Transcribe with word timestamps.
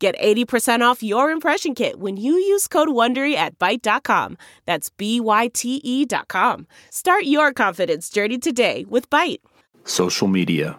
Get 0.00 0.18
80% 0.18 0.80
off 0.80 1.02
your 1.02 1.30
impression 1.30 1.74
kit 1.74 1.98
when 1.98 2.16
you 2.16 2.32
use 2.32 2.66
code 2.66 2.88
WONDERY 2.88 3.34
at 3.34 3.58
Byte.com. 3.58 4.38
That's 4.64 4.88
B-Y-T-E 4.88 6.06
dot 6.06 6.26
com. 6.26 6.66
Start 6.88 7.24
your 7.24 7.52
confidence 7.52 8.08
journey 8.08 8.38
today 8.38 8.86
with 8.88 9.10
Byte. 9.10 9.42
Social 9.84 10.26
media, 10.26 10.78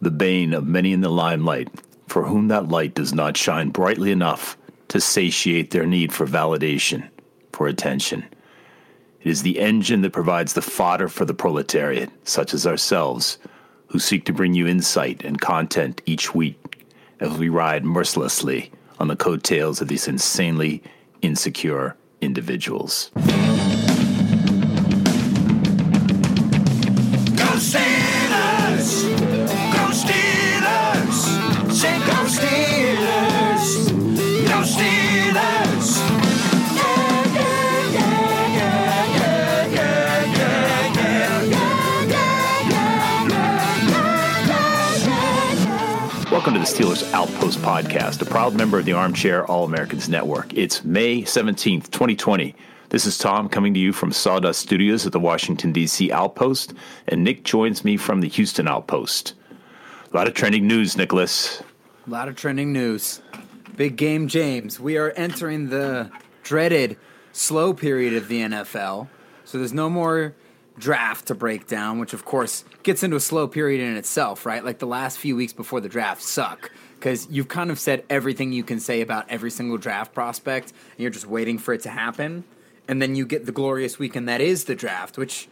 the 0.00 0.10
bane 0.10 0.52
of 0.52 0.66
many 0.66 0.92
in 0.92 1.00
the 1.00 1.08
limelight, 1.08 1.68
for 2.08 2.24
whom 2.24 2.48
that 2.48 2.66
light 2.66 2.94
does 2.94 3.14
not 3.14 3.36
shine 3.36 3.68
brightly 3.68 4.10
enough 4.10 4.58
to 4.88 5.00
satiate 5.00 5.70
their 5.70 5.86
need 5.86 6.12
for 6.12 6.26
validation, 6.26 7.08
for 7.52 7.68
attention. 7.68 8.24
It 9.20 9.28
is 9.28 9.42
the 9.42 9.60
engine 9.60 10.00
that 10.00 10.12
provides 10.12 10.54
the 10.54 10.62
fodder 10.62 11.06
for 11.06 11.24
the 11.24 11.34
proletariat, 11.34 12.10
such 12.24 12.52
as 12.52 12.66
ourselves, 12.66 13.38
who 13.86 14.00
seek 14.00 14.24
to 14.24 14.32
bring 14.32 14.54
you 14.54 14.66
insight 14.66 15.24
and 15.24 15.40
content 15.40 16.02
each 16.04 16.34
week 16.34 16.75
as 17.20 17.36
we 17.38 17.48
ride 17.48 17.84
mercilessly 17.84 18.70
on 18.98 19.08
the 19.08 19.16
coattails 19.16 19.80
of 19.80 19.88
these 19.88 20.08
insanely 20.08 20.82
insecure 21.22 21.96
individuals. 22.20 23.10
Steelers 46.66 47.08
Outpost 47.12 47.60
Podcast, 47.60 48.20
a 48.20 48.24
proud 48.24 48.52
member 48.52 48.76
of 48.80 48.84
the 48.84 48.92
Armchair 48.92 49.46
All 49.46 49.64
Americans 49.64 50.08
Network. 50.08 50.52
It's 50.52 50.82
May 50.82 51.22
17th, 51.22 51.92
2020. 51.92 52.56
This 52.88 53.06
is 53.06 53.16
Tom 53.16 53.48
coming 53.48 53.72
to 53.72 53.78
you 53.78 53.92
from 53.92 54.10
Sawdust 54.10 54.62
Studios 54.62 55.06
at 55.06 55.12
the 55.12 55.20
Washington, 55.20 55.70
D.C. 55.70 56.10
Outpost, 56.10 56.74
and 57.06 57.22
Nick 57.22 57.44
joins 57.44 57.84
me 57.84 57.96
from 57.96 58.20
the 58.20 58.28
Houston 58.28 58.66
Outpost. 58.66 59.34
A 60.12 60.16
lot 60.16 60.26
of 60.26 60.34
trending 60.34 60.66
news, 60.66 60.96
Nicholas. 60.96 61.62
A 62.04 62.10
lot 62.10 62.26
of 62.26 62.34
trending 62.34 62.72
news. 62.72 63.22
Big 63.76 63.96
game, 63.96 64.26
James. 64.26 64.80
We 64.80 64.98
are 64.98 65.12
entering 65.12 65.68
the 65.68 66.10
dreaded 66.42 66.96
slow 67.30 67.74
period 67.74 68.12
of 68.14 68.26
the 68.26 68.40
NFL. 68.40 69.06
So 69.44 69.58
there's 69.58 69.72
no 69.72 69.88
more 69.88 70.34
draft 70.78 71.26
to 71.26 71.34
break 71.34 71.66
down, 71.66 71.98
which 71.98 72.12
of 72.12 72.24
course 72.24 72.64
gets 72.82 73.02
into 73.02 73.16
a 73.16 73.20
slow 73.20 73.48
period 73.48 73.80
in 73.80 73.96
itself, 73.96 74.44
right? 74.44 74.64
Like 74.64 74.78
the 74.78 74.86
last 74.86 75.18
few 75.18 75.36
weeks 75.36 75.52
before 75.52 75.80
the 75.80 75.88
draft 75.88 76.22
suck 76.22 76.70
because 76.96 77.28
you've 77.30 77.48
kind 77.48 77.70
of 77.70 77.78
said 77.78 78.04
everything 78.08 78.52
you 78.52 78.64
can 78.64 78.80
say 78.80 79.00
about 79.00 79.26
every 79.28 79.50
single 79.50 79.78
draft 79.78 80.14
prospect, 80.14 80.70
and 80.70 81.00
you're 81.00 81.10
just 81.10 81.26
waiting 81.26 81.58
for 81.58 81.74
it 81.74 81.82
to 81.82 81.90
happen. 81.90 82.44
And 82.88 83.02
then 83.02 83.14
you 83.14 83.26
get 83.26 83.46
the 83.46 83.52
glorious 83.52 83.98
weekend 83.98 84.28
that 84.28 84.40
is 84.40 84.64
the 84.64 84.74
draft, 84.74 85.18
which, 85.18 85.48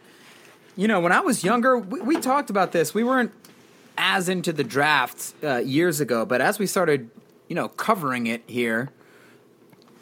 you 0.75 0.87
know, 0.87 0.99
when 0.99 1.11
I 1.11 1.19
was 1.19 1.43
younger, 1.43 1.77
we, 1.77 2.01
we 2.01 2.15
talked 2.17 2.49
about 2.49 2.71
this. 2.71 2.93
We 2.93 3.03
weren't 3.03 3.31
as 3.97 4.27
into 4.27 4.51
the 4.51 4.63
draft 4.63 5.33
uh, 5.43 5.57
years 5.57 5.99
ago, 5.99 6.25
but 6.25 6.41
as 6.41 6.59
we 6.59 6.65
started, 6.65 7.09
you 7.47 7.55
know, 7.55 7.67
covering 7.67 8.27
it 8.27 8.43
here, 8.47 8.89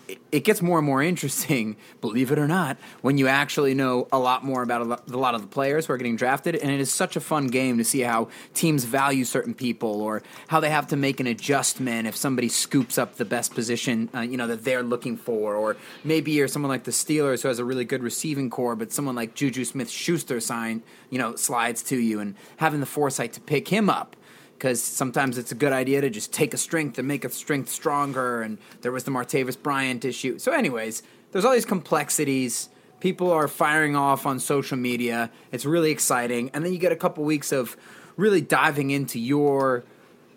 it, 0.07 0.43
gets 0.43 0.61
more 0.61 0.79
and 0.79 0.85
more 0.85 1.01
interesting, 1.01 1.75
believe 2.01 2.31
it 2.31 2.39
or 2.39 2.47
not, 2.47 2.77
when 3.01 3.17
you 3.17 3.27
actually 3.27 3.73
know 3.73 4.07
a 4.11 4.19
lot 4.19 4.43
more 4.43 4.63
about 4.63 4.81
a 4.81 5.17
lot, 5.17 5.35
of 5.35 5.41
the 5.41 5.47
players 5.47 5.85
who 5.85 5.93
are 5.93 5.97
getting 5.97 6.15
drafted. 6.15 6.55
And 6.55 6.71
it 6.71 6.79
is 6.79 6.91
such 6.91 7.15
a 7.15 7.19
fun 7.19 7.47
game 7.47 7.77
to 7.77 7.83
see 7.83 8.01
how 8.01 8.29
teams 8.53 8.83
value 8.83 9.25
certain 9.25 9.53
people 9.53 10.01
or 10.01 10.21
how 10.47 10.59
they 10.59 10.69
have 10.69 10.87
to 10.87 10.95
make 10.95 11.19
an 11.19 11.27
adjustment 11.27 12.07
if 12.07 12.15
somebody 12.15 12.49
scoops 12.49 12.97
up 12.97 13.15
the 13.15 13.25
best 13.25 13.55
position, 13.55 14.09
uh, 14.13 14.21
you 14.21 14.37
know, 14.37 14.47
that 14.47 14.63
they're 14.63 14.83
looking 14.83 15.17
for. 15.17 15.55
Or 15.55 15.77
maybe 16.03 16.31
you're 16.31 16.47
someone 16.47 16.69
like 16.69 16.83
the 16.83 16.91
Steelers 16.91 17.41
who 17.41 17.47
has 17.47 17.59
a 17.59 17.65
really 17.65 17.85
good 17.85 18.03
receiving 18.03 18.49
corps, 18.49 18.75
but 18.75 18.91
someone 18.91 19.15
like 19.15 19.33
Juju 19.33 19.65
Smith 19.65 19.89
Schuster 19.89 20.39
sign, 20.39 20.83
you 21.09 21.17
know, 21.17 21.35
slides 21.35 21.81
to 21.83 21.97
you 21.97 22.19
and 22.19 22.35
having 22.57 22.79
the 22.79 22.85
foresight 22.85 23.33
to 23.33 23.41
pick 23.41 23.69
him 23.69 23.89
up 23.89 24.15
because 24.57 24.81
sometimes 24.81 25.37
it's 25.37 25.51
a 25.51 25.55
good 25.55 25.73
idea 25.73 26.01
to 26.01 26.09
just 26.09 26.31
take 26.31 26.53
a 26.53 26.57
strength 26.57 26.97
and 26.97 27.07
make 27.07 27.25
a 27.25 27.29
strength 27.29 27.69
stronger. 27.69 28.41
And 28.41 28.57
there 28.81 28.91
was 28.91 29.03
the 29.03 29.11
Martavis 29.11 29.61
Bryant 29.61 30.05
issue. 30.05 30.39
So, 30.39 30.51
anyways, 30.51 31.03
there's 31.31 31.45
all 31.45 31.53
these 31.53 31.65
complexities. 31.65 32.69
People 32.99 33.31
are 33.31 33.47
firing 33.47 33.95
off 33.95 34.25
on 34.25 34.39
social 34.39 34.77
media. 34.77 35.29
It's 35.51 35.65
really 35.65 35.91
exciting. 35.91 36.49
And 36.53 36.63
then 36.63 36.71
you 36.71 36.79
get 36.79 36.91
a 36.91 36.95
couple 36.95 37.23
weeks 37.23 37.51
of 37.51 37.75
really 38.15 38.41
diving 38.41 38.91
into 38.91 39.19
your 39.19 39.83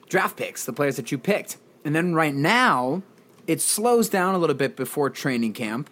draft 0.08 0.36
picks, 0.36 0.64
the 0.64 0.72
players 0.72 0.96
that 0.96 1.12
you 1.12 1.18
picked. 1.18 1.58
And 1.84 1.94
then 1.94 2.14
right 2.14 2.34
now, 2.34 3.02
it 3.46 3.60
slows 3.60 4.08
down 4.08 4.34
a 4.34 4.38
little 4.38 4.56
bit 4.56 4.74
before 4.76 5.10
training 5.10 5.52
camp 5.52 5.88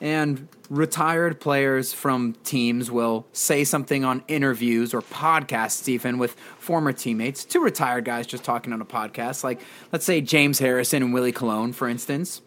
and 0.00 0.48
retired 0.70 1.40
players 1.40 1.92
from 1.92 2.34
teams 2.44 2.90
will 2.90 3.26
say 3.32 3.64
something 3.64 4.04
on 4.04 4.22
interviews 4.28 4.94
or 4.94 5.02
podcasts 5.02 5.88
even 5.88 6.18
with 6.18 6.32
former 6.58 6.92
teammates 6.92 7.44
two 7.44 7.60
retired 7.62 8.04
guys 8.04 8.26
just 8.26 8.44
talking 8.44 8.72
on 8.72 8.80
a 8.80 8.84
podcast 8.84 9.42
like 9.42 9.60
let's 9.92 10.04
say 10.04 10.20
james 10.20 10.58
harrison 10.58 11.02
and 11.02 11.12
willie 11.14 11.32
colon 11.32 11.72
for 11.72 11.88
instance 11.88 12.42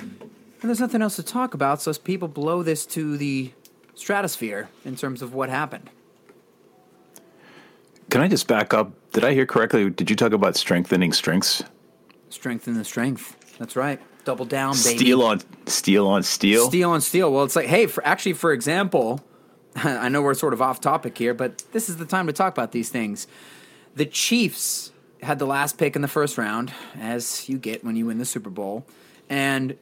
and 0.00 0.68
there's 0.70 0.80
nothing 0.80 1.02
else 1.02 1.16
to 1.16 1.22
talk 1.22 1.54
about 1.54 1.82
so 1.82 1.92
people 1.92 2.28
blow 2.28 2.62
this 2.62 2.86
to 2.86 3.16
the 3.16 3.50
stratosphere 3.94 4.68
in 4.84 4.96
terms 4.96 5.20
of 5.22 5.34
what 5.34 5.48
happened 5.50 5.90
Can 8.10 8.20
I 8.20 8.28
just 8.28 8.46
back 8.46 8.74
up? 8.74 8.92
Did 9.12 9.24
I 9.24 9.32
hear 9.32 9.46
correctly? 9.46 9.88
Did 9.90 10.10
you 10.10 10.16
talk 10.16 10.32
about 10.32 10.54
strengthening 10.56 11.12
strengths? 11.12 11.62
strengthen 12.28 12.74
the 12.74 12.84
strength 12.84 13.36
that's 13.58 13.76
right 13.76 14.00
double 14.24 14.44
down 14.44 14.74
baby 14.84 14.98
Steel 14.98 15.22
on 15.22 15.40
steel 15.66 16.06
on 16.06 16.22
steel. 16.22 16.68
Steel 16.68 16.90
on 16.90 17.00
steel. 17.00 17.32
Well, 17.32 17.44
it's 17.44 17.56
like, 17.56 17.66
hey, 17.66 17.86
for 17.86 18.04
actually, 18.06 18.34
for 18.34 18.52
example, 18.52 19.20
I 19.76 20.08
know 20.08 20.22
we're 20.22 20.34
sort 20.34 20.52
of 20.52 20.62
off 20.62 20.80
topic 20.80 21.16
here, 21.16 21.34
but 21.34 21.62
this 21.72 21.88
is 21.88 21.96
the 21.96 22.06
time 22.06 22.26
to 22.26 22.32
talk 22.32 22.52
about 22.52 22.72
these 22.72 22.88
things. 22.88 23.26
The 23.94 24.06
Chiefs 24.06 24.92
had 25.22 25.38
the 25.38 25.46
last 25.46 25.78
pick 25.78 25.94
in 25.96 26.02
the 26.02 26.08
first 26.08 26.36
round, 26.38 26.72
as 26.98 27.48
you 27.48 27.58
get 27.58 27.84
when 27.84 27.96
you 27.96 28.06
win 28.06 28.18
the 28.18 28.24
Super 28.24 28.50
Bowl, 28.50 28.84
and 29.28 29.76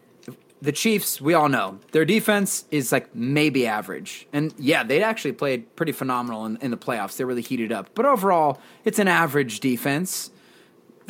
the 0.62 0.72
Chiefs, 0.72 1.20
we 1.20 1.32
all 1.32 1.48
know 1.48 1.78
their 1.92 2.04
defense 2.04 2.66
is 2.70 2.92
like 2.92 3.14
maybe 3.14 3.66
average, 3.66 4.26
and 4.32 4.52
yeah, 4.58 4.82
they 4.84 5.02
actually 5.02 5.32
played 5.32 5.74
pretty 5.76 5.92
phenomenal 5.92 6.44
in, 6.44 6.58
in 6.58 6.70
the 6.70 6.76
playoffs. 6.76 7.16
They 7.16 7.24
really 7.24 7.42
heated 7.42 7.72
up, 7.72 7.90
but 7.94 8.04
overall, 8.04 8.60
it's 8.84 8.98
an 8.98 9.08
average 9.08 9.60
defense. 9.60 10.30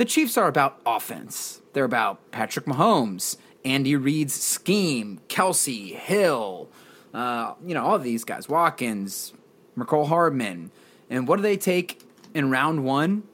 The 0.01 0.07
Chiefs 0.07 0.39
are 0.39 0.49
about 0.49 0.81
offense. 0.87 1.61
They're 1.75 1.85
about 1.85 2.31
Patrick 2.31 2.65
Mahomes, 2.65 3.37
Andy 3.67 3.97
Reid's 3.97 4.33
scheme, 4.33 5.21
Kelce, 5.29 5.95
Hill, 5.95 6.71
uh, 7.13 7.53
you 7.63 7.75
know, 7.75 7.85
all 7.85 7.99
these 7.99 8.25
guys, 8.25 8.49
Watkins, 8.49 9.35
Mecole 9.77 10.09
Hardman. 10.09 10.71
And 11.11 11.29
what 11.29 11.37
do 11.37 11.43
they 11.43 11.59
take 11.59 12.01
in 12.33 12.51
round 12.51 12.83
one? 12.83 13.25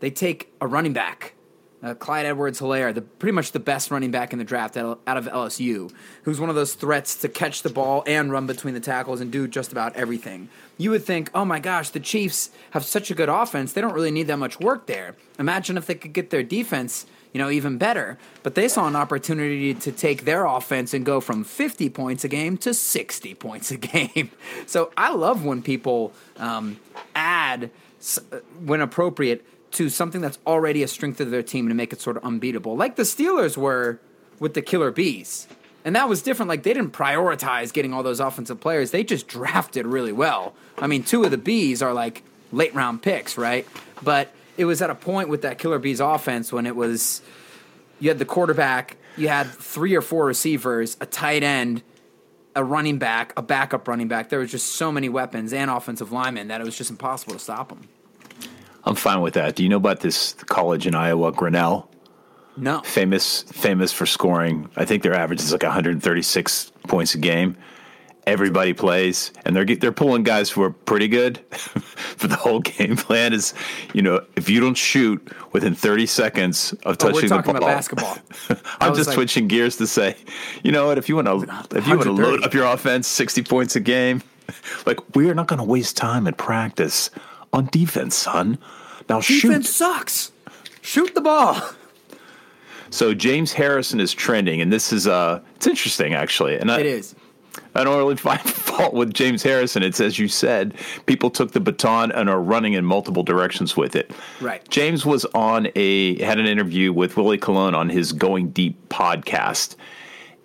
They 0.00 0.10
take 0.10 0.52
a 0.60 0.66
running 0.66 0.92
back, 0.92 1.34
uh, 1.82 1.94
Clyde 1.94 2.26
Edwards 2.26 2.60
Helaire, 2.60 2.94
the 2.94 3.02
pretty 3.02 3.32
much 3.32 3.52
the 3.52 3.60
best 3.60 3.90
running 3.90 4.10
back 4.10 4.32
in 4.32 4.38
the 4.38 4.44
draft 4.44 4.76
out 4.76 4.98
of 5.06 5.26
LSU, 5.26 5.92
who's 6.22 6.40
one 6.40 6.48
of 6.48 6.56
those 6.56 6.74
threats 6.74 7.14
to 7.16 7.28
catch 7.28 7.62
the 7.62 7.70
ball 7.70 8.02
and 8.06 8.32
run 8.32 8.46
between 8.46 8.74
the 8.74 8.80
tackles 8.80 9.20
and 9.20 9.30
do 9.30 9.46
just 9.46 9.70
about 9.72 9.94
everything. 9.94 10.48
You 10.76 10.90
would 10.90 11.04
think, 11.04 11.30
oh 11.34 11.44
my 11.44 11.60
gosh, 11.60 11.90
the 11.90 12.00
Chiefs 12.00 12.50
have 12.70 12.84
such 12.84 13.10
a 13.10 13.14
good 13.14 13.28
offense; 13.28 13.72
they 13.72 13.80
don't 13.80 13.94
really 13.94 14.10
need 14.10 14.26
that 14.26 14.38
much 14.38 14.58
work 14.58 14.86
there. 14.86 15.14
Imagine 15.38 15.76
if 15.76 15.86
they 15.86 15.94
could 15.94 16.12
get 16.12 16.30
their 16.30 16.42
defense, 16.42 17.06
you 17.32 17.38
know, 17.38 17.50
even 17.50 17.78
better. 17.78 18.18
But 18.42 18.54
they 18.54 18.68
saw 18.68 18.86
an 18.88 18.96
opportunity 18.96 19.74
to 19.74 19.92
take 19.92 20.24
their 20.24 20.46
offense 20.46 20.94
and 20.94 21.04
go 21.04 21.20
from 21.20 21.44
50 21.44 21.90
points 21.90 22.24
a 22.24 22.28
game 22.28 22.56
to 22.58 22.74
60 22.74 23.34
points 23.36 23.70
a 23.70 23.76
game. 23.76 24.30
So 24.66 24.90
I 24.96 25.12
love 25.12 25.44
when 25.44 25.62
people 25.62 26.12
um, 26.36 26.78
add, 27.14 27.70
uh, 28.32 28.38
when 28.64 28.80
appropriate, 28.80 29.44
to 29.72 29.88
something 29.88 30.20
that's 30.20 30.38
already 30.46 30.82
a 30.82 30.88
strength 30.88 31.20
of 31.20 31.30
their 31.30 31.42
team 31.42 31.68
to 31.68 31.74
make 31.74 31.92
it 31.92 32.00
sort 32.00 32.16
of 32.16 32.24
unbeatable, 32.24 32.76
like 32.76 32.96
the 32.96 33.02
Steelers 33.02 33.56
were 33.56 34.00
with 34.38 34.54
the 34.54 34.62
Killer 34.62 34.90
Bees. 34.90 35.46
And 35.84 35.94
that 35.96 36.08
was 36.08 36.22
different. 36.22 36.48
Like, 36.48 36.64
they 36.64 36.74
didn't 36.74 36.92
prioritize 36.92 37.72
getting 37.72 37.94
all 37.94 38.02
those 38.02 38.20
offensive 38.20 38.60
players, 38.60 38.90
they 38.90 39.04
just 39.04 39.28
drafted 39.28 39.86
really 39.86 40.12
well. 40.12 40.54
I 40.76 40.86
mean, 40.86 41.02
two 41.02 41.24
of 41.24 41.30
the 41.30 41.38
Bees 41.38 41.82
are 41.82 41.92
like 41.92 42.22
late 42.52 42.74
round 42.74 43.02
picks, 43.02 43.38
right? 43.38 43.66
But 44.02 44.32
it 44.56 44.64
was 44.64 44.82
at 44.82 44.90
a 44.90 44.94
point 44.94 45.28
with 45.28 45.42
that 45.42 45.58
Killer 45.58 45.78
Bees 45.78 46.00
offense 46.00 46.52
when 46.52 46.66
it 46.66 46.76
was 46.76 47.22
you 48.00 48.10
had 48.10 48.18
the 48.18 48.24
quarterback 48.24 48.96
you 49.18 49.28
had 49.28 49.48
three 49.48 49.96
or 49.96 50.00
four 50.00 50.24
receivers, 50.26 50.96
a 51.00 51.06
tight 51.06 51.42
end, 51.42 51.82
a 52.54 52.62
running 52.62 52.98
back, 52.98 53.32
a 53.36 53.42
backup 53.42 53.88
running 53.88 54.08
back. 54.08 54.28
There 54.28 54.38
was 54.38 54.50
just 54.50 54.76
so 54.76 54.92
many 54.92 55.08
weapons 55.08 55.52
and 55.52 55.70
offensive 55.70 56.12
linemen 56.12 56.48
that 56.48 56.60
it 56.60 56.64
was 56.64 56.78
just 56.78 56.90
impossible 56.90 57.34
to 57.34 57.38
stop 57.38 57.68
them. 57.68 57.88
I'm 58.88 58.94
fine 58.94 59.20
with 59.20 59.34
that. 59.34 59.54
Do 59.54 59.62
you 59.62 59.68
know 59.68 59.76
about 59.76 60.00
this 60.00 60.32
college 60.46 60.86
in 60.86 60.94
Iowa, 60.94 61.30
Grinnell? 61.30 61.90
No. 62.56 62.80
Famous, 62.80 63.42
famous 63.42 63.92
for 63.92 64.06
scoring. 64.06 64.68
I 64.76 64.86
think 64.86 65.02
their 65.02 65.14
average 65.14 65.40
is 65.40 65.52
like 65.52 65.62
136 65.62 66.72
points 66.88 67.14
a 67.14 67.18
game. 67.18 67.56
Everybody 68.26 68.72
plays, 68.74 69.30
and 69.46 69.54
they're 69.56 69.64
they're 69.64 69.92
pulling 69.92 70.22
guys 70.22 70.50
who 70.50 70.62
are 70.62 70.70
pretty 70.70 71.08
good. 71.08 71.40
but 72.20 72.28
the 72.30 72.36
whole 72.36 72.60
game 72.60 72.96
plan 72.96 73.32
is, 73.32 73.54
you 73.94 74.02
know, 74.02 74.20
if 74.36 74.50
you 74.50 74.58
don't 74.60 74.76
shoot 74.76 75.20
within 75.52 75.74
30 75.74 76.06
seconds 76.06 76.72
of 76.72 76.78
Oh, 76.86 76.94
touching 76.94 77.14
we're 77.14 77.28
talking 77.28 77.54
the 77.54 77.60
ball, 77.60 77.68
about 77.68 77.76
basketball. 77.76 78.18
I'm 78.80 78.94
just 78.94 79.08
like- 79.08 79.14
switching 79.14 79.48
gears 79.48 79.76
to 79.76 79.86
say, 79.86 80.16
you 80.62 80.72
know 80.72 80.86
what? 80.86 80.98
If 80.98 81.08
you 81.08 81.16
want 81.16 81.26
to, 81.28 81.76
if 81.76 81.86
you 81.86 81.94
want 81.96 82.06
to 82.06 82.12
load 82.12 82.42
up 82.42 82.52
your 82.52 82.66
offense, 82.66 83.06
60 83.06 83.44
points 83.44 83.76
a 83.76 83.80
game, 83.80 84.22
like 84.86 84.98
we 85.14 85.30
are 85.30 85.34
not 85.34 85.46
going 85.46 85.58
to 85.58 85.64
waste 85.64 85.96
time 85.96 86.26
at 86.26 86.36
practice 86.38 87.10
on 87.52 87.66
defense, 87.66 88.16
son. 88.16 88.58
Now 89.08 89.20
shoot. 89.20 89.42
Defense 89.42 89.70
sucks. 89.70 90.32
Shoot 90.82 91.14
the 91.14 91.20
ball. 91.20 91.60
So 92.90 93.14
James 93.14 93.52
Harrison 93.52 94.00
is 94.00 94.12
trending, 94.12 94.60
and 94.60 94.72
this 94.72 94.92
is 94.92 95.06
uh, 95.06 95.40
it's 95.56 95.66
interesting 95.66 96.14
actually, 96.14 96.56
and 96.56 96.70
I, 96.70 96.80
It 96.80 96.86
is. 96.86 97.14
I 97.74 97.84
don't 97.84 97.96
really 97.98 98.16
find 98.28 98.40
fault 98.40 98.94
with 98.94 99.12
James 99.12 99.42
Harrison. 99.42 99.82
It's 99.82 100.00
as 100.00 100.18
you 100.18 100.28
said, 100.28 100.74
people 101.06 101.30
took 101.30 101.52
the 101.52 101.60
baton 101.60 102.12
and 102.12 102.28
are 102.30 102.40
running 102.40 102.74
in 102.74 102.84
multiple 102.84 103.22
directions 103.22 103.76
with 103.76 103.94
it. 103.96 104.10
Right. 104.40 104.66
James 104.70 105.04
was 105.04 105.24
on 105.26 105.68
a 105.74 106.22
had 106.22 106.38
an 106.38 106.46
interview 106.46 106.92
with 106.92 107.16
Willie 107.16 107.38
Colon 107.38 107.74
on 107.74 107.88
his 107.88 108.12
Going 108.12 108.50
Deep 108.50 108.88
podcast, 108.88 109.76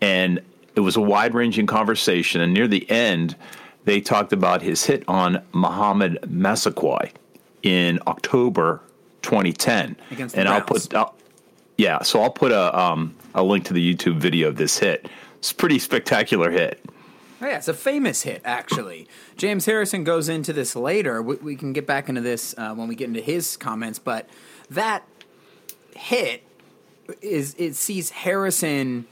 and 0.02 0.42
it 0.76 0.82
was 0.82 0.96
a 0.96 1.02
wide 1.02 1.34
ranging 1.34 1.68
conversation. 1.68 2.42
And 2.42 2.54
near 2.54 2.68
the 2.68 2.90
end, 2.90 3.36
they 3.86 4.02
talked 4.02 4.34
about 4.34 4.62
his 4.62 4.86
hit 4.86 5.04
on 5.08 5.44
Mohamed 5.52 6.20
Massaquoi 6.28 7.12
in 7.62 8.00
October 8.08 8.82
2010. 9.22 9.96
Against 10.12 10.36
the 10.36 10.42
and 10.42 10.50
I'll 10.50 10.62
put 10.62 10.94
I'll, 10.94 11.16
yeah, 11.78 12.02
so 12.04 12.22
I'll 12.22 12.30
put 12.30 12.52
a 12.52 12.78
um, 12.80 13.16
a 13.34 13.44
link 13.44 13.66
to 13.66 13.74
the 13.74 13.96
YouTube 13.96 14.18
video 14.18 14.50
of 14.50 14.58
this 14.58 14.78
hit. 14.78 15.08
It's 15.40 15.52
a 15.52 15.56
pretty 15.56 15.80
spectacular 15.80 16.52
hit. 16.52 16.80
Oh, 17.42 17.48
yeah, 17.48 17.58
it's 17.58 17.68
a 17.68 17.74
famous 17.74 18.22
hit, 18.22 18.42
actually. 18.46 19.06
James 19.36 19.66
Harrison 19.66 20.06
goes 20.06 20.30
into 20.30 20.54
this 20.54 20.78
later. 20.78 21.22
We, 21.22 21.36
we 21.36 21.56
can 21.58 21.74
get 21.74 21.86
back 21.86 22.08
into 22.08 22.22
this 22.22 22.56
uh, 22.58 22.74
when 22.74 22.88
we 22.88 22.96
get 22.96 23.10
into 23.10 23.20
his 23.20 23.58
comments, 23.58 24.00
but 24.00 24.30
that 24.70 25.04
hit 25.94 26.44
is 27.22 27.54
it 27.58 27.76
sees 27.76 28.12
Harrison 28.12 29.06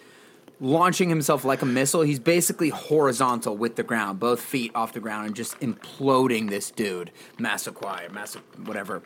launching 0.61 1.09
himself 1.09 1.43
like 1.43 1.61
a 1.61 1.65
missile. 1.65 2.03
He's 2.03 2.19
basically 2.19 2.69
horizontal 2.69 3.57
with 3.57 3.75
the 3.75 3.83
ground, 3.83 4.19
both 4.19 4.39
feet 4.39 4.71
off 4.73 4.93
the 4.93 5.01
ground, 5.01 5.27
and 5.27 5.35
just 5.35 5.59
imploding 5.59 6.49
this 6.49 6.71
dude, 6.71 7.11
Massaquoi 7.37 8.07
or 8.07 8.13
Massa, 8.13 8.39
whatever. 8.63 9.01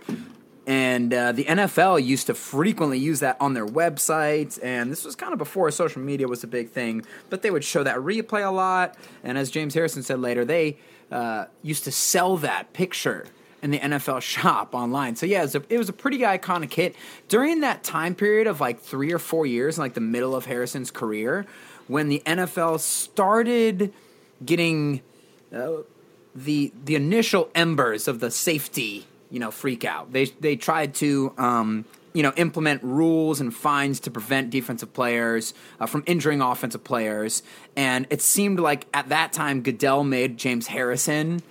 And 0.68 1.14
uh, 1.14 1.32
the 1.32 1.46
NFL 1.46 2.04
used 2.04 2.28
to 2.28 2.34
frequently 2.34 3.00
use 3.00 3.22
that 3.22 3.38
on 3.40 3.54
their 3.54 3.66
websites, 3.66 4.60
and 4.62 4.92
this 4.92 5.06
was 5.06 5.16
kind 5.16 5.32
of 5.32 5.40
before 5.40 5.70
social 5.72 6.02
media 6.02 6.28
was 6.28 6.44
a 6.44 6.48
big 6.48 6.70
thing. 6.70 7.06
But 7.30 7.42
they 7.42 7.52
would 7.52 7.64
show 7.64 7.84
that 7.84 7.98
replay 7.98 8.46
a 8.46 8.52
lot, 8.52 8.98
and 9.24 9.38
as 9.38 9.50
James 9.50 9.74
Harrison 9.74 10.04
said 10.04 10.20
later, 10.20 10.44
they 10.44 10.78
uh, 11.12 11.46
used 11.62 11.84
to 11.86 11.92
sell 11.92 12.38
that 12.38 12.74
picture 12.74 13.28
in 13.66 13.72
the 13.72 13.80
NFL 13.80 14.22
shop 14.22 14.74
online. 14.74 15.16
So 15.16 15.26
yeah, 15.26 15.40
it 15.40 15.44
was, 15.44 15.56
a, 15.56 15.64
it 15.70 15.78
was 15.78 15.90
a 15.90 15.94
pretty 15.94 16.20
iconic 16.20 16.72
hit 16.72 16.96
during 17.28 17.62
that 17.62 17.84
time 17.84 18.16
period 18.16 18.48
of 18.48 18.62
like 18.62 18.80
three 18.80 19.12
or 19.12 19.20
four 19.20 19.46
years, 19.46 19.78
in 19.78 19.84
like 19.84 19.96
the 19.96 20.02
middle 20.02 20.36
of 20.36 20.46
Harrison's 20.46 20.92
career, 20.92 21.46
when 21.88 22.08
the 22.08 22.22
NFL 22.26 22.80
started 22.80 23.92
getting 24.46 25.02
uh, 25.54 25.78
the 26.36 26.72
the 26.84 26.96
initial 26.96 27.50
embers 27.56 28.08
of 28.08 28.20
the 28.20 28.30
safety, 28.30 29.08
you 29.32 29.40
know, 29.40 29.50
freak 29.52 29.84
out. 29.84 30.14
They 30.14 30.26
they 30.26 30.56
tried 30.56 30.94
to 30.96 31.34
um, 31.40 31.86
you 32.14 32.22
know 32.22 32.34
implement 32.36 32.84
rules 32.84 33.42
and 33.42 33.52
fines 33.54 34.00
to 34.02 34.12
prevent 34.12 34.52
defensive 34.52 34.94
players 34.94 35.56
uh, 35.80 35.88
from 35.88 36.04
injuring 36.06 36.40
offensive 36.40 36.84
players, 36.84 37.42
and 37.76 38.06
it 38.12 38.22
seemed 38.22 38.60
like 38.60 38.86
at 38.94 39.10
that 39.10 39.34
time 39.34 39.62
Goodell 39.62 40.04
made 40.04 40.38
James 40.38 40.68
Harrison 40.68 41.42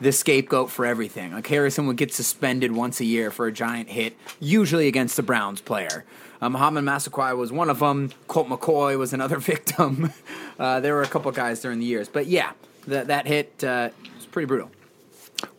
the 0.00 0.12
scapegoat 0.12 0.70
for 0.70 0.86
everything. 0.86 1.32
Like 1.32 1.46
Harrison 1.46 1.86
would 1.86 1.96
get 1.96 2.12
suspended 2.12 2.72
once 2.72 3.00
a 3.00 3.04
year 3.04 3.30
for 3.30 3.46
a 3.46 3.52
giant 3.52 3.90
hit, 3.90 4.16
usually 4.38 4.88
against 4.88 5.16
the 5.16 5.22
Browns 5.22 5.60
player. 5.60 6.04
Uh, 6.40 6.48
Mohamed 6.48 6.84
Massaquoi 6.84 7.36
was 7.36 7.52
one 7.52 7.68
of 7.68 7.80
them. 7.80 8.10
Colt 8.26 8.48
McCoy 8.48 8.98
was 8.98 9.12
another 9.12 9.38
victim. 9.52 10.12
Uh, 10.58 10.80
there 10.80 10.94
were 10.94 11.02
a 11.02 11.08
couple 11.08 11.30
guys 11.32 11.60
during 11.60 11.78
the 11.78 11.86
years, 11.86 12.08
but 12.08 12.26
yeah, 12.26 12.52
that 12.86 13.08
that 13.08 13.26
hit 13.26 13.62
uh, 13.62 13.90
was 14.16 14.26
pretty 14.26 14.46
brutal. 14.46 14.70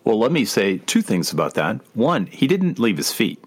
Well, 0.03 0.19
let 0.19 0.31
me 0.31 0.45
say 0.45 0.77
two 0.79 1.01
things 1.01 1.31
about 1.31 1.53
that. 1.55 1.79
One, 1.93 2.25
he 2.27 2.47
didn't 2.47 2.79
leave 2.79 2.97
his 2.97 3.11
feet. 3.11 3.43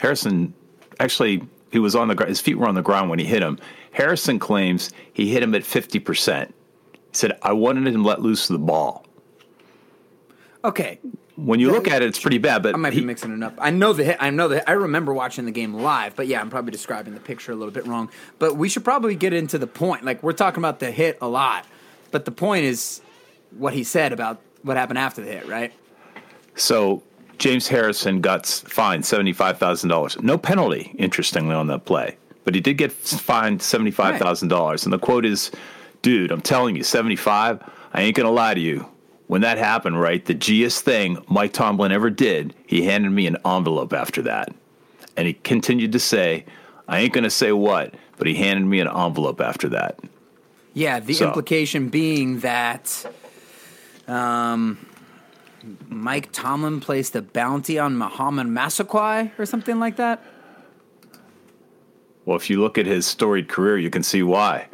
Harrison 0.00 0.54
actually 1.00 1.42
he 1.70 1.78
was 1.78 1.94
on 1.94 2.08
the 2.08 2.26
his 2.26 2.40
feet 2.40 2.56
were 2.56 2.68
on 2.68 2.74
the 2.74 2.82
ground 2.82 3.10
when 3.10 3.18
he 3.18 3.24
hit 3.24 3.42
him. 3.42 3.58
Harrison 3.92 4.38
claims 4.38 4.90
he 5.12 5.28
hit 5.28 5.42
him 5.42 5.54
at 5.54 5.64
fifty 5.64 5.98
percent. 5.98 6.54
He 6.92 6.98
said, 7.12 7.38
"I 7.42 7.52
wanted 7.52 7.92
him 7.92 8.04
let 8.04 8.22
loose 8.22 8.48
the 8.48 8.58
ball." 8.58 9.04
Okay, 10.68 10.98
When 11.36 11.60
you 11.60 11.70
look 11.70 11.88
at 11.88 12.02
it, 12.02 12.08
it's 12.08 12.18
pretty 12.18 12.36
bad. 12.36 12.62
But 12.62 12.74
I 12.74 12.76
might 12.76 12.92
he- 12.92 13.00
be 13.00 13.06
mixing 13.06 13.32
it 13.32 13.42
up. 13.42 13.54
I 13.58 13.70
know 13.70 13.94
the 13.94 14.04
hit. 14.04 14.18
I 14.20 14.28
know 14.28 14.48
the. 14.48 14.68
I 14.68 14.74
remember 14.74 15.14
watching 15.14 15.46
the 15.46 15.50
game 15.50 15.72
live, 15.72 16.14
but 16.14 16.26
yeah, 16.26 16.42
I'm 16.42 16.50
probably 16.50 16.72
describing 16.72 17.14
the 17.14 17.20
picture 17.20 17.52
a 17.52 17.56
little 17.56 17.72
bit 17.72 17.86
wrong. 17.86 18.10
But 18.38 18.56
we 18.56 18.68
should 18.68 18.84
probably 18.84 19.14
get 19.14 19.32
into 19.32 19.56
the 19.56 19.66
point. 19.66 20.04
Like 20.04 20.22
we're 20.22 20.34
talking 20.34 20.60
about 20.60 20.78
the 20.78 20.90
hit 20.90 21.16
a 21.22 21.26
lot, 21.28 21.64
but 22.10 22.26
the 22.26 22.30
point 22.32 22.64
is 22.66 23.00
what 23.56 23.72
he 23.72 23.82
said 23.82 24.12
about 24.12 24.42
what 24.62 24.76
happened 24.76 24.98
after 24.98 25.22
the 25.24 25.32
hit, 25.32 25.48
right? 25.48 25.72
So 26.54 27.02
James 27.38 27.66
Harrison 27.66 28.20
got 28.20 28.44
fined 28.46 29.06
seventy 29.06 29.32
five 29.32 29.56
thousand 29.58 29.88
dollars. 29.88 30.20
No 30.20 30.36
penalty, 30.36 30.92
interestingly, 30.98 31.54
on 31.54 31.68
that 31.68 31.86
play, 31.86 32.18
but 32.44 32.54
he 32.54 32.60
did 32.60 32.74
get 32.76 32.92
fined 32.92 33.62
seventy 33.62 33.90
five 33.90 34.18
thousand 34.20 34.48
dollars. 34.48 34.84
And 34.84 34.92
the 34.92 34.98
quote 34.98 35.24
is, 35.24 35.50
"Dude, 36.02 36.30
I'm 36.30 36.42
telling 36.42 36.76
you, 36.76 36.82
seventy 36.82 37.16
five. 37.16 37.62
I 37.94 38.02
ain't 38.02 38.14
gonna 38.16 38.30
lie 38.30 38.52
to 38.52 38.60
you. 38.60 38.86
When 39.28 39.42
that 39.42 39.58
happened, 39.58 40.00
right, 40.00 40.24
the 40.24 40.34
Gist 40.34 40.84
thing 40.84 41.18
Mike 41.28 41.52
Tomlin 41.52 41.92
ever 41.92 42.08
did, 42.10 42.54
he 42.66 42.82
handed 42.82 43.10
me 43.10 43.26
an 43.26 43.36
envelope 43.44 43.92
after 43.92 44.22
that, 44.22 44.48
and 45.16 45.26
he 45.26 45.34
continued 45.34 45.92
to 45.92 45.98
say, 45.98 46.44
I 46.88 47.00
ain't 47.00 47.12
gonna 47.12 47.28
say 47.30 47.52
what, 47.52 47.94
but 48.16 48.26
he 48.26 48.34
handed 48.34 48.64
me 48.66 48.80
an 48.80 48.88
envelope 48.88 49.40
after 49.42 49.68
that. 49.68 50.00
Yeah, 50.72 50.98
the 51.00 51.12
So- 51.12 51.26
implication 51.26 51.90
being 51.90 52.40
that 52.40 53.04
um, 54.06 54.78
Mike 55.88 56.30
Tomlin 56.32 56.80
placed 56.80 57.14
a 57.14 57.20
bounty 57.20 57.78
on 57.78 57.96
Mohamed 57.96 58.46
Massaquoi 58.46 59.30
or 59.38 59.44
something 59.44 59.78
like 59.78 59.96
that. 59.96 60.22
Well, 62.24 62.36
if 62.36 62.48
you 62.48 62.60
look 62.62 62.78
at 62.78 62.86
his 62.86 63.06
storied 63.06 63.48
career, 63.48 63.76
you 63.76 63.90
can 63.90 64.02
see 64.02 64.22
why. 64.22 64.68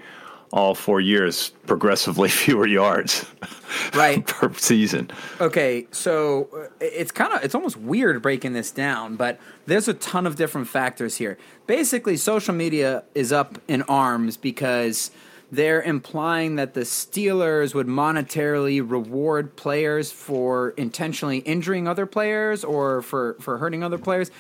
All 0.53 0.75
four 0.75 1.01
years, 1.01 1.51
progressively 1.67 2.29
fewer 2.43 2.67
yards 2.67 3.25
Right. 3.95 4.27
per 4.27 4.53
season. 4.55 5.11
Okay, 5.41 5.87
so 5.91 6.49
uh, 6.55 6.69
it's 6.81 7.11
kind 7.13 7.33
of 7.33 7.45
it's 7.45 7.55
almost 7.55 7.77
weird 7.77 8.23
breaking 8.23 8.53
this 8.53 8.71
down, 8.71 9.17
but 9.17 9.41
there's 9.67 9.89
a 9.89 9.95
ton 9.95 10.27
of 10.27 10.37
different 10.37 10.69
factors 10.69 11.17
here. 11.17 11.39
Basically, 11.67 12.17
social 12.17 12.55
media 12.55 13.05
is 13.15 13.33
up 13.33 13.59
in 13.69 13.83
arms 13.83 14.37
because 14.37 15.11
they're 15.51 15.83
implying 15.83 16.57
that 16.57 16.75
the 16.75 16.81
Steelers 16.81 17.75
would 17.75 17.87
monetarily 17.87 18.81
reward 18.89 19.57
players 19.57 20.11
for 20.11 20.71
intentionally 20.71 21.39
injuring 21.39 21.87
other 21.89 22.07
players 22.07 22.65
or 22.65 23.03
for 23.03 23.35
for 23.41 23.59
hurting 23.59 23.83
other 23.83 23.99
players. 23.99 24.31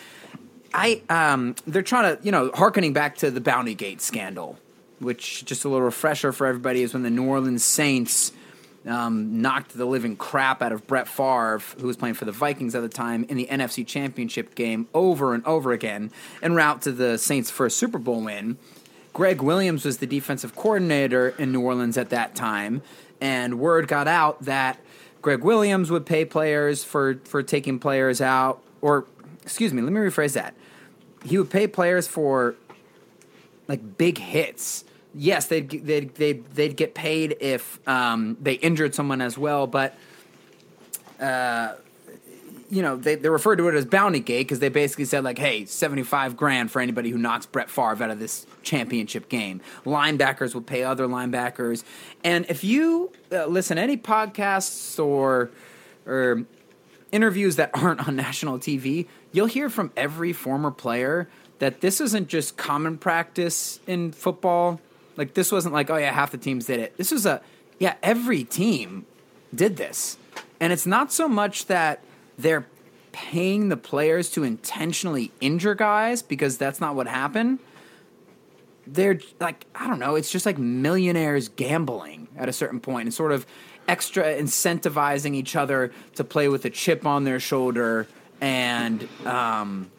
I 0.72 1.02
um 1.08 1.54
they're 1.66 1.82
trying 1.82 2.16
to, 2.16 2.24
you 2.24 2.32
know, 2.32 2.50
harkening 2.54 2.92
back 2.92 3.16
to 3.18 3.30
the 3.30 3.40
Bounty 3.40 3.74
Gate 3.74 4.00
scandal, 4.00 4.58
which 4.98 5.44
just 5.44 5.64
a 5.64 5.68
little 5.68 5.84
refresher 5.84 6.32
for 6.32 6.46
everybody 6.46 6.82
is 6.82 6.92
when 6.92 7.02
the 7.02 7.10
New 7.10 7.26
Orleans 7.26 7.64
Saints 7.64 8.32
um, 8.86 9.40
knocked 9.40 9.76
the 9.76 9.84
living 9.84 10.16
crap 10.16 10.62
out 10.62 10.72
of 10.72 10.86
Brett 10.86 11.08
Favre, 11.08 11.60
who 11.78 11.86
was 11.86 11.96
playing 11.96 12.14
for 12.14 12.24
the 12.24 12.32
Vikings 12.32 12.74
at 12.74 12.82
the 12.82 12.88
time, 12.88 13.24
in 13.28 13.36
the 13.36 13.46
NFC 13.50 13.86
Championship 13.86 14.54
game 14.54 14.88
over 14.94 15.34
and 15.34 15.44
over 15.46 15.72
again, 15.72 16.10
en 16.42 16.54
route 16.54 16.82
to 16.82 16.92
the 16.92 17.18
Saints' 17.18 17.50
first 17.50 17.76
Super 17.76 17.98
Bowl 17.98 18.22
win. 18.22 18.58
Gregg 19.12 19.40
Williams 19.40 19.84
was 19.84 19.98
the 19.98 20.06
defensive 20.06 20.56
coordinator 20.56 21.28
in 21.38 21.52
New 21.52 21.60
Orleans 21.60 21.96
at 21.96 22.10
that 22.10 22.34
time, 22.34 22.82
and 23.20 23.58
word 23.58 23.88
got 23.88 24.08
out 24.08 24.42
that 24.42 24.78
Gregg 25.22 25.44
Williams 25.44 25.90
would 25.90 26.04
pay 26.04 26.24
players 26.24 26.84
for, 26.84 27.20
for 27.24 27.42
taking 27.42 27.78
players 27.78 28.20
out, 28.20 28.60
or 28.82 29.06
excuse 29.42 29.72
me, 29.72 29.82
let 29.82 29.92
me 29.92 30.00
rephrase 30.00 30.34
that. 30.34 30.54
He 31.24 31.38
would 31.38 31.48
pay 31.48 31.66
players 31.66 32.06
for 32.06 32.56
like 33.68 33.98
big 33.98 34.18
hits. 34.18 34.84
Yes, 35.14 35.46
they'd 35.46 35.68
they'd 35.68 36.14
they'd, 36.14 36.44
they'd 36.46 36.76
get 36.76 36.94
paid 36.94 37.36
if 37.40 37.86
um, 37.88 38.36
they 38.40 38.54
injured 38.54 38.94
someone 38.94 39.20
as 39.20 39.38
well, 39.38 39.66
but 39.66 39.96
uh, 41.20 41.74
you 42.70 42.82
know, 42.82 42.96
they, 42.96 43.14
they 43.14 43.28
referred 43.28 43.56
to 43.56 43.68
it 43.68 43.74
as 43.74 43.84
Bounty 43.84 44.20
Gate 44.20 44.48
because 44.48 44.58
they 44.58 44.68
basically 44.68 45.04
said, 45.04 45.22
like, 45.22 45.38
hey, 45.38 45.64
75 45.64 46.36
grand 46.36 46.72
for 46.72 46.80
anybody 46.80 47.10
who 47.10 47.18
knocks 47.18 47.46
Brett 47.46 47.70
Favre 47.70 48.02
out 48.02 48.10
of 48.10 48.18
this 48.18 48.46
championship 48.62 49.28
game. 49.28 49.60
Linebackers 49.84 50.54
will 50.54 50.62
pay 50.62 50.82
other 50.82 51.06
linebackers. 51.06 51.84
And 52.24 52.46
if 52.48 52.64
you 52.64 53.12
uh, 53.30 53.46
listen 53.46 53.78
any 53.78 53.96
podcasts 53.96 54.98
or, 54.98 55.50
or 56.06 56.44
interviews 57.12 57.56
that 57.56 57.70
aren't 57.74 58.06
on 58.08 58.16
national 58.16 58.58
TV, 58.58 59.06
you'll 59.30 59.46
hear 59.46 59.70
from 59.70 59.92
every 59.96 60.32
former 60.32 60.70
player 60.70 61.28
that 61.64 61.80
this 61.80 61.98
isn't 61.98 62.28
just 62.28 62.58
common 62.58 62.98
practice 62.98 63.80
in 63.86 64.12
football. 64.12 64.78
Like, 65.16 65.32
this 65.32 65.50
wasn't 65.50 65.72
like, 65.72 65.88
oh, 65.88 65.96
yeah, 65.96 66.12
half 66.12 66.30
the 66.30 66.36
teams 66.36 66.66
did 66.66 66.78
it. 66.78 66.94
This 66.98 67.10
was 67.10 67.24
a, 67.24 67.40
yeah, 67.78 67.94
every 68.02 68.44
team 68.44 69.06
did 69.54 69.78
this. 69.78 70.18
And 70.60 70.74
it's 70.74 70.84
not 70.84 71.10
so 71.10 71.26
much 71.26 71.64
that 71.68 72.04
they're 72.36 72.66
paying 73.12 73.70
the 73.70 73.78
players 73.78 74.28
to 74.32 74.42
intentionally 74.44 75.32
injure 75.40 75.74
guys 75.74 76.20
because 76.20 76.58
that's 76.58 76.82
not 76.82 76.96
what 76.96 77.06
happened. 77.06 77.60
They're 78.86 79.20
like, 79.40 79.64
I 79.74 79.86
don't 79.86 79.98
know, 79.98 80.16
it's 80.16 80.30
just 80.30 80.44
like 80.44 80.58
millionaires 80.58 81.48
gambling 81.48 82.28
at 82.36 82.50
a 82.50 82.52
certain 82.52 82.78
point 82.78 83.06
and 83.06 83.14
sort 83.14 83.32
of 83.32 83.46
extra 83.88 84.24
incentivizing 84.24 85.34
each 85.34 85.56
other 85.56 85.92
to 86.16 86.24
play 86.24 86.48
with 86.48 86.66
a 86.66 86.70
chip 86.70 87.06
on 87.06 87.24
their 87.24 87.40
shoulder. 87.40 88.06
And, 88.42 89.08
um, 89.24 89.90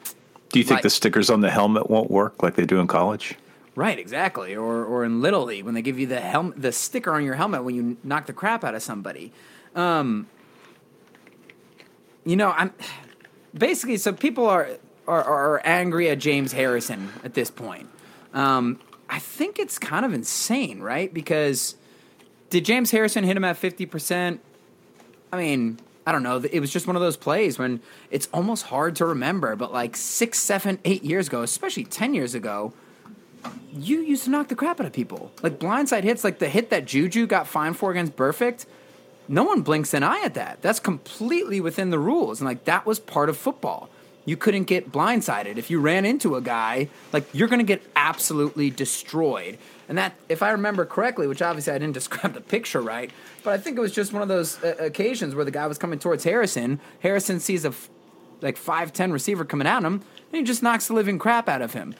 Do 0.56 0.60
you 0.60 0.64
think 0.64 0.78
Like- 0.78 0.84
the 0.84 0.90
stickers 0.90 1.30
on 1.30 1.42
the 1.42 1.50
helmet 1.52 1.90
won't 1.90 2.10
work 2.10 2.42
like 2.42 2.56
they 2.56 2.66
do 2.66 2.80
in 2.80 2.88
college? 2.88 3.36
Right, 3.76 4.00
exactly. 4.00 4.56
Or 4.56 4.86
or 4.86 5.04
in 5.04 5.20
Little 5.22 5.44
League 5.44 5.66
when 5.66 5.74
they 5.74 5.82
give 5.82 6.00
you 6.00 6.08
the 6.08 6.22
helm 6.22 6.54
the 6.56 6.72
sticker 6.72 7.12
on 7.12 7.26
your 7.26 7.34
helmet 7.36 7.66
when 7.66 7.76
you 7.76 7.98
knock 8.06 8.26
the 8.26 8.32
crap 8.32 8.64
out 8.64 8.74
of 8.74 8.82
somebody. 8.82 9.34
Um, 9.76 10.28
you 12.24 12.38
know, 12.38 12.54
I'm 12.56 12.72
basically 13.54 13.98
so 13.98 14.14
people 14.14 14.48
are 14.48 14.70
are, 15.10 15.24
are 15.26 15.62
angry 15.66 16.10
at 16.10 16.20
James 16.20 16.54
Harrison 16.54 17.10
at 17.26 17.34
this 17.34 17.52
point. 17.52 17.90
Um, 18.34 18.80
I 19.10 19.20
think 19.20 19.60
it's 19.60 19.78
kind 19.78 20.06
of 20.06 20.14
insane, 20.14 20.80
right? 20.80 21.14
Because 21.14 21.76
did 22.50 22.64
James 22.64 22.92
Harrison 22.92 23.26
hit 23.26 23.36
him 23.36 23.44
at 23.44 23.58
fifty 23.58 23.86
percent? 23.86 24.40
I 25.34 25.38
mean, 25.38 25.80
I 26.06 26.12
don't 26.12 26.24
know. 26.24 26.38
It 26.38 26.60
was 26.60 26.72
just 26.72 26.86
one 26.86 26.96
of 26.96 27.02
those 27.02 27.18
plays 27.18 27.58
when 27.58 27.82
it's 28.12 28.30
almost 28.32 28.66
hard 28.66 28.96
to 28.98 29.06
remember, 29.06 29.56
but 29.56 29.74
like 29.74 29.96
six, 29.96 30.38
seven, 30.40 30.80
eight 30.86 31.04
years 31.04 31.28
ago, 31.28 31.42
especially 31.42 31.84
ten 31.86 32.14
years 32.14 32.36
ago, 32.36 32.74
you 33.74 34.02
used 34.02 34.24
to 34.26 34.30
knock 34.30 34.48
the 34.48 34.56
crap 34.56 34.80
out 34.80 34.86
of 34.86 34.94
people. 34.94 35.32
Like 35.42 35.60
blindside 35.60 36.04
hits, 36.04 36.24
like 36.24 36.40
the 36.40 36.50
hit 36.50 36.70
that 36.70 36.86
Juju 36.86 37.28
got 37.28 37.48
fined 37.48 37.78
for 37.78 37.92
against 37.92 38.16
Burfict. 38.16 38.66
No 39.28 39.44
one 39.44 39.62
blinks 39.62 39.94
an 39.94 40.04
eye 40.04 40.22
at 40.24 40.36
that. 40.36 40.62
That's 40.62 40.80
completely 40.80 41.60
within 41.60 41.90
the 41.90 42.00
rules. 42.00 42.40
And 42.40 42.48
like 42.48 42.66
that 42.66 42.86
was 42.86 43.00
part 43.00 43.30
of 43.30 43.38
football. 43.38 43.90
You 44.26 44.38
couldn't 44.38 44.64
get 44.64 44.92
blindsided. 44.92 45.58
If 45.58 45.70
you 45.70 45.80
ran 45.80 46.06
into 46.06 46.36
a 46.36 46.42
guy, 46.42 46.90
like 47.14 47.26
you're 47.34 47.48
going 47.48 47.60
to 47.60 47.66
get 47.66 47.84
absolutely 47.96 48.70
destroyed. 48.70 49.58
And 49.88 49.98
that, 49.98 50.16
if 50.30 50.42
I 50.42 50.52
remember 50.52 50.86
correctly, 50.86 51.28
which 51.28 51.42
obviously 51.42 51.74
I 51.74 51.78
didn't 51.78 51.94
describe 52.02 52.34
the 52.34 52.42
picture 52.42 52.82
right, 52.82 53.12
but 53.44 53.52
I 53.52 53.58
think 53.58 53.78
it 53.78 53.82
was 53.82 53.92
just 53.92 54.14
one 54.14 54.22
of 54.22 54.28
those 54.28 54.64
uh, 54.64 54.76
occasions 54.80 55.36
where 55.36 55.46
the 55.46 55.52
guy 55.52 55.68
was 55.68 55.78
coming 55.78 56.00
towards 56.00 56.24
Harrison. 56.24 56.80
Harrison 57.00 57.40
sees 57.40 57.66
a 57.66 57.70
f- 57.70 57.90
like 58.42 58.58
5'10 58.58 59.12
receiver 59.12 59.46
coming 59.46 59.68
at 59.68 59.84
him, 59.84 59.94
and 59.94 60.04
he 60.32 60.44
just 60.44 60.64
knocks 60.64 60.88
the 60.88 60.94
living 60.94 61.20
crap 61.20 61.48
out 61.48 61.62
of 61.62 61.74
him 61.74 61.96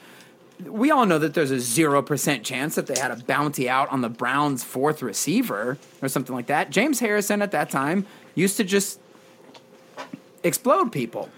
we 0.64 0.90
all 0.90 1.06
know 1.06 1.18
that 1.18 1.34
there's 1.34 1.50
a 1.50 1.56
0% 1.56 2.42
chance 2.42 2.74
that 2.76 2.86
they 2.86 2.98
had 2.98 3.10
a 3.10 3.16
bounty 3.16 3.68
out 3.68 3.90
on 3.90 4.00
the 4.00 4.08
Browns' 4.08 4.64
fourth 4.64 5.02
receiver 5.02 5.76
or 6.00 6.08
something 6.08 6.34
like 6.34 6.46
that. 6.46 6.70
James 6.70 7.00
Harrison 7.00 7.42
at 7.42 7.50
that 7.50 7.70
time 7.70 8.06
used 8.34 8.56
to 8.56 8.64
just 8.64 8.98
explode 10.42 10.92
people. 10.92 11.28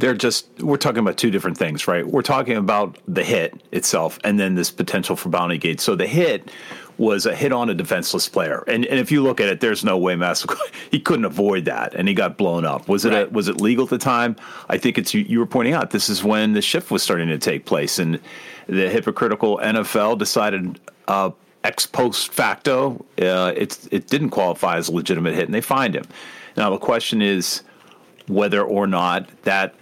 They're 0.00 0.14
just 0.14 0.48
we're 0.60 0.76
talking 0.76 0.98
about 0.98 1.16
two 1.16 1.30
different 1.30 1.58
things, 1.58 1.86
right? 1.86 2.06
We're 2.06 2.22
talking 2.22 2.56
about 2.56 2.98
the 3.06 3.22
hit 3.22 3.62
itself 3.70 4.18
and 4.24 4.40
then 4.40 4.54
this 4.54 4.70
potential 4.70 5.14
for 5.14 5.28
bounty 5.28 5.58
gate. 5.58 5.80
So 5.80 5.94
the 5.94 6.06
hit 6.06 6.50
was 6.96 7.24
a 7.24 7.34
hit 7.34 7.50
on 7.50 7.70
a 7.70 7.74
defenseless 7.74 8.28
player. 8.28 8.62
And 8.66 8.84
and 8.86 8.98
if 8.98 9.10
you 9.10 9.22
look 9.22 9.40
at 9.40 9.48
it, 9.48 9.60
there's 9.60 9.84
no 9.84 9.96
way 9.96 10.16
Mass 10.16 10.46
he 10.90 11.00
couldn't 11.00 11.24
avoid 11.24 11.64
that 11.66 11.94
and 11.94 12.08
he 12.08 12.14
got 12.14 12.36
blown 12.36 12.64
up. 12.64 12.88
Was 12.88 13.04
it 13.04 13.12
a, 13.12 13.28
was 13.30 13.48
it 13.48 13.60
legal 13.60 13.84
at 13.84 13.90
the 13.90 13.98
time? 13.98 14.36
I 14.68 14.78
think 14.78 14.98
it's 14.98 15.14
you, 15.14 15.22
you 15.22 15.38
were 15.38 15.46
pointing 15.46 15.74
out 15.74 15.90
this 15.90 16.08
is 16.08 16.24
when 16.24 16.52
the 16.52 16.62
shift 16.62 16.90
was 16.90 17.02
starting 17.02 17.28
to 17.28 17.38
take 17.38 17.64
place 17.64 17.98
and 17.98 18.20
the 18.68 18.88
hypocritical 18.88 19.58
NFL 19.58 20.18
decided 20.18 20.80
uh 21.08 21.30
ex 21.64 21.86
post 21.86 22.32
facto 22.32 23.04
uh, 23.20 23.52
it 23.56 23.88
it 23.90 24.06
didn't 24.06 24.30
qualify 24.30 24.76
as 24.76 24.88
a 24.88 24.92
legitimate 24.92 25.34
hit 25.34 25.44
and 25.44 25.54
they 25.54 25.60
fined 25.60 25.94
him. 25.94 26.04
Now 26.56 26.70
the 26.70 26.78
question 26.78 27.22
is 27.22 27.62
whether 28.28 28.62
or 28.62 28.86
not 28.86 29.28
that 29.42 29.74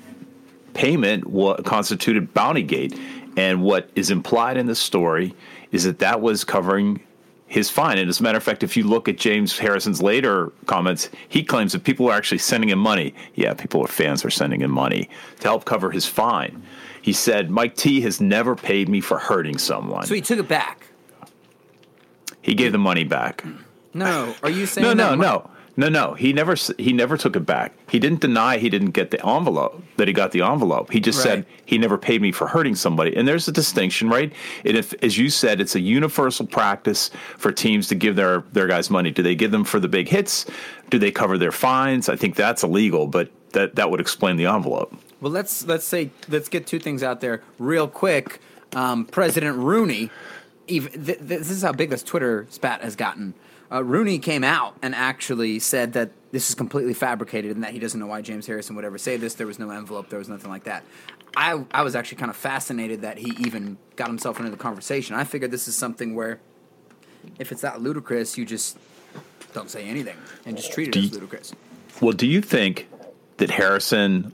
payment 0.74 1.26
wa- 1.28 1.56
constituted 1.62 2.32
bounty 2.34 2.62
gate. 2.62 2.98
And 3.36 3.62
what 3.62 3.88
is 3.94 4.10
implied 4.10 4.56
in 4.56 4.66
the 4.66 4.74
story 4.74 5.34
is 5.70 5.84
that 5.84 5.98
that 6.00 6.20
was 6.20 6.44
covering 6.44 7.00
his 7.46 7.70
fine. 7.70 7.96
And 7.98 8.08
as 8.10 8.20
a 8.20 8.22
matter 8.22 8.36
of 8.36 8.42
fact, 8.42 8.62
if 8.62 8.76
you 8.76 8.84
look 8.84 9.08
at 9.08 9.16
James 9.16 9.56
Harrison's 9.58 10.02
later 10.02 10.52
comments, 10.66 11.08
he 11.28 11.42
claims 11.42 11.72
that 11.72 11.84
people 11.84 12.08
are 12.10 12.14
actually 12.14 12.38
sending 12.38 12.68
him 12.68 12.78
money. 12.78 13.14
Yeah, 13.36 13.54
people 13.54 13.80
or 13.80 13.86
fans 13.88 14.24
are 14.24 14.30
sending 14.30 14.60
him 14.60 14.70
money 14.70 15.08
to 15.40 15.44
help 15.48 15.64
cover 15.64 15.90
his 15.90 16.04
fine. 16.06 16.62
He 17.00 17.12
said, 17.12 17.48
Mike 17.50 17.74
T 17.76 18.00
has 18.02 18.20
never 18.20 18.54
paid 18.54 18.88
me 18.88 19.00
for 19.00 19.18
hurting 19.18 19.56
someone. 19.56 20.04
So 20.04 20.14
he 20.14 20.20
took 20.20 20.38
it 20.38 20.48
back. 20.48 20.88
He 22.42 22.54
gave 22.54 22.72
the 22.72 22.78
money 22.78 23.04
back. 23.04 23.44
No, 23.94 24.34
are 24.42 24.50
you 24.50 24.66
saying 24.66 24.86
No, 24.86 24.92
no, 24.92 25.10
that 25.10 25.18
Mi- 25.18 25.22
no, 25.24 25.50
no, 25.78 25.88
no. 25.88 26.14
He 26.14 26.32
never 26.32 26.56
he 26.76 26.92
never 26.92 27.16
took 27.16 27.36
it 27.36 27.46
back. 27.46 27.72
He 27.88 28.00
didn't 28.00 28.20
deny 28.20 28.58
he 28.58 28.68
didn't 28.68 28.90
get 28.90 29.12
the 29.12 29.24
envelope 29.24 29.80
that 29.96 30.08
he 30.08 30.12
got 30.12 30.32
the 30.32 30.42
envelope. 30.42 30.90
He 30.92 30.98
just 30.98 31.18
Right. 31.24 31.44
said 31.44 31.46
he 31.64 31.78
never 31.78 31.96
paid 31.96 32.20
me 32.20 32.32
for 32.32 32.48
hurting 32.48 32.74
somebody. 32.74 33.16
And 33.16 33.28
there's 33.28 33.46
a 33.46 33.52
distinction, 33.52 34.08
right? 34.10 34.32
And 34.64 34.76
if, 34.76 34.92
as 35.04 35.16
you 35.16 35.30
said, 35.30 35.60
it's 35.60 35.76
a 35.76 35.80
universal 35.80 36.46
practice 36.46 37.10
for 37.36 37.52
teams 37.52 37.86
to 37.88 37.94
give 37.94 38.16
their 38.16 38.42
their 38.52 38.66
guys 38.66 38.90
money. 38.90 39.12
Do 39.12 39.22
they 39.22 39.36
give 39.36 39.52
them 39.52 39.62
for 39.64 39.78
the 39.78 39.88
big 39.88 40.08
hits? 40.08 40.46
Do 40.90 40.98
they 40.98 41.12
cover 41.12 41.38
their 41.38 41.52
fines? 41.52 42.08
I 42.08 42.16
think 42.16 42.34
that's 42.34 42.64
illegal, 42.64 43.06
but 43.06 43.30
that 43.52 43.76
that 43.76 43.88
would 43.90 44.00
explain 44.00 44.36
the 44.36 44.46
envelope. 44.46 44.92
Well, 45.20 45.30
let's 45.32 45.64
let's 45.64 45.84
say 45.86 46.10
let's 46.28 46.48
get 46.48 46.66
two 46.66 46.80
things 46.80 47.04
out 47.04 47.20
there 47.20 47.42
real 47.58 47.86
quick. 47.86 48.40
Um, 48.74 49.04
President 49.06 49.56
Rooney, 49.56 50.10
even 50.66 50.90
th- 50.92 51.18
th- 51.18 51.28
this 51.28 51.50
is 51.50 51.62
how 51.62 51.72
big 51.72 51.90
this 51.90 52.02
Twitter 52.02 52.46
spat 52.50 52.82
has 52.82 52.96
gotten. 52.96 53.34
Uh, 53.70 53.84
Rooney 53.84 54.18
came 54.18 54.44
out 54.44 54.76
and 54.82 54.94
actually 54.94 55.58
said 55.58 55.92
that 55.92 56.10
this 56.32 56.48
is 56.48 56.54
completely 56.54 56.94
fabricated 56.94 57.52
and 57.54 57.62
that 57.64 57.72
he 57.72 57.78
doesn't 57.78 58.00
know 58.00 58.06
why 58.06 58.22
James 58.22 58.46
Harrison 58.46 58.76
would 58.76 58.84
ever 58.84 58.98
say 58.98 59.16
this. 59.16 59.34
There 59.34 59.46
was 59.46 59.58
no 59.58 59.70
envelope. 59.70 60.08
There 60.08 60.18
was 60.18 60.28
nothing 60.28 60.50
like 60.50 60.64
that. 60.64 60.84
I 61.36 61.62
I 61.70 61.82
was 61.82 61.94
actually 61.94 62.16
kind 62.18 62.30
of 62.30 62.36
fascinated 62.36 63.02
that 63.02 63.18
he 63.18 63.30
even 63.46 63.76
got 63.96 64.08
himself 64.08 64.38
into 64.38 64.50
the 64.50 64.56
conversation. 64.56 65.16
I 65.16 65.24
figured 65.24 65.50
this 65.50 65.68
is 65.68 65.76
something 65.76 66.14
where 66.14 66.40
if 67.38 67.52
it's 67.52 67.60
that 67.60 67.80
ludicrous, 67.82 68.38
you 68.38 68.44
just 68.46 68.78
don't 69.52 69.70
say 69.70 69.84
anything 69.84 70.16
and 70.46 70.56
just 70.56 70.72
treat 70.72 70.88
it 70.88 70.92
Do 70.92 71.00
as 71.00 71.04
you- 71.06 71.10
ludicrous. 71.12 71.52
Well, 72.00 72.12
do 72.12 72.26
you 72.26 72.40
think 72.40 72.88
that 73.38 73.50
Harrison 73.50 74.32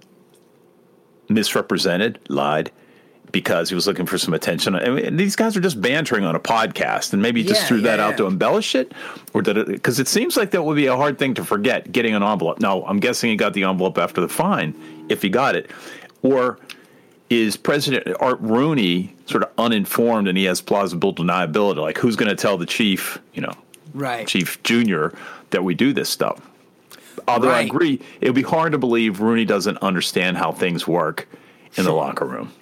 misrepresented, 1.28 2.18
lied, 2.28 2.70
because 3.34 3.68
he 3.68 3.74
was 3.74 3.86
looking 3.86 4.06
for 4.06 4.16
some 4.16 4.32
attention? 4.32 4.74
I 4.74 4.88
mean, 4.88 5.16
these 5.18 5.36
guys 5.36 5.54
are 5.54 5.60
just 5.60 5.78
bantering 5.82 6.24
on 6.24 6.34
a 6.34 6.40
podcast, 6.40 7.12
and 7.12 7.20
maybe 7.20 7.42
he 7.42 7.48
just 7.48 7.60
Yeah, 7.62 7.66
threw 7.68 7.80
that 7.82 7.98
yeah, 7.98 8.06
out 8.06 8.16
to 8.16 8.26
embellish 8.26 8.74
it, 8.74 8.92
or 9.34 9.42
did 9.42 9.58
it? 9.58 9.66
Because 9.66 10.00
it 10.00 10.08
seems 10.08 10.38
like 10.38 10.52
that 10.52 10.62
would 10.62 10.76
be 10.76 10.86
a 10.86 10.96
hard 10.96 11.18
thing 11.18 11.34
to 11.34 11.44
forget, 11.44 11.92
getting 11.92 12.14
an 12.14 12.22
envelope. 12.22 12.60
No, 12.60 12.82
I'm 12.86 12.98
guessing 13.00 13.28
he 13.28 13.36
got 13.36 13.52
the 13.52 13.64
envelope 13.64 13.98
after 13.98 14.22
the 14.22 14.28
fine, 14.28 14.74
if 15.10 15.20
he 15.20 15.28
got 15.28 15.54
it, 15.54 15.70
or. 16.22 16.58
Is 17.30 17.56
President 17.56 18.14
Art 18.20 18.38
Rooney 18.42 19.16
sort 19.24 19.42
of 19.42 19.50
uninformed 19.56 20.28
and 20.28 20.36
he 20.36 20.44
has 20.44 20.60
plausible 20.60 21.12
deniability? 21.12 21.78
Like, 21.78 21.96
who's 21.96 22.16
going 22.16 22.28
to 22.28 22.36
tell 22.36 22.58
the 22.58 22.66
chief, 22.66 23.18
you 23.32 23.40
know, 23.40 23.52
Right. 23.94 24.26
Chief 24.28 24.62
Junior, 24.62 25.12
that 25.50 25.64
we 25.64 25.74
do 25.74 25.92
this 25.94 26.10
stuff. 26.10 26.40
Although 27.26 27.48
I 27.48 27.62
agree, 27.62 28.00
it 28.20 28.28
would 28.28 28.34
be 28.34 28.42
hard 28.42 28.72
to 28.72 28.78
believe 28.78 29.20
Rooney 29.20 29.46
doesn't 29.46 29.78
understand 29.78 30.36
how 30.36 30.52
things 30.52 30.86
work 30.86 31.26
in 31.76 31.84
the 31.84 31.92
locker 31.92 32.26
room. 32.26 32.52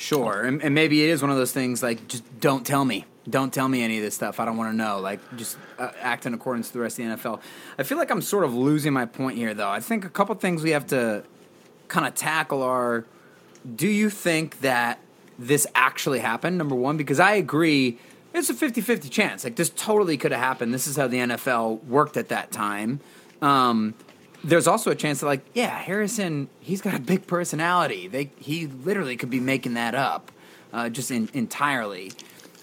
Sure, 0.00 0.42
and, 0.44 0.62
and 0.62 0.76
maybe 0.76 1.02
it 1.02 1.08
is 1.08 1.22
one 1.22 1.32
of 1.32 1.36
those 1.36 1.50
things 1.50 1.82
like 1.82 2.06
just 2.06 2.22
don't 2.38 2.64
tell 2.64 2.84
me, 2.84 3.04
don't 3.28 3.52
tell 3.52 3.68
me 3.68 3.82
any 3.82 3.96
of 3.96 4.04
this 4.04 4.14
stuff. 4.14 4.38
I 4.38 4.44
don't 4.44 4.56
want 4.56 4.70
to 4.70 4.76
know. 4.76 5.00
Like 5.00 5.18
just 5.36 5.58
uh, 5.76 5.90
act 6.00 6.24
in 6.24 6.34
accordance 6.34 6.68
with 6.68 6.74
the 6.74 6.78
rest 6.78 7.00
of 7.00 7.04
the 7.04 7.16
NFL. 7.16 7.40
I 7.78 7.82
feel 7.82 7.98
like 7.98 8.08
I'm 8.12 8.22
sort 8.22 8.44
of 8.44 8.54
losing 8.54 8.92
my 8.92 9.06
point 9.06 9.38
here, 9.38 9.54
though. 9.54 9.68
I 9.68 9.80
think 9.80 10.04
a 10.04 10.08
couple 10.08 10.36
things 10.36 10.62
we 10.62 10.70
have 10.70 10.86
to 10.88 11.24
kind 11.88 12.06
of 12.06 12.14
tackle 12.14 12.62
are: 12.62 13.06
Do 13.74 13.88
you 13.88 14.08
think 14.08 14.60
that 14.60 15.00
this 15.36 15.66
actually 15.74 16.20
happened? 16.20 16.58
Number 16.58 16.76
one, 16.76 16.96
because 16.96 17.18
I 17.18 17.32
agree. 17.32 17.98
It's 18.32 18.50
a 18.50 18.54
50-50 18.54 19.10
chance. 19.10 19.42
Like 19.42 19.56
this 19.56 19.70
totally 19.70 20.16
could 20.16 20.30
have 20.30 20.40
happened. 20.40 20.72
This 20.72 20.86
is 20.86 20.94
how 20.94 21.08
the 21.08 21.16
NFL 21.16 21.82
worked 21.86 22.16
at 22.16 22.28
that 22.28 22.52
time. 22.52 23.00
Um, 23.42 23.94
there's 24.48 24.66
also 24.66 24.90
a 24.90 24.94
chance 24.94 25.20
that 25.20 25.26
like 25.26 25.44
yeah 25.54 25.78
harrison 25.78 26.48
he's 26.60 26.80
got 26.80 26.94
a 26.94 27.00
big 27.00 27.26
personality 27.26 28.08
they 28.08 28.30
he 28.38 28.66
literally 28.66 29.16
could 29.16 29.30
be 29.30 29.40
making 29.40 29.74
that 29.74 29.94
up 29.94 30.32
uh, 30.72 30.88
just 30.88 31.10
in, 31.10 31.28
entirely 31.32 32.12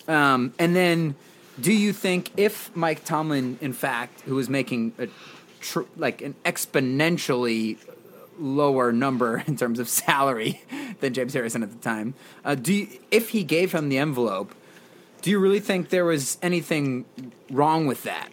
um, 0.07 0.53
and 0.59 0.75
then 0.75 1.15
do 1.59 1.71
you 1.71 1.93
think 1.93 2.31
if 2.37 2.75
mike 2.75 3.03
tomlin 3.03 3.57
in 3.61 3.73
fact 3.73 4.21
who 4.21 4.35
was 4.35 4.49
making 4.49 4.93
a 4.97 5.07
tr- 5.59 5.81
like 5.97 6.21
an 6.21 6.35
exponentially 6.43 7.77
lower 8.39 8.91
number 8.91 9.37
in 9.47 9.55
terms 9.55 9.79
of 9.79 9.89
salary 9.89 10.61
than 10.99 11.13
James 11.13 11.33
Harrison 11.33 11.63
at 11.63 11.71
the 11.71 11.77
time. 11.77 12.13
Uh, 12.43 12.55
do 12.55 12.73
you, 12.73 12.87
if 13.11 13.29
he 13.29 13.43
gave 13.43 13.71
him 13.71 13.89
the 13.89 13.97
envelope, 13.97 14.53
do 15.21 15.29
you 15.29 15.39
really 15.39 15.59
think 15.59 15.89
there 15.89 16.05
was 16.05 16.37
anything 16.41 17.05
wrong 17.49 17.87
with 17.87 18.03
that? 18.03 18.29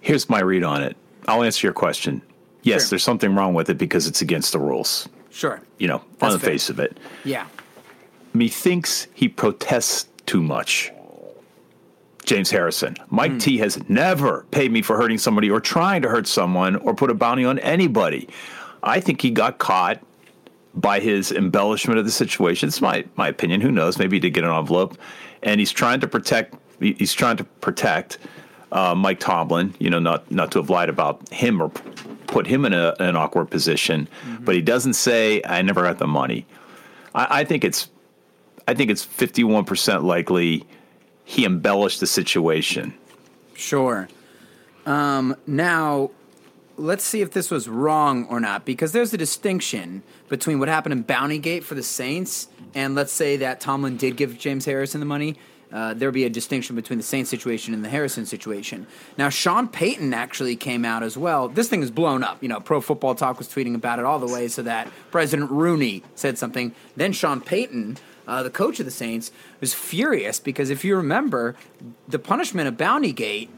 Here's 0.00 0.28
my 0.28 0.40
read 0.40 0.62
on 0.62 0.82
it. 0.82 0.96
I'll 1.28 1.42
answer 1.42 1.66
your 1.66 1.72
question. 1.74 2.22
Yes, 2.62 2.82
Sure. 2.82 2.90
there's 2.90 3.02
something 3.02 3.34
wrong 3.34 3.54
with 3.54 3.68
it 3.70 3.78
because 3.78 4.06
it's 4.06 4.22
against 4.22 4.52
the 4.52 4.58
rules. 4.58 5.08
Sure. 5.30 5.60
You 5.78 5.88
know, 5.88 6.02
That's 6.18 6.22
on 6.22 6.32
the 6.32 6.38
fair. 6.38 6.50
face 6.50 6.70
of 6.70 6.78
it. 6.78 6.96
Yeah. 7.24 7.46
Methinks 8.32 9.06
he 9.14 9.28
protests 9.28 10.06
too 10.26 10.42
much. 10.42 10.90
James 12.24 12.50
Harrison. 12.50 12.96
Mike 13.10 13.32
Hmm. 13.32 13.38
T 13.38 13.58
has 13.58 13.86
never 13.88 14.46
paid 14.50 14.72
me 14.72 14.80
for 14.80 14.96
hurting 14.96 15.18
somebody 15.18 15.50
or 15.50 15.60
trying 15.60 16.00
to 16.02 16.08
hurt 16.08 16.26
someone 16.26 16.76
or 16.76 16.94
put 16.94 17.10
a 17.10 17.14
bounty 17.14 17.44
on 17.44 17.58
anybody. 17.58 18.28
I 18.82 19.00
think 19.00 19.20
he 19.20 19.30
got 19.30 19.58
caught 19.58 20.00
by 20.74 21.00
his 21.00 21.30
embellishment 21.30 21.98
of 21.98 22.06
the 22.06 22.10
situation. 22.10 22.68
It's 22.68 22.80
my 22.80 23.04
my 23.16 23.28
opinion. 23.28 23.60
Who 23.60 23.70
knows? 23.70 23.98
Maybe 23.98 24.16
he 24.16 24.20
did 24.20 24.30
get 24.30 24.44
an 24.44 24.50
envelope, 24.50 24.96
and 25.42 25.60
he's 25.60 25.70
trying 25.70 26.00
to 26.00 26.08
protect. 26.08 26.54
He's 26.80 27.12
trying 27.12 27.36
to 27.36 27.44
protect 27.44 28.18
uh, 28.74 28.94
Mike 28.94 29.20
Tomlin. 29.20 29.74
You 29.78 29.88
know, 29.88 29.98
not 29.98 30.30
not 30.30 30.52
to 30.52 30.58
have 30.58 30.68
lied 30.68 30.90
about 30.90 31.26
him 31.30 31.62
or 31.62 31.70
put 32.26 32.46
him 32.46 32.66
in 32.66 32.74
a, 32.74 32.94
an 33.00 33.16
awkward 33.16 33.50
position. 33.50 34.08
But 34.40 34.54
he 34.54 34.60
doesn't 34.60 34.94
say, 34.94 35.40
"I 35.46 35.62
never 35.62 35.82
got 35.82 35.98
the 35.98 36.06
money." 36.06 36.46
I, 37.14 37.40
I 37.40 37.44
think 37.44 37.64
it's 37.64 37.88
I 38.68 38.74
think 38.74 38.90
it's 38.90 39.02
fifty 39.02 39.44
one 39.44 39.64
percent 39.64 40.04
likely 40.04 40.66
he 41.24 41.46
embellished 41.46 42.00
the 42.00 42.06
situation. 42.06 42.92
Sure. 43.54 44.08
Um, 44.84 45.36
now, 45.46 46.10
let's 46.76 47.04
see 47.04 47.22
if 47.22 47.30
this 47.30 47.50
was 47.50 47.68
wrong 47.68 48.26
or 48.26 48.40
not, 48.40 48.66
because 48.66 48.92
there's 48.92 49.14
a 49.14 49.16
distinction 49.16 50.02
between 50.28 50.58
what 50.58 50.68
happened 50.68 50.92
in 50.92 51.04
Bountygate 51.04 51.62
for 51.62 51.74
the 51.74 51.82
Saints 51.82 52.48
and 52.74 52.94
let's 52.94 53.12
say 53.12 53.36
that 53.36 53.60
Tomlin 53.60 53.96
did 53.96 54.16
give 54.16 54.38
James 54.38 54.64
Harrison 54.64 55.00
the 55.00 55.06
money. 55.06 55.36
Uh, 55.74 55.92
there 55.92 56.12
be 56.12 56.24
a 56.24 56.30
distinction 56.30 56.76
between 56.76 56.98
the 56.98 57.04
Saints 57.04 57.28
situation 57.28 57.74
and 57.74 57.84
the 57.84 57.88
Harrison 57.88 58.24
situation. 58.24 58.86
Now, 59.18 59.28
Sean 59.28 59.66
Payton 59.66 60.14
actually 60.14 60.54
came 60.54 60.84
out 60.84 61.02
as 61.02 61.18
well. 61.18 61.48
This 61.48 61.68
thing 61.68 61.82
is 61.82 61.90
blown 61.90 62.22
up. 62.22 62.40
You 62.40 62.48
know, 62.48 62.60
Pro 62.60 62.80
Football 62.80 63.16
Talk 63.16 63.38
was 63.38 63.48
tweeting 63.48 63.74
about 63.74 63.98
it 63.98 64.04
all 64.04 64.20
the 64.20 64.32
way 64.32 64.46
so 64.46 64.62
that 64.62 64.88
President 65.10 65.50
Rooney 65.50 66.04
said 66.14 66.38
something. 66.38 66.72
Then 66.94 67.12
Sean 67.12 67.40
Payton, 67.40 67.96
uh, 68.28 68.44
the 68.44 68.50
coach 68.50 68.78
of 68.78 68.86
the 68.86 68.92
Saints, 68.92 69.32
was 69.60 69.74
furious 69.74 70.38
because 70.38 70.70
if 70.70 70.84
you 70.84 70.96
remember, 70.96 71.56
the 72.06 72.20
punishment 72.20 72.68
of 72.68 72.76
Bountygate 72.76 73.48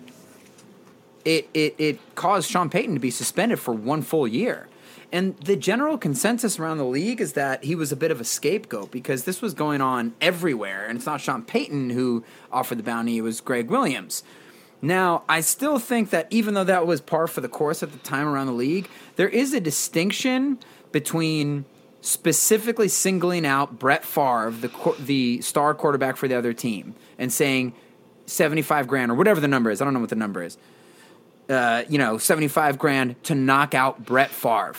it, 1.26 1.48
it, 1.52 1.74
it 1.76 2.14
caused 2.14 2.48
Sean 2.48 2.70
Payton 2.70 2.94
to 2.94 3.00
be 3.00 3.10
suspended 3.10 3.58
for 3.58 3.74
one 3.74 4.00
full 4.00 4.28
year. 4.28 4.68
And 5.12 5.36
the 5.38 5.56
general 5.56 5.98
consensus 5.98 6.58
around 6.58 6.78
the 6.78 6.84
league 6.84 7.20
is 7.20 7.34
that 7.34 7.64
he 7.64 7.74
was 7.74 7.92
a 7.92 7.96
bit 7.96 8.10
of 8.10 8.20
a 8.20 8.24
scapegoat 8.24 8.90
because 8.90 9.24
this 9.24 9.40
was 9.40 9.54
going 9.54 9.80
on 9.80 10.14
everywhere. 10.20 10.86
And 10.86 10.96
it's 10.96 11.06
not 11.06 11.20
Sean 11.20 11.42
Payton 11.42 11.90
who 11.90 12.24
offered 12.50 12.78
the 12.78 12.82
bounty, 12.82 13.18
it 13.18 13.22
was 13.22 13.40
Gregg 13.40 13.70
Williams. 13.70 14.22
Now, 14.82 15.22
I 15.28 15.40
still 15.40 15.78
think 15.78 16.10
that 16.10 16.26
even 16.30 16.54
though 16.54 16.64
that 16.64 16.86
was 16.86 17.00
par 17.00 17.26
for 17.26 17.40
the 17.40 17.48
course 17.48 17.82
at 17.82 17.92
the 17.92 17.98
time 17.98 18.26
around 18.26 18.46
the 18.46 18.52
league, 18.52 18.88
there 19.16 19.28
is 19.28 19.54
a 19.54 19.60
distinction 19.60 20.58
between 20.92 21.64
specifically 22.02 22.88
singling 22.88 23.46
out 23.46 23.78
Brett 23.78 24.04
Favre, 24.04 24.50
the, 24.50 24.94
the 25.00 25.40
star 25.40 25.74
quarterback 25.74 26.16
for 26.16 26.28
the 26.28 26.36
other 26.36 26.52
team, 26.52 26.94
and 27.18 27.32
saying 27.32 27.72
75 28.26 28.86
grand 28.86 29.10
or 29.10 29.14
whatever 29.14 29.40
the 29.40 29.48
number 29.48 29.70
is. 29.70 29.80
I 29.80 29.84
don't 29.84 29.94
know 29.94 30.00
what 30.00 30.10
the 30.10 30.16
number 30.16 30.42
is 30.42 30.58
uh, 31.48 31.84
you 31.88 31.98
know, 31.98 32.18
75 32.18 32.78
grand 32.78 33.22
to 33.24 33.34
knock 33.34 33.74
out 33.74 34.04
Brett 34.04 34.30
Favre. 34.30 34.74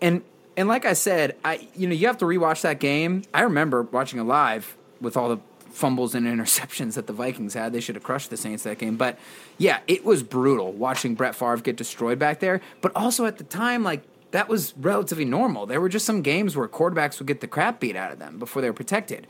And 0.00 0.22
and 0.56 0.68
like 0.68 0.84
I 0.84 0.94
said, 0.94 1.36
I 1.44 1.68
you 1.74 1.86
know, 1.86 1.94
you 1.94 2.06
have 2.06 2.18
to 2.18 2.24
rewatch 2.24 2.62
that 2.62 2.80
game. 2.80 3.22
I 3.32 3.42
remember 3.42 3.82
watching 3.82 4.18
it 4.20 4.24
live 4.24 4.76
with 5.00 5.16
all 5.16 5.28
the 5.28 5.38
fumbles 5.70 6.14
and 6.14 6.26
interceptions 6.26 6.94
that 6.94 7.06
the 7.06 7.12
Vikings 7.12 7.54
had. 7.54 7.72
They 7.72 7.80
should 7.80 7.94
have 7.94 8.04
crushed 8.04 8.30
the 8.30 8.36
Saints 8.36 8.62
that 8.64 8.78
game. 8.78 8.96
But 8.96 9.18
yeah, 9.58 9.80
it 9.86 10.04
was 10.04 10.22
brutal 10.22 10.72
watching 10.72 11.14
Brett 11.14 11.34
Favre 11.34 11.58
get 11.58 11.76
destroyed 11.76 12.18
back 12.18 12.40
there. 12.40 12.60
But 12.80 12.92
also 12.96 13.26
at 13.26 13.38
the 13.38 13.44
time, 13.44 13.82
like 13.82 14.02
that 14.32 14.48
was 14.48 14.74
relatively 14.76 15.24
normal. 15.24 15.66
There 15.66 15.80
were 15.80 15.88
just 15.88 16.04
some 16.04 16.22
games 16.22 16.56
where 16.56 16.68
quarterbacks 16.68 17.18
would 17.18 17.28
get 17.28 17.40
the 17.40 17.46
crap 17.46 17.80
beat 17.80 17.96
out 17.96 18.12
of 18.12 18.18
them 18.18 18.38
before 18.38 18.60
they 18.62 18.68
were 18.68 18.74
protected. 18.74 19.26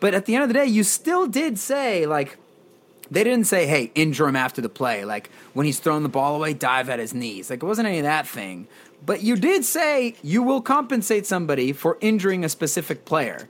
But 0.00 0.14
at 0.14 0.26
the 0.26 0.34
end 0.34 0.42
of 0.44 0.48
the 0.48 0.54
day, 0.54 0.66
you 0.66 0.84
still 0.84 1.26
did 1.26 1.58
say 1.58 2.06
like 2.06 2.38
they 3.10 3.24
didn't 3.24 3.46
say, 3.46 3.66
hey, 3.66 3.90
injure 3.94 4.28
him 4.28 4.36
after 4.36 4.60
the 4.60 4.68
play. 4.68 5.04
Like, 5.04 5.30
when 5.54 5.66
he's 5.66 5.80
throwing 5.80 6.02
the 6.02 6.08
ball 6.08 6.36
away, 6.36 6.52
dive 6.52 6.90
at 6.90 6.98
his 6.98 7.14
knees. 7.14 7.50
Like, 7.50 7.62
it 7.62 7.66
wasn't 7.66 7.88
any 7.88 7.98
of 7.98 8.04
that 8.04 8.26
thing. 8.26 8.68
But 9.04 9.22
you 9.22 9.36
did 9.36 9.64
say 9.64 10.14
you 10.22 10.42
will 10.42 10.60
compensate 10.60 11.26
somebody 11.26 11.72
for 11.72 11.98
injuring 12.00 12.44
a 12.44 12.48
specific 12.48 13.04
player. 13.04 13.48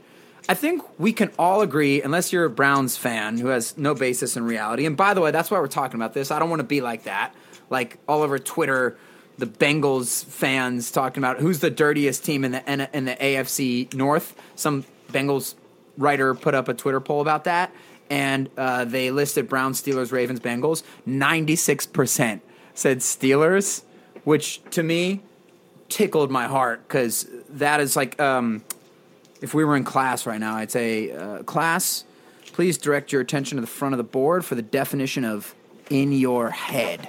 I 0.48 0.54
think 0.54 0.82
we 0.98 1.12
can 1.12 1.30
all 1.38 1.60
agree, 1.60 2.00
unless 2.00 2.32
you're 2.32 2.46
a 2.46 2.50
Browns 2.50 2.96
fan 2.96 3.38
who 3.38 3.48
has 3.48 3.76
no 3.76 3.94
basis 3.94 4.36
in 4.36 4.44
reality. 4.44 4.86
And 4.86 4.96
by 4.96 5.14
the 5.14 5.20
way, 5.20 5.30
that's 5.30 5.50
why 5.50 5.58
we're 5.58 5.66
talking 5.66 5.96
about 5.96 6.14
this. 6.14 6.30
I 6.30 6.38
don't 6.38 6.48
want 6.48 6.60
to 6.60 6.66
be 6.66 6.80
like 6.80 7.04
that. 7.04 7.34
Like, 7.68 7.98
all 8.08 8.22
over 8.22 8.38
Twitter, 8.38 8.96
the 9.36 9.46
Bengals 9.46 10.24
fans 10.24 10.90
talking 10.90 11.22
about 11.22 11.38
who's 11.38 11.58
the 11.58 11.70
dirtiest 11.70 12.24
team 12.24 12.44
in 12.44 12.52
the, 12.52 12.96
in 12.96 13.04
the 13.04 13.14
AFC 13.14 13.92
North. 13.94 14.34
Some 14.54 14.84
Bengals 15.12 15.54
writer 15.98 16.34
put 16.34 16.54
up 16.54 16.68
a 16.68 16.74
Twitter 16.74 17.00
poll 17.00 17.20
about 17.20 17.44
that 17.44 17.72
and 18.10 18.48
uh, 18.56 18.84
they 18.84 19.10
listed 19.10 19.48
Browns, 19.48 19.82
Steelers, 19.82 20.12
Ravens, 20.12 20.40
Bengals. 20.40 20.82
Ninety-six 21.04 21.86
percent 21.86 22.42
said 22.74 22.98
Steelers, 22.98 23.82
which 24.24 24.62
to 24.70 24.82
me 24.82 25.20
tickled 25.88 26.30
my 26.30 26.46
heart 26.46 26.86
because 26.86 27.26
that 27.50 27.80
is 27.80 27.96
like 27.96 28.20
um, 28.20 28.62
if 29.40 29.54
we 29.54 29.64
were 29.64 29.76
in 29.76 29.84
class 29.84 30.26
right 30.26 30.40
now, 30.40 30.56
I'd 30.56 30.70
say 30.70 31.12
uh, 31.12 31.42
class. 31.42 32.04
Please 32.52 32.76
direct 32.76 33.12
your 33.12 33.20
attention 33.20 33.56
to 33.56 33.60
the 33.60 33.68
front 33.68 33.94
of 33.94 33.98
the 33.98 34.04
board 34.04 34.44
for 34.44 34.54
the 34.54 34.62
definition 34.62 35.24
of 35.24 35.54
in 35.90 36.12
your 36.12 36.50
head. 36.50 37.08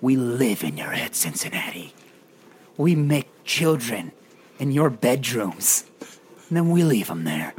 We 0.00 0.16
live 0.16 0.64
in 0.64 0.76
your 0.76 0.90
head, 0.90 1.14
Cincinnati. 1.14 1.94
We 2.76 2.96
make 2.96 3.28
children 3.44 4.12
in 4.58 4.72
your 4.72 4.90
bedrooms, 4.90 5.84
and 6.48 6.56
then 6.56 6.70
we 6.70 6.82
leave 6.82 7.06
them 7.06 7.24
there. 7.24 7.54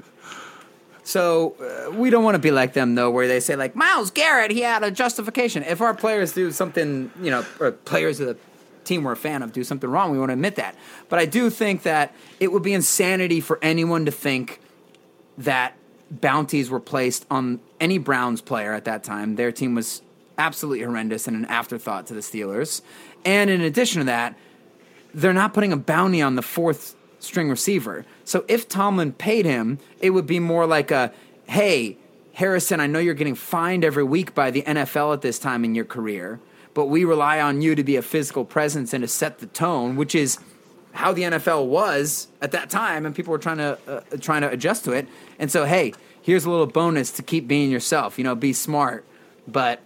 So 1.03 1.55
uh, 1.59 1.91
we 1.91 2.09
don't 2.09 2.23
want 2.23 2.35
to 2.35 2.39
be 2.39 2.51
like 2.51 2.73
them 2.73 2.95
though, 2.95 3.11
where 3.11 3.27
they 3.27 3.39
say 3.39 3.55
like 3.55 3.75
Myles 3.75 4.11
Garrett, 4.11 4.51
he 4.51 4.61
had 4.61 4.83
a 4.83 4.91
justification. 4.91 5.63
If 5.63 5.81
our 5.81 5.93
players 5.93 6.33
do 6.33 6.51
something, 6.51 7.11
you 7.21 7.29
know, 7.29 7.45
or 7.59 7.71
players 7.71 8.19
of 8.19 8.27
the 8.27 8.37
team 8.83 9.03
we're 9.03 9.13
a 9.13 9.17
fan 9.17 9.41
of 9.41 9.51
do 9.51 9.63
something 9.63 9.89
wrong, 9.89 10.11
we 10.11 10.19
want 10.19 10.29
to 10.29 10.33
admit 10.33 10.55
that. 10.55 10.75
But 11.09 11.19
I 11.19 11.25
do 11.25 11.49
think 11.49 11.83
that 11.83 12.13
it 12.39 12.51
would 12.51 12.63
be 12.63 12.73
insanity 12.73 13.39
for 13.39 13.59
anyone 13.61 14.05
to 14.05 14.11
think 14.11 14.59
that 15.37 15.75
bounties 16.11 16.69
were 16.69 16.79
placed 16.79 17.25
on 17.31 17.59
any 17.79 17.97
Browns 17.97 18.41
player 18.41 18.73
at 18.73 18.85
that 18.85 19.03
time. 19.03 19.35
Their 19.35 19.51
team 19.51 19.75
was 19.75 20.01
absolutely 20.37 20.83
horrendous 20.83 21.27
and 21.27 21.35
an 21.35 21.45
afterthought 21.45 22.07
to 22.07 22.13
the 22.13 22.21
Steelers. 22.21 22.81
And 23.25 23.49
in 23.49 23.61
addition 23.61 23.99
to 23.99 24.05
that, 24.05 24.37
they're 25.13 25.33
not 25.33 25.53
putting 25.53 25.71
a 25.71 25.77
bounty 25.77 26.21
on 26.21 26.35
the 26.35 26.41
fourth 26.41 26.95
string 27.19 27.49
receiver. 27.49 28.05
So 28.25 28.45
if 28.47 28.67
Tomlin 28.67 29.13
paid 29.13 29.45
him, 29.45 29.79
it 29.99 30.09
would 30.09 30.27
be 30.27 30.39
more 30.39 30.65
like 30.65 30.91
a, 30.91 31.13
hey, 31.47 31.97
Harrison, 32.33 32.79
I 32.79 32.87
know 32.87 32.99
you're 32.99 33.13
getting 33.13 33.35
fined 33.35 33.85
every 33.85 34.03
week 34.03 34.33
by 34.33 34.51
the 34.51 34.63
NFL 34.63 35.13
at 35.13 35.21
this 35.21 35.37
time 35.39 35.63
in 35.63 35.75
your 35.75 35.85
career, 35.85 36.39
but 36.73 36.85
we 36.85 37.05
rely 37.05 37.39
on 37.39 37.61
you 37.61 37.75
to 37.75 37.83
be 37.83 37.95
a 37.95 38.01
physical 38.01 38.45
presence 38.45 38.93
and 38.93 39.03
to 39.03 39.07
set 39.07 39.39
the 39.39 39.45
tone, 39.47 39.95
which 39.95 40.15
is 40.15 40.39
how 40.93 41.11
the 41.11 41.23
NFL 41.23 41.67
was 41.67 42.27
at 42.41 42.51
that 42.51 42.69
time, 42.69 43.05
and 43.05 43.15
people 43.15 43.31
were 43.31 43.39
trying 43.39 43.57
to 43.57 43.77
uh, 43.87 44.01
trying 44.19 44.41
to 44.41 44.49
adjust 44.49 44.85
to 44.85 44.91
it. 44.91 45.07
And 45.39 45.51
so, 45.51 45.65
hey, 45.65 45.93
here's 46.21 46.45
a 46.45 46.49
little 46.49 46.67
bonus 46.67 47.11
to 47.11 47.23
keep 47.23 47.47
being 47.47 47.71
yourself. 47.71 48.17
You 48.17 48.23
know, 48.23 48.35
be 48.35 48.53
smart, 48.53 49.05
but 49.47 49.81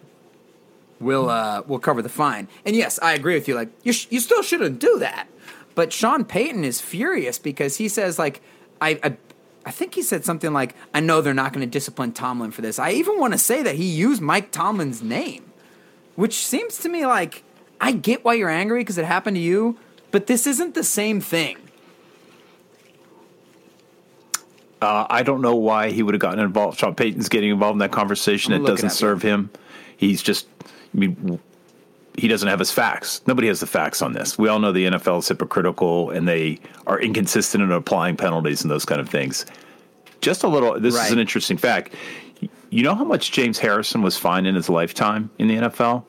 we'll 1.00 1.30
uh, 1.30 1.64
we'll 1.68 1.80
cover 1.80 2.02
the 2.02 2.10
fine. 2.10 2.48
And 2.66 2.76
yes, 2.76 3.00
I 3.02 3.14
agree 3.14 3.36
with 3.36 3.48
you. 3.48 3.56
Like 3.56 3.70
you, 3.84 3.94
sh- 3.94 4.08
you 4.10 4.20
still 4.20 4.42
shouldn't 4.42 4.80
do 4.80 5.00
that. 5.00 5.28
But 5.76 5.94
Sean 5.94 6.26
Payton 6.26 6.64
is 6.64 6.82
furious 6.82 7.40
because 7.40 7.78
he 7.78 7.88
says 7.88 8.18
like 8.18 8.42
I. 8.82 9.00
I 9.04 9.18
I 9.66 9.72
think 9.72 9.96
he 9.96 10.02
said 10.02 10.24
something 10.24 10.54
like, 10.54 10.76
I 10.94 11.02
know 11.02 11.20
they're 11.20 11.34
not 11.34 11.52
going 11.52 11.60
to 11.60 11.70
discipline 11.70 12.14
Tomlin 12.14 12.52
for 12.52 12.62
this. 12.62 12.80
I 12.80 12.92
even 12.92 13.20
want 13.20 13.34
to 13.34 13.38
say 13.38 13.62
that 13.64 13.76
he 13.76 13.84
used 13.84 14.22
Mike 14.22 14.54
Tomlin's 14.54 15.04
name, 15.04 15.52
which 16.18 16.46
seems 16.46 16.80
to 16.80 16.90
me 16.90 17.06
like 17.06 17.44
I 17.80 17.94
get 17.94 18.26
why 18.26 18.34
you're 18.34 18.50
angry 18.50 18.82
because 18.82 18.98
it 18.98 19.06
happened 19.06 19.38
to 19.38 19.42
you, 19.42 19.78
but 20.12 20.28
this 20.28 20.46
isn't 20.48 20.74
the 20.74 20.84
same 20.84 21.22
thing. 21.22 21.58
Uh, 24.82 25.08
I 25.10 25.24
don't 25.24 25.42
know 25.42 25.56
why 25.56 25.92
he 25.92 26.04
would 26.04 26.14
have 26.14 26.22
gotten 26.22 26.40
involved. 26.40 26.80
Sean 26.80 26.96
Payton's 26.96 27.30
getting 27.30 27.52
involved 27.52 27.76
in 27.76 27.80
that 27.80 27.92
conversation. 27.92 28.54
I'm 28.54 28.64
It 28.64 28.68
doesn't 28.68 28.92
serve 28.92 29.22
him. 29.22 29.50
He's 29.96 30.22
just, 30.22 30.48
I 30.66 30.98
mean, 30.98 31.40
he 32.18 32.28
doesn't 32.28 32.48
have 32.48 32.60
his 32.60 32.72
facts. 32.72 33.22
Nobody 33.28 33.48
has 33.48 33.60
the 33.60 33.68
facts 33.68 34.02
on 34.02 34.14
this. 34.14 34.38
We 34.38 34.50
all 34.50 34.60
know 34.60 34.72
the 34.72 34.86
NFL 34.86 35.20
is 35.20 35.28
hypocritical 35.28 36.10
and 36.10 36.28
they 36.28 36.60
are 36.88 37.00
inconsistent 37.00 37.64
in 37.64 37.72
applying 37.72 38.18
penalties 38.18 38.64
and 38.64 38.72
those 38.72 38.86
kind 38.86 39.00
of 39.02 39.10
things. 39.10 39.46
Just 40.22 40.44
a 40.44 40.48
little, 40.48 40.80
this 40.80 40.96
is 40.96 41.12
an 41.12 41.20
interesting 41.20 41.58
fact. 41.58 41.94
You 42.70 42.84
know 42.84 42.96
how 42.96 43.06
much 43.06 43.32
James 43.32 43.60
Harrison 43.60 44.02
was 44.02 44.18
fined 44.18 44.48
in 44.48 44.56
his 44.56 44.70
lifetime 44.70 45.30
in 45.38 45.48
the 45.48 45.56
NFL? 45.56 46.04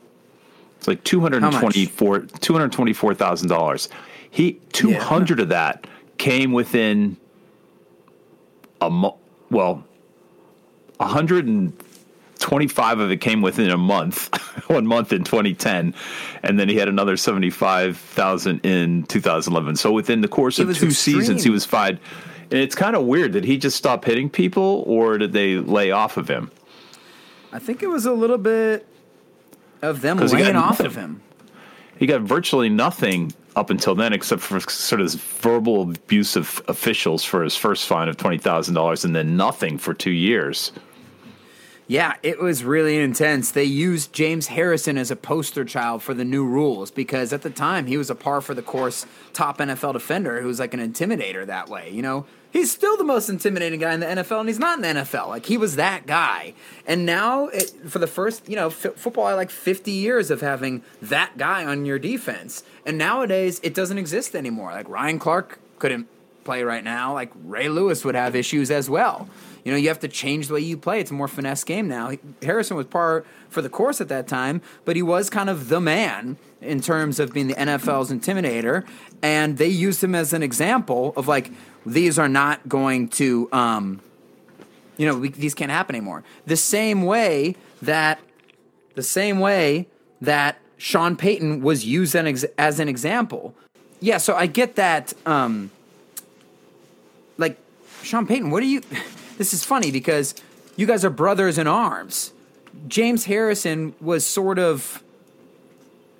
It's 0.78 0.88
like 0.88 1.02
two 1.04 1.20
hundred 1.20 1.42
twenty-four 1.60 2.20
two 2.20 2.52
hundred 2.52 2.72
twenty-four 2.72 3.14
thousand 3.14 3.48
dollars. 3.48 3.88
He 4.30 4.60
two 4.72 4.94
hundred 4.94 5.40
of 5.40 5.48
that 5.48 5.86
came 6.18 6.52
within 6.52 7.16
a 8.80 8.90
mo- 8.90 9.18
well, 9.50 9.84
hundred 11.00 11.46
and 11.46 11.72
twenty-five 12.38 13.00
of 13.00 13.10
it 13.10 13.20
came 13.20 13.42
within 13.42 13.70
a 13.70 13.76
month, 13.76 14.32
one 14.68 14.86
month 14.86 15.12
in 15.12 15.24
twenty 15.24 15.54
ten, 15.54 15.94
and 16.42 16.58
then 16.58 16.68
he 16.68 16.76
had 16.76 16.88
another 16.88 17.16
seventy-five 17.16 17.96
thousand 17.96 18.60
in 18.64 19.04
two 19.04 19.20
thousand 19.20 19.52
eleven. 19.52 19.74
So 19.76 19.90
within 19.92 20.20
the 20.20 20.28
course 20.28 20.58
of 20.58 20.68
two 20.76 20.90
seasons, 20.90 21.42
he 21.44 21.50
was 21.50 21.64
fined. 21.64 21.98
And 22.50 22.60
it's 22.60 22.74
kind 22.74 22.96
of 22.96 23.04
weird. 23.04 23.32
Did 23.32 23.44
he 23.44 23.58
just 23.58 23.76
stop 23.76 24.04
hitting 24.04 24.30
people, 24.30 24.82
or 24.86 25.18
did 25.18 25.32
they 25.32 25.56
lay 25.56 25.90
off 25.90 26.16
of 26.16 26.28
him? 26.28 26.50
I 27.52 27.58
think 27.58 27.82
it 27.82 27.88
was 27.88 28.06
a 28.06 28.12
little 28.12 28.38
bit 28.38 28.86
of 29.82 30.00
them 30.00 30.18
he 30.18 30.24
laying 30.28 30.56
off 30.56 30.80
nothing. 30.80 30.86
of 30.86 30.94
him. 30.96 31.22
He 31.98 32.06
got 32.06 32.22
virtually 32.22 32.68
nothing 32.68 33.32
up 33.56 33.70
until 33.70 33.94
then, 33.94 34.12
except 34.12 34.40
for 34.40 34.60
sort 34.60 35.00
of 35.00 35.12
verbal 35.14 35.82
abuse 35.82 36.36
of 36.36 36.62
officials 36.68 37.24
for 37.24 37.42
his 37.42 37.56
first 37.56 37.86
fine 37.86 38.08
of 38.08 38.16
twenty 38.16 38.38
thousand 38.38 38.74
dollars, 38.74 39.04
and 39.04 39.14
then 39.14 39.36
nothing 39.36 39.78
for 39.78 39.92
two 39.94 40.10
years. 40.10 40.72
Yeah, 41.90 42.16
it 42.22 42.38
was 42.38 42.64
really 42.64 42.98
intense. 42.98 43.50
They 43.50 43.64
used 43.64 44.12
James 44.12 44.48
Harrison 44.48 44.98
as 44.98 45.10
a 45.10 45.16
poster 45.16 45.64
child 45.64 46.02
for 46.02 46.12
the 46.12 46.24
new 46.24 46.44
rules 46.44 46.90
because 46.90 47.32
at 47.32 47.40
the 47.40 47.48
time 47.48 47.86
he 47.86 47.96
was 47.96 48.10
a 48.10 48.14
par 48.14 48.42
for 48.42 48.52
the 48.52 48.60
course 48.60 49.06
top 49.32 49.56
NFL 49.56 49.94
defender 49.94 50.42
who 50.42 50.48
was 50.48 50.60
like 50.60 50.74
an 50.74 50.80
intimidator 50.80 51.46
that 51.46 51.70
way. 51.70 51.88
You 51.90 52.02
know, 52.02 52.26
he's 52.50 52.70
still 52.70 52.96
the 52.96 53.04
most 53.04 53.28
intimidating 53.28 53.80
guy 53.80 53.94
in 53.94 54.00
the 54.00 54.06
NFL, 54.06 54.40
and 54.40 54.48
he's 54.48 54.58
not 54.58 54.76
in 54.78 54.82
the 54.82 55.02
NFL. 55.02 55.28
Like 55.28 55.46
he 55.46 55.56
was 55.56 55.76
that 55.76 56.06
guy, 56.06 56.54
and 56.86 57.04
now 57.06 57.48
it, 57.48 57.70
for 57.88 57.98
the 57.98 58.06
first, 58.06 58.48
you 58.48 58.56
know, 58.56 58.68
f- 58.68 58.94
football 58.96 59.26
I 59.26 59.34
like 59.34 59.50
fifty 59.50 59.92
years 59.92 60.30
of 60.30 60.40
having 60.40 60.82
that 61.02 61.36
guy 61.36 61.64
on 61.64 61.86
your 61.86 61.98
defense, 61.98 62.62
and 62.86 62.98
nowadays 62.98 63.60
it 63.62 63.74
doesn't 63.74 63.98
exist 63.98 64.34
anymore. 64.34 64.72
Like 64.72 64.88
Ryan 64.88 65.18
Clark 65.18 65.58
couldn't 65.78 66.08
play 66.44 66.62
right 66.62 66.82
now. 66.82 67.12
Like 67.12 67.30
Ray 67.44 67.68
Lewis 67.68 68.04
would 68.04 68.14
have 68.14 68.34
issues 68.34 68.70
as 68.70 68.88
well. 68.88 69.28
You 69.64 69.72
know, 69.72 69.78
you 69.78 69.88
have 69.88 70.00
to 70.00 70.08
change 70.08 70.48
the 70.48 70.54
way 70.54 70.60
you 70.60 70.78
play. 70.78 70.98
It's 70.98 71.10
a 71.10 71.14
more 71.14 71.28
finesse 71.28 71.62
game 71.62 71.88
now. 71.88 72.12
Harrison 72.40 72.74
was 72.74 72.86
par 72.86 73.26
for 73.50 73.60
the 73.60 73.68
course 73.68 74.00
at 74.00 74.08
that 74.08 74.26
time, 74.26 74.62
but 74.86 74.96
he 74.96 75.02
was 75.02 75.28
kind 75.28 75.50
of 75.50 75.68
the 75.68 75.78
man 75.78 76.38
in 76.62 76.80
terms 76.80 77.20
of 77.20 77.34
being 77.34 77.48
the 77.48 77.54
NFL's 77.54 78.10
intimidator. 78.10 78.86
And 79.20 79.58
they 79.58 79.68
used 79.68 80.02
him 80.02 80.14
as 80.14 80.32
an 80.32 80.42
example 80.42 81.12
of 81.16 81.28
like, 81.28 81.50
these 81.86 82.18
are 82.18 82.28
not 82.28 82.68
going 82.68 83.08
to, 83.08 83.48
um, 83.52 84.00
you 84.96 85.06
know, 85.06 85.16
we, 85.18 85.28
these 85.30 85.54
can't 85.54 85.70
happen 85.70 85.94
anymore. 85.94 86.24
The 86.46 86.56
same 86.56 87.02
way 87.02 87.56
that, 87.82 88.20
the 88.94 89.02
same 89.02 89.40
way 89.40 89.86
that 90.20 90.58
Sean 90.76 91.16
Payton 91.16 91.62
was 91.62 91.84
used 91.84 92.14
an 92.14 92.26
ex- 92.26 92.44
as 92.56 92.80
an 92.80 92.88
example. 92.88 93.54
Yeah, 94.00 94.18
so 94.18 94.34
I 94.34 94.46
get 94.46 94.76
that. 94.76 95.12
Um, 95.26 95.70
like 97.36 97.58
Sean 98.02 98.26
Payton, 98.26 98.50
what 98.50 98.62
are 98.62 98.66
you? 98.66 98.82
This 99.38 99.54
is 99.54 99.62
funny 99.64 99.92
because 99.92 100.34
you 100.74 100.84
guys 100.84 101.04
are 101.04 101.10
brothers 101.10 101.58
in 101.58 101.68
arms. 101.68 102.32
James 102.88 103.26
Harrison 103.26 103.94
was 104.00 104.26
sort 104.26 104.58
of 104.58 105.00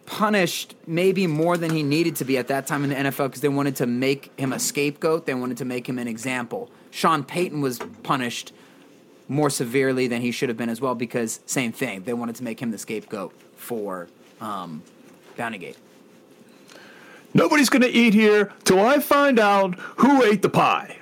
punished 0.08 0.74
maybe 0.86 1.26
more 1.26 1.58
than 1.58 1.70
he 1.70 1.82
needed 1.82 2.16
to 2.16 2.24
be 2.24 2.38
at 2.38 2.48
that 2.48 2.66
time 2.66 2.82
in 2.82 2.90
the 2.90 2.96
NFL 2.96 3.26
because 3.26 3.42
they 3.42 3.48
wanted 3.48 3.76
to 3.76 3.86
make 3.86 4.32
him 4.40 4.54
a 4.54 4.58
scapegoat. 4.58 5.26
They 5.26 5.34
wanted 5.34 5.58
to 5.58 5.66
make 5.66 5.86
him 5.86 5.98
an 5.98 6.08
example. 6.08 6.70
Sean 6.90 7.22
Payton 7.22 7.60
was 7.60 7.78
punished 8.02 8.52
more 9.28 9.50
severely 9.50 10.06
than 10.06 10.22
he 10.22 10.30
should 10.30 10.48
have 10.48 10.56
been 10.56 10.70
as 10.70 10.80
well 10.80 10.94
because 10.94 11.40
same 11.44 11.72
thing. 11.72 12.04
They 12.04 12.14
wanted 12.14 12.36
to 12.36 12.44
make 12.44 12.60
him 12.60 12.70
the 12.70 12.78
scapegoat 12.78 13.34
for 13.56 14.08
um, 14.40 14.82
Bountygate. 15.36 15.76
Nobody's 17.34 17.68
going 17.68 17.82
to 17.82 17.90
eat 17.90 18.14
here 18.14 18.50
till 18.64 18.80
I 18.80 19.00
find 19.00 19.38
out 19.38 19.74
who 19.96 20.24
ate 20.24 20.40
the 20.40 20.48
pie. 20.48 20.96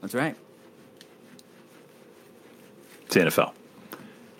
That's 0.00 0.14
right. 0.14 0.36
It's 3.06 3.14
the 3.14 3.20
NFL. 3.22 3.52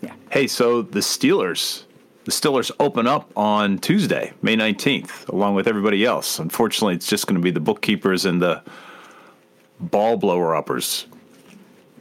Yeah. 0.01 0.15
Hey, 0.31 0.47
so 0.47 0.83
the 0.83 1.01
Steelers, 1.01 1.86
the 2.27 2.33
Steelers 2.33 2.73
open 2.81 3.07
up 3.07 3.31
on 3.37 3.79
Tuesday, 3.79 4.33
May 4.43 4.57
19th, 4.57 5.29
along 5.29 5.55
with 5.55 5.69
everybody 5.69 6.05
else. 6.05 6.41
Unfortunately, 6.41 6.97
it's 6.97 7.07
just 7.07 7.29
going 7.29 7.37
to 7.37 7.43
be 7.43 7.53
the 7.53 7.61
bookkeepers 7.61 8.25
and 8.25 8.43
the 8.43 8.65
ball 9.79 10.17
blower 10.17 10.57
uppers. 10.57 11.07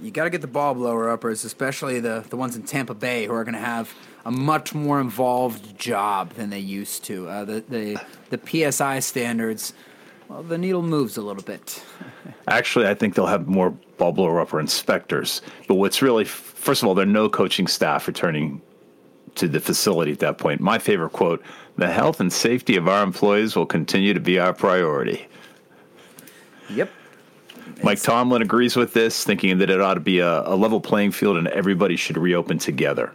You 0.01 0.09
got 0.09 0.23
to 0.23 0.31
get 0.31 0.41
the 0.41 0.47
ball 0.47 0.73
blower 0.73 1.11
uppers, 1.11 1.45
especially 1.45 1.99
the, 1.99 2.25
the 2.27 2.37
ones 2.37 2.55
in 2.55 2.63
Tampa 2.63 2.95
Bay, 2.95 3.27
who 3.27 3.33
are 3.33 3.43
going 3.43 3.53
to 3.53 3.59
have 3.59 3.93
a 4.25 4.31
much 4.31 4.73
more 4.73 4.99
involved 4.99 5.77
job 5.77 6.31
than 6.31 6.49
they 6.49 6.59
used 6.59 7.03
to. 7.03 7.29
Uh, 7.29 7.45
the, 7.45 7.63
the 7.69 8.01
the 8.31 8.71
PSI 8.71 8.99
standards, 9.01 9.73
well, 10.27 10.41
the 10.41 10.57
needle 10.57 10.81
moves 10.81 11.17
a 11.17 11.21
little 11.21 11.43
bit. 11.43 11.83
Actually, 12.47 12.87
I 12.87 12.95
think 12.95 13.13
they'll 13.13 13.27
have 13.27 13.47
more 13.47 13.69
ball 13.97 14.11
blower 14.11 14.41
upper 14.41 14.59
inspectors. 14.59 15.43
But 15.67 15.75
what's 15.75 16.01
really, 16.01 16.25
first 16.25 16.81
of 16.81 16.87
all, 16.87 16.95
there 16.95 17.03
are 17.03 17.05
no 17.05 17.29
coaching 17.29 17.67
staff 17.67 18.07
returning 18.07 18.59
to 19.35 19.47
the 19.47 19.59
facility 19.59 20.11
at 20.11 20.19
that 20.19 20.37
point. 20.37 20.61
My 20.61 20.79
favorite 20.79 21.11
quote 21.11 21.43
the 21.77 21.91
health 21.91 22.19
and 22.19 22.31
safety 22.31 22.77
of 22.77 22.87
our 22.87 23.03
employees 23.03 23.55
will 23.55 23.65
continue 23.65 24.13
to 24.13 24.19
be 24.19 24.39
our 24.39 24.53
priority. 24.53 25.27
Yep. 26.69 26.89
Mike 27.83 28.01
Tomlin 28.01 28.41
agrees 28.41 28.75
with 28.75 28.93
this, 28.93 29.23
thinking 29.23 29.57
that 29.57 29.69
it 29.69 29.81
ought 29.81 29.95
to 29.95 29.99
be 29.99 30.19
a, 30.19 30.47
a 30.47 30.55
level 30.55 30.79
playing 30.79 31.11
field 31.11 31.35
and 31.35 31.47
everybody 31.49 31.97
should 31.97 32.17
reopen 32.17 32.57
together. 32.57 33.13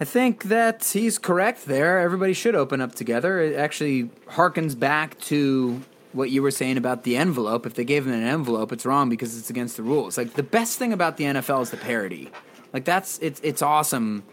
I 0.00 0.04
think 0.04 0.44
that 0.44 0.84
he's 0.84 1.18
correct 1.18 1.66
there. 1.66 1.98
Everybody 2.00 2.32
should 2.32 2.54
open 2.54 2.80
up 2.80 2.94
together. 2.94 3.40
It 3.40 3.56
actually 3.56 4.04
harkens 4.28 4.78
back 4.78 5.18
to 5.22 5.80
what 6.12 6.30
you 6.30 6.42
were 6.42 6.50
saying 6.50 6.76
about 6.76 7.04
the 7.04 7.16
envelope. 7.16 7.66
If 7.66 7.74
they 7.74 7.84
gave 7.84 8.06
him 8.06 8.12
an 8.12 8.22
envelope, 8.22 8.72
it's 8.72 8.84
wrong 8.84 9.08
because 9.08 9.36
it's 9.38 9.50
against 9.50 9.76
the 9.76 9.82
rules. 9.82 10.16
Like 10.16 10.34
the 10.34 10.42
best 10.42 10.78
thing 10.78 10.92
about 10.92 11.16
the 11.16 11.24
NFL 11.24 11.62
is 11.62 11.70
the 11.70 11.76
parity. 11.76 12.30
Like 12.72 12.84
that's 12.84 13.18
it's 13.20 13.40
it's 13.44 13.62
awesome 13.62 14.24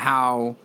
how 0.00 0.56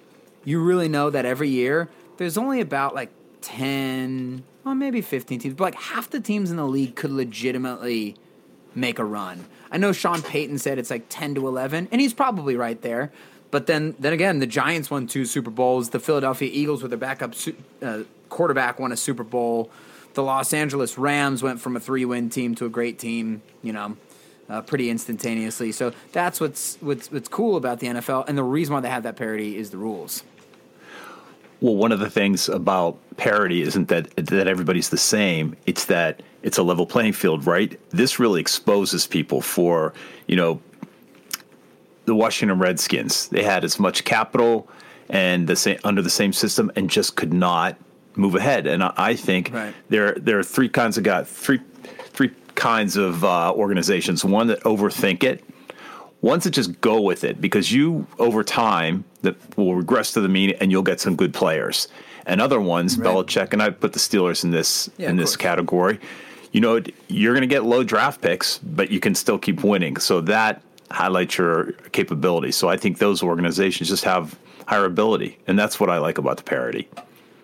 you 0.44 0.62
really 0.62 0.88
know 0.88 1.10
that 1.10 1.26
every 1.26 1.50
year 1.50 1.90
there's 2.18 2.38
only 2.38 2.62
about 2.62 2.96
like 2.96 3.10
10 3.42 4.44
well 4.64 4.76
maybe 4.76 5.02
15 5.02 5.40
teams 5.40 5.54
but 5.56 5.64
like 5.64 5.76
half 5.76 6.10
the 6.10 6.20
teams 6.20 6.50
in 6.52 6.58
the 6.58 6.66
league 6.66 6.96
could 6.96 7.12
legitimately 7.12 8.16
make 8.74 9.00
a 9.00 9.06
run. 9.06 9.46
I 9.72 9.78
know 9.78 9.92
sean 9.92 10.22
payton 10.22 10.58
said 10.58 10.80
it's 10.80 10.90
like 10.90 11.06
10 11.10 11.36
to 11.36 11.48
11 11.48 11.90
and 11.92 12.02
he's 12.02 12.14
probably 12.14 12.56
right 12.56 12.82
there 12.82 13.12
but 13.52 13.68
then 13.68 13.96
then 14.00 14.14
again 14.14 14.40
the 14.40 14.48
giants 14.48 14.90
won 14.90 15.08
two 15.08 15.26
super 15.26 15.52
bowls 15.52 15.90
the 15.90 16.00
philadelphia 16.00 16.50
eagles 16.52 16.82
with 16.82 16.92
their 16.92 16.98
backup 16.98 17.36
su- 17.36 17.56
uh, 17.82 18.00
quarterback 18.30 18.80
won 18.80 18.92
a 18.92 18.98
super 18.98 19.24
bowl 19.24 19.70
the 20.14 20.24
los 20.24 20.54
angeles 20.54 20.98
rams 20.98 21.44
went 21.44 21.60
from 21.60 21.76
a 21.76 21.80
three-win 21.80 22.30
team 22.30 22.56
to 22.56 22.66
a 22.66 22.70
great 22.70 22.98
team 23.00 23.42
you 23.62 23.74
know 23.74 23.96
uh, 24.50 24.62
pretty 24.62 24.90
instantaneously. 24.90 25.72
So 25.72 25.92
that's 26.12 26.40
what's 26.40 26.78
what's 26.82 27.12
what's 27.12 27.28
cool 27.28 27.56
about 27.58 27.80
the 27.80 27.88
NFL, 27.88 28.28
and 28.28 28.38
the 28.38 28.44
reason 28.44 28.74
why 28.74 28.82
they 28.82 28.90
have 28.90 29.04
that 29.04 29.16
parity 29.16 29.58
is 29.58 29.72
the 29.72 29.78
rules. 29.78 30.24
Well, 31.62 31.76
one 31.76 31.92
of 31.92 32.00
the 32.00 32.10
things 32.10 32.50
about 32.50 32.98
parity 33.18 33.62
isn't 33.62 33.88
that 33.88 34.16
that 34.18 34.48
everybody's 34.48 34.90
the 34.90 34.98
same. 34.98 35.56
It's 35.66 35.86
that 35.86 36.22
it's 36.44 36.58
a 36.58 36.64
level 36.64 36.86
playing 36.86 37.14
field, 37.14 37.48
right? 37.48 37.80
This 37.90 38.20
really 38.20 38.40
exposes 38.42 39.08
people 39.08 39.42
for, 39.42 39.94
you 40.28 40.36
know, 40.36 40.62
the 42.06 42.14
Washington 42.14 42.60
Redskins. 42.60 43.30
They 43.30 43.42
had 43.44 43.64
as 43.64 43.80
much 43.80 44.04
capital 44.04 44.68
and 45.10 45.48
the 45.48 45.56
same 45.56 45.80
under 45.84 46.02
the 46.02 46.10
same 46.10 46.34
system 46.34 46.72
and 46.76 46.90
just 46.90 47.16
could 47.16 47.34
not 47.34 47.78
move 48.16 48.36
ahead. 48.36 48.68
And 48.68 48.84
I, 48.84 48.94
I 48.96 49.16
think 49.16 49.50
Right. 49.54 49.74
there 49.90 50.14
there 50.16 50.38
are 50.38 50.44
three 50.44 50.70
kinds 50.70 50.98
of 50.98 51.04
guys, 51.04 51.28
three 51.30 51.62
three 52.10 52.32
kinds 52.56 52.98
of 52.98 53.24
uh, 53.24 53.54
organizations. 53.54 54.24
One 54.26 54.48
that 54.48 54.62
overthink 54.64 55.24
it, 55.24 55.44
ones 56.22 56.44
that 56.46 56.52
just 56.52 56.80
go 56.82 57.02
with 57.02 57.24
it 57.24 57.40
because 57.42 57.72
you 57.72 58.08
over 58.20 58.44
time 58.44 59.04
that 59.22 59.36
will 59.58 59.76
regress 59.76 60.14
to 60.14 60.22
the 60.22 60.30
mean 60.30 60.52
and 60.62 60.72
you'll 60.72 60.82
get 60.84 61.00
some 61.00 61.16
good 61.16 61.34
players 61.34 61.88
and 62.26 62.42
other 62.42 62.60
ones 62.60 62.98
Right. 62.98 63.08
Belichick 63.14 63.54
and 63.54 63.62
I 63.62 63.70
put 63.70 63.94
the 63.94 64.00
Steelers 64.00 64.44
in 64.44 64.50
this 64.52 64.90
Yeah, 64.98 65.10
in 65.10 65.18
this 65.18 65.32
course. 65.36 65.38
category 65.38 66.00
you 66.52 66.62
know 66.62 66.82
you're 67.10 67.34
going 67.34 67.42
to 67.42 67.54
get 67.54 67.64
low 67.66 67.84
draft 67.84 68.22
picks 68.22 68.58
but 68.60 68.90
you 68.90 69.00
can 69.00 69.14
still 69.14 69.38
keep 69.38 69.64
winning 69.64 69.98
so 69.98 70.22
that 70.22 70.62
highlights 70.90 71.38
your 71.38 71.74
capability 71.92 72.52
so 72.52 72.70
I 72.70 72.78
think 72.78 72.98
those 72.98 73.22
organizations 73.22 73.90
just 73.90 74.06
have 74.06 74.36
higher 74.68 74.86
ability 74.86 75.38
and 75.48 75.60
that's 75.60 75.80
what 75.80 75.90
I 75.92 76.00
like 76.00 76.18
about 76.18 76.38
the 76.38 76.44
parity 76.44 76.88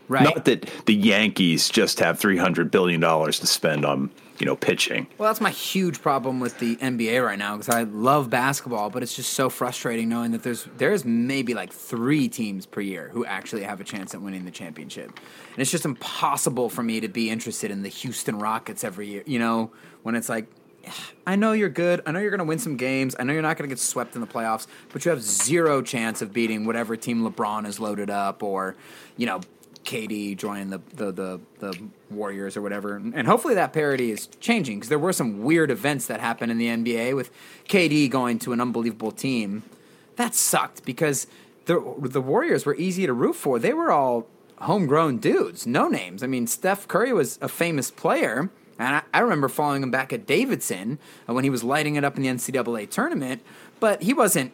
Right. 0.08 0.24
not 0.24 0.46
that 0.46 0.68
the 0.88 0.96
Yankees 0.96 1.70
just 1.70 2.00
have 2.00 2.18
300 2.20 2.72
billion 2.72 3.00
dollars 3.02 3.40
to 3.42 3.48
spend 3.48 3.86
on 3.86 4.10
you 4.42 4.46
know 4.46 4.56
pitching 4.56 5.08
well, 5.18 5.30
that's 5.30 5.40
my 5.40 5.52
huge 5.52 6.02
problem 6.02 6.40
with 6.40 6.58
the 6.58 6.76
NBA 6.78 7.24
right 7.24 7.38
now 7.38 7.56
because 7.56 7.70
I 7.70 7.84
love 7.84 8.32
basketball, 8.32 8.90
but 8.90 9.04
it's 9.04 9.16
just 9.16 9.34
so 9.34 9.52
frustrating 9.52 10.10
knowing 10.10 10.32
that 10.32 10.42
there's 10.42 10.68
there's 10.78 11.06
maybe 11.06 11.54
like 11.54 11.72
three 11.72 12.28
teams 12.28 12.66
per 12.66 12.82
year 12.82 13.10
who 13.14 13.24
actually 13.24 13.62
have 13.64 13.80
a 13.80 13.84
chance 13.84 14.16
at 14.16 14.22
winning 14.22 14.46
the 14.46 14.52
championship, 14.52 15.20
and 15.52 15.60
it's 15.60 15.70
just 15.70 15.86
impossible 15.86 16.70
for 16.70 16.82
me 16.82 17.00
to 17.02 17.08
be 17.08 17.30
interested 17.30 17.70
in 17.70 17.84
the 17.84 17.90
Houston 17.90 18.40
Rockets 18.40 18.84
every 18.84 19.08
year. 19.08 19.24
You 19.28 19.38
know, 19.38 19.72
when 20.02 20.16
it's 20.16 20.28
like 20.28 20.48
I 21.28 21.36
know 21.36 21.52
you're 21.52 21.70
good. 21.70 22.02
I 22.08 22.12
know 22.12 22.20
you're 22.20 22.32
going 22.32 22.40
to 22.40 22.46
win 22.46 22.58
some 22.58 22.78
games. 22.78 23.16
I 23.20 23.24
know 23.24 23.34
you're 23.34 23.44
not 23.44 23.58
going 23.58 23.70
to 23.70 23.74
get 23.74 23.80
swept 23.80 24.16
in 24.16 24.22
the 24.22 24.28
playoffs, 24.28 24.66
but 24.92 25.06
you 25.06 25.12
have 25.12 25.22
zero 25.22 25.84
chance 25.84 26.24
of 26.24 26.34
beating 26.34 26.66
whatever 26.66 26.96
team 26.96 27.30
LeBron 27.30 27.66
has 27.66 27.80
loaded 27.80 28.10
up 28.10 28.42
or, 28.42 28.76
you 29.18 29.28
know, 29.28 29.42
KD 29.84 30.38
joining 30.38 30.70
the 30.70 30.82
the 30.94 31.12
the, 31.12 31.40
the 31.60 31.88
Warriors 32.10 32.56
or 32.58 32.62
whatever. 32.62 32.96
And 32.96 33.28
hopefully 33.28 33.56
that 33.56 33.74
parity 33.74 34.12
is 34.12 34.28
changing 34.40 34.78
because 34.78 34.90
there 34.90 35.00
were 35.00 35.14
some 35.14 35.44
weird 35.44 35.72
events 35.72 36.08
that 36.08 36.20
happened 36.20 36.52
in 36.52 36.58
the 36.58 36.68
NBA 36.68 37.16
with 37.16 37.32
KD 37.68 38.10
going 38.10 38.40
to 38.40 38.54
an 38.54 38.62
unbelievable 38.62 39.12
team. 39.12 39.64
That 40.16 40.36
sucked 40.36 40.86
because 40.86 41.28
the 41.66 41.80
the 42.00 42.22
Warriors 42.22 42.66
were 42.66 42.76
easy 42.76 43.06
to 43.06 43.14
root 43.14 43.36
for. 43.36 43.60
They 43.60 43.74
were 43.74 43.92
all 43.92 44.28
homegrown 44.62 45.18
dudes, 45.18 45.66
no 45.66 45.88
names. 45.88 46.24
I 46.24 46.28
mean, 46.28 46.48
Steph 46.48 46.88
Curry 46.88 47.14
was 47.14 47.40
a 47.42 47.48
famous 47.48 47.92
player. 47.92 48.50
And 48.80 48.96
I, 48.96 49.02
I 49.14 49.20
remember 49.20 49.48
following 49.48 49.84
him 49.84 49.92
back 49.92 50.12
at 50.12 50.26
Davidson 50.26 50.98
when 51.28 51.44
he 51.44 51.50
was 51.50 51.64
lighting 51.64 51.96
it 51.96 52.04
up 52.04 52.18
in 52.18 52.24
the 52.24 52.30
NCAA 52.30 52.90
tournament, 52.90 53.44
but 53.80 54.02
he 54.02 54.12
wasn't, 54.12 54.54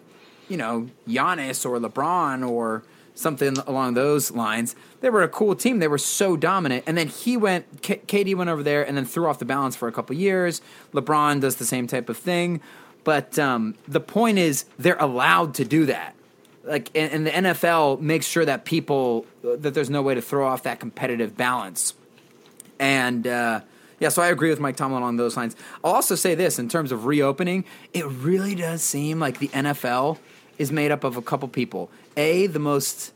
you 0.49 0.57
know, 0.57 0.89
Giannis 1.07 1.65
or 1.65 1.79
LeBron 1.79 2.47
or 2.47 2.83
something 3.17 3.57
along 3.65 3.95
those 3.95 4.31
lines. 4.31 4.75
They 5.01 5.09
were 5.09 5.23
a 5.23 5.27
cool 5.27 5.55
team. 5.55 5.79
They 5.79 5.87
were 5.87 5.97
so 5.97 6.37
dominant. 6.37 6.83
And 6.87 6.97
then 6.97 7.07
he 7.07 7.35
went, 7.35 7.81
K- 7.81 8.01
KD 8.05 8.35
went 8.35 8.49
over 8.49 8.63
there 8.63 8.87
and 8.87 8.95
then 8.95 9.05
threw 9.05 9.27
off 9.27 9.39
the 9.39 9.45
balance 9.45 9.75
for 9.75 9.87
a 9.87 9.91
couple 9.91 10.15
years. 10.15 10.61
LeBron 10.93 11.41
does 11.41 11.55
the 11.55 11.65
same 11.65 11.87
type 11.87 12.09
of 12.09 12.17
thing. 12.17 12.61
But 13.03 13.39
um, 13.39 13.75
the 13.87 13.99
point 13.99 14.37
is, 14.37 14.65
they're 14.77 14.97
allowed 14.97 15.55
to 15.55 15.65
do 15.65 15.85
that. 15.85 16.13
Like, 16.63 16.91
and, 16.93 17.11
and 17.11 17.25
the 17.25 17.31
NFL 17.31 18.01
makes 18.01 18.27
sure 18.27 18.43
that 18.45 18.65
people, 18.65 19.25
that 19.41 19.73
there's 19.73 19.89
no 19.89 20.01
way 20.01 20.13
to 20.13 20.21
throw 20.21 20.45
off 20.45 20.63
that 20.63 20.79
competitive 20.79 21.37
balance. 21.37 21.93
And, 22.79 23.25
uh, 23.25 23.61
yeah, 23.99 24.09
so 24.09 24.21
I 24.21 24.27
agree 24.27 24.49
with 24.49 24.59
Mike 24.59 24.75
Tomlin 24.75 25.01
on 25.01 25.15
those 25.15 25.37
lines. 25.37 25.55
I'll 25.83 25.93
also 25.93 26.15
say 26.15 26.35
this 26.35 26.59
in 26.59 26.69
terms 26.69 26.91
of 26.91 27.05
reopening, 27.05 27.65
it 27.93 28.05
really 28.05 28.53
does 28.53 28.83
seem 28.83 29.19
like 29.19 29.39
the 29.39 29.47
NFL 29.47 30.19
is 30.57 30.71
made 30.71 30.91
up 30.91 31.03
of 31.03 31.17
a 31.17 31.21
couple 31.21 31.47
people. 31.47 31.89
A, 32.15 32.47
the 32.47 32.59
most 32.59 33.13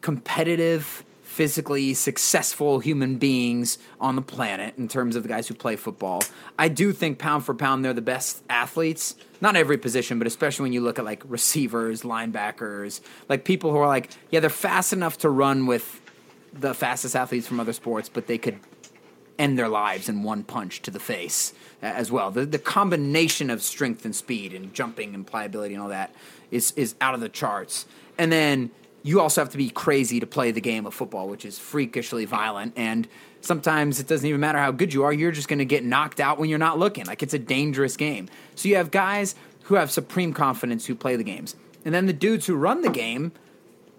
competitive, 0.00 1.04
physically 1.22 1.94
successful 1.94 2.78
human 2.78 3.16
beings 3.16 3.78
on 4.00 4.14
the 4.14 4.22
planet 4.22 4.72
in 4.78 4.86
terms 4.86 5.16
of 5.16 5.24
the 5.24 5.28
guys 5.28 5.48
who 5.48 5.54
play 5.54 5.74
football. 5.74 6.22
I 6.58 6.68
do 6.68 6.92
think 6.92 7.18
pound 7.18 7.44
for 7.44 7.54
pound 7.54 7.84
they're 7.84 7.92
the 7.92 8.00
best 8.00 8.44
athletes. 8.48 9.16
Not 9.40 9.56
every 9.56 9.76
position, 9.76 10.18
but 10.18 10.28
especially 10.28 10.62
when 10.64 10.72
you 10.72 10.80
look 10.80 10.98
at 10.98 11.04
like 11.04 11.22
receivers, 11.26 12.02
linebackers, 12.02 13.00
like 13.28 13.44
people 13.44 13.72
who 13.72 13.78
are 13.78 13.88
like, 13.88 14.10
yeah, 14.30 14.38
they're 14.38 14.48
fast 14.48 14.92
enough 14.92 15.18
to 15.18 15.28
run 15.28 15.66
with 15.66 16.00
the 16.52 16.72
fastest 16.72 17.16
athletes 17.16 17.48
from 17.48 17.58
other 17.58 17.72
sports, 17.72 18.08
but 18.08 18.28
they 18.28 18.38
could 18.38 18.60
end 19.38 19.58
their 19.58 19.68
lives 19.68 20.08
in 20.08 20.22
one 20.22 20.44
punch 20.44 20.82
to 20.82 20.90
the 20.90 21.00
face 21.00 21.52
uh, 21.82 21.86
as 21.86 22.10
well. 22.10 22.30
The, 22.30 22.46
the 22.46 22.58
combination 22.58 23.50
of 23.50 23.62
strength 23.62 24.04
and 24.04 24.14
speed 24.14 24.54
and 24.54 24.72
jumping 24.72 25.14
and 25.14 25.26
pliability 25.26 25.74
and 25.74 25.82
all 25.82 25.88
that 25.88 26.14
is 26.50 26.72
is 26.72 26.94
out 27.00 27.14
of 27.14 27.20
the 27.20 27.28
charts. 27.28 27.86
And 28.18 28.30
then 28.30 28.70
you 29.02 29.20
also 29.20 29.40
have 29.40 29.50
to 29.50 29.58
be 29.58 29.70
crazy 29.70 30.20
to 30.20 30.26
play 30.26 30.50
the 30.50 30.60
game 30.60 30.86
of 30.86 30.94
football, 30.94 31.28
which 31.28 31.44
is 31.44 31.58
freakishly 31.58 32.24
violent 32.24 32.72
and 32.76 33.08
sometimes 33.44 34.00
it 34.00 34.06
doesn't 34.06 34.26
even 34.26 34.40
matter 34.40 34.58
how 34.58 34.72
good 34.72 34.92
you 34.92 35.04
are, 35.04 35.12
you're 35.12 35.30
just 35.30 35.48
going 35.48 35.58
to 35.58 35.64
get 35.64 35.84
knocked 35.84 36.20
out 36.20 36.38
when 36.38 36.48
you're 36.48 36.58
not 36.58 36.78
looking. 36.78 37.04
Like 37.04 37.22
it's 37.22 37.34
a 37.34 37.38
dangerous 37.38 37.96
game. 37.96 38.28
So 38.54 38.68
you 38.68 38.76
have 38.76 38.90
guys 38.90 39.34
who 39.64 39.74
have 39.74 39.90
supreme 39.90 40.32
confidence 40.32 40.86
who 40.86 40.94
play 40.94 41.16
the 41.16 41.24
games. 41.24 41.54
And 41.84 41.94
then 41.94 42.06
the 42.06 42.12
dudes 42.12 42.46
who 42.46 42.54
run 42.54 42.82
the 42.82 42.90
game 42.90 43.32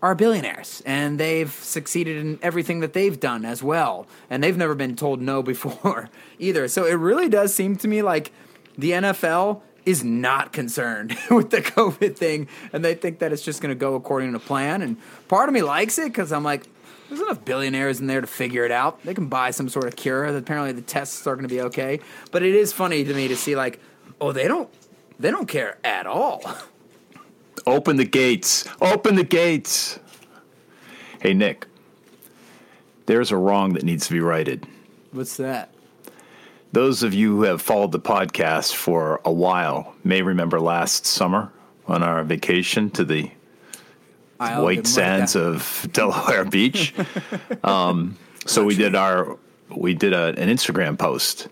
are 0.01 0.15
billionaires 0.15 0.83
and 0.85 1.19
they've 1.19 1.51
succeeded 1.51 2.17
in 2.17 2.39
everything 2.41 2.79
that 2.81 2.93
they've 2.93 3.19
done 3.19 3.45
as 3.45 3.63
well. 3.63 4.07
And 4.29 4.43
they've 4.43 4.57
never 4.57 4.75
been 4.75 4.95
told 4.95 5.21
no 5.21 5.41
before 5.53 6.09
either. 6.39 6.67
So 6.67 6.85
it 6.85 6.93
really 6.93 7.29
does 7.29 7.53
seem 7.53 7.75
to 7.77 7.87
me 7.87 8.01
like 8.01 8.31
the 8.77 8.91
NFL 8.91 9.61
is 9.85 10.03
not 10.03 10.51
concerned 10.51 11.17
with 11.29 11.51
the 11.51 11.61
COVID 11.61 12.17
thing 12.17 12.47
and 12.73 12.83
they 12.83 12.95
think 12.95 13.19
that 13.19 13.31
it's 13.31 13.43
just 13.43 13.61
going 13.61 13.73
to 13.73 13.79
go 13.79 13.95
according 13.95 14.33
to 14.33 14.39
plan. 14.39 14.81
And 14.81 14.97
part 15.27 15.49
of 15.49 15.53
me 15.53 15.61
likes 15.61 15.97
it 15.97 16.05
because 16.05 16.31
I'm 16.31 16.43
like, 16.43 16.63
there's 17.07 17.21
enough 17.21 17.45
billionaires 17.45 17.99
in 17.99 18.07
there 18.07 18.21
to 18.21 18.27
figure 18.27 18.65
it 18.65 18.71
out. 18.71 19.03
They 19.03 19.13
can 19.13 19.27
buy 19.27 19.51
some 19.51 19.69
sort 19.69 19.85
of 19.85 19.95
cure. 19.95 20.25
Apparently 20.25 20.71
the 20.71 20.81
tests 20.81 21.25
are 21.27 21.35
going 21.35 21.47
to 21.47 21.53
be 21.53 21.61
okay. 21.61 21.99
But 22.31 22.41
it 22.41 22.55
is 22.55 22.73
funny 22.73 23.03
to 23.03 23.13
me 23.13 23.27
to 23.27 23.35
see 23.35 23.55
like, 23.55 23.79
oh, 24.19 24.31
they 24.31 24.47
don't 24.47 24.69
they 25.19 25.31
don't 25.31 25.47
care 25.47 25.77
at 25.83 26.07
all. 26.07 26.43
Open 27.67 27.97
the 27.97 28.05
gates. 28.05 28.67
Open 28.81 29.15
the 29.15 29.23
gates. 29.23 29.99
Hey, 31.19 31.33
Nick. 31.33 31.65
There's 33.07 33.31
a 33.31 33.37
wrong 33.37 33.73
that 33.73 33.83
needs 33.83 34.07
to 34.07 34.13
be 34.13 34.19
righted. 34.19 34.65
What's 35.11 35.37
that? 35.37 35.69
Those 36.71 37.03
of 37.03 37.13
you 37.13 37.37
who 37.37 37.43
have 37.43 37.61
followed 37.61 37.91
the 37.91 37.99
podcast 37.99 38.73
for 38.73 39.21
a 39.23 39.31
while 39.31 39.95
may 40.03 40.21
remember 40.21 40.59
last 40.59 41.05
summer 41.05 41.51
on 41.87 42.03
our 42.03 42.23
vacation 42.23 42.89
to 42.91 43.05
the 43.05 43.31
Isle 44.39 44.63
white 44.63 44.87
sands 44.87 45.35
of 45.35 45.87
Delaware 45.93 46.45
Beach. 46.45 46.93
um, 47.63 48.17
so 48.45 48.65
we 48.65 48.75
did 48.75 48.95
our 48.95 49.37
we 49.69 49.93
did 49.93 50.13
a, 50.13 50.27
an 50.37 50.49
Instagram 50.49 50.97
post 50.97 51.47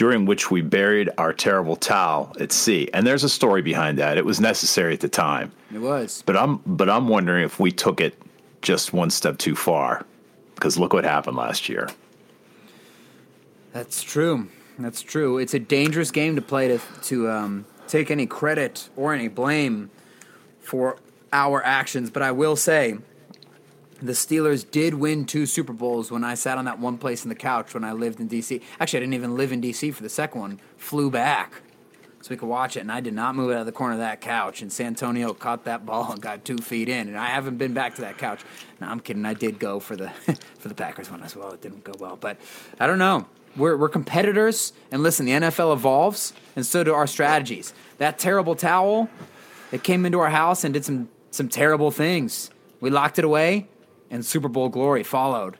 during 0.00 0.24
which 0.24 0.50
we 0.50 0.62
buried 0.62 1.10
our 1.18 1.30
terrible 1.30 1.76
towel 1.76 2.34
at 2.40 2.52
sea. 2.52 2.88
And 2.94 3.06
there's 3.06 3.22
a 3.22 3.28
story 3.28 3.60
behind 3.60 3.98
that. 3.98 4.16
It 4.16 4.24
was 4.24 4.40
necessary 4.40 4.94
at 4.94 5.00
the 5.00 5.10
time. 5.10 5.52
It 5.74 5.80
was. 5.80 6.22
But 6.24 6.38
I'm 6.38 6.62
but 6.64 6.88
I'm 6.88 7.06
wondering 7.06 7.44
if 7.44 7.60
we 7.60 7.70
took 7.70 8.00
it 8.00 8.14
just 8.62 8.94
one 8.94 9.10
step 9.10 9.36
too 9.36 9.54
far. 9.54 10.06
Because 10.54 10.78
look 10.78 10.94
what 10.94 11.04
happened 11.04 11.36
last 11.36 11.68
year. 11.68 11.90
That's 13.74 14.02
true. 14.02 14.48
That's 14.78 15.02
true. 15.02 15.36
It's 15.36 15.52
a 15.52 15.58
dangerous 15.58 16.10
game 16.10 16.34
to 16.34 16.40
play 16.40 16.68
to 16.68 16.80
to 17.02 17.28
um, 17.28 17.66
take 17.86 18.10
any 18.10 18.24
credit 18.24 18.88
or 18.96 19.12
any 19.12 19.28
blame 19.28 19.90
for 20.62 20.96
our 21.30 21.62
actions. 21.62 22.08
But 22.08 22.22
I 22.22 22.32
will 22.32 22.56
say, 22.56 22.96
the 24.00 24.12
Steelers 24.12 24.68
did 24.68 24.94
win 24.94 25.26
two 25.26 25.46
Super 25.46 25.72
Bowls 25.72 26.10
when 26.10 26.24
I 26.24 26.34
sat 26.34 26.58
on 26.58 26.64
that 26.64 26.78
one 26.78 26.98
place 26.98 27.24
in 27.24 27.28
the 27.28 27.34
couch 27.34 27.74
when 27.74 27.84
I 27.84 27.92
lived 27.92 28.20
in 28.20 28.28
D.C. 28.28 28.60
Actually, 28.78 28.98
I 28.98 29.00
didn't 29.00 29.14
even 29.14 29.36
live 29.36 29.52
in 29.52 29.60
D.C. 29.60 29.90
for 29.90 30.02
the 30.02 30.08
second 30.08 30.40
one. 30.40 30.60
Flew 30.76 31.10
back 31.10 31.62
so 32.22 32.28
we 32.30 32.36
could 32.36 32.48
watch 32.48 32.76
it, 32.76 32.80
and 32.80 32.92
I 32.92 33.00
did 33.00 33.14
not 33.14 33.34
move 33.34 33.50
out 33.50 33.60
of 33.60 33.66
the 33.66 33.72
corner 33.72 33.94
of 33.94 34.00
that 34.00 34.20
couch. 34.20 34.60
And 34.60 34.70
Santonio 34.70 35.32
caught 35.32 35.64
that 35.64 35.86
ball 35.86 36.12
and 36.12 36.20
got 36.20 36.44
two 36.44 36.58
feet 36.58 36.88
in, 36.88 37.08
and 37.08 37.16
I 37.16 37.26
haven't 37.26 37.56
been 37.56 37.72
back 37.72 37.94
to 37.94 38.02
that 38.02 38.18
couch. 38.18 38.40
No, 38.80 38.88
I'm 38.88 39.00
kidding. 39.00 39.24
I 39.24 39.34
did 39.34 39.58
go 39.58 39.80
for 39.80 39.96
the 39.96 40.10
for 40.58 40.68
the 40.68 40.74
Packers 40.74 41.10
one 41.10 41.22
as 41.22 41.34
well. 41.34 41.52
It 41.52 41.62
didn't 41.62 41.84
go 41.84 41.92
well, 41.98 42.16
but 42.16 42.38
I 42.78 42.86
don't 42.86 42.98
know. 42.98 43.26
We're 43.56 43.76
we're 43.76 43.88
competitors, 43.88 44.72
and 44.92 45.02
listen, 45.02 45.26
the 45.26 45.32
NFL 45.32 45.72
evolves, 45.72 46.34
and 46.56 46.64
so 46.64 46.84
do 46.84 46.94
our 46.94 47.06
strategies. 47.06 47.72
That 47.98 48.18
terrible 48.18 48.54
towel, 48.54 49.08
it 49.72 49.82
came 49.82 50.04
into 50.04 50.20
our 50.20 50.30
house 50.30 50.62
and 50.62 50.74
did 50.74 50.84
some 50.84 51.08
some 51.30 51.48
terrible 51.48 51.90
things. 51.90 52.50
We 52.80 52.90
locked 52.90 53.18
it 53.18 53.24
away, 53.24 53.68
and 54.10 54.24
Super 54.24 54.48
Bowl 54.48 54.68
glory 54.68 55.02
followed. 55.02 55.56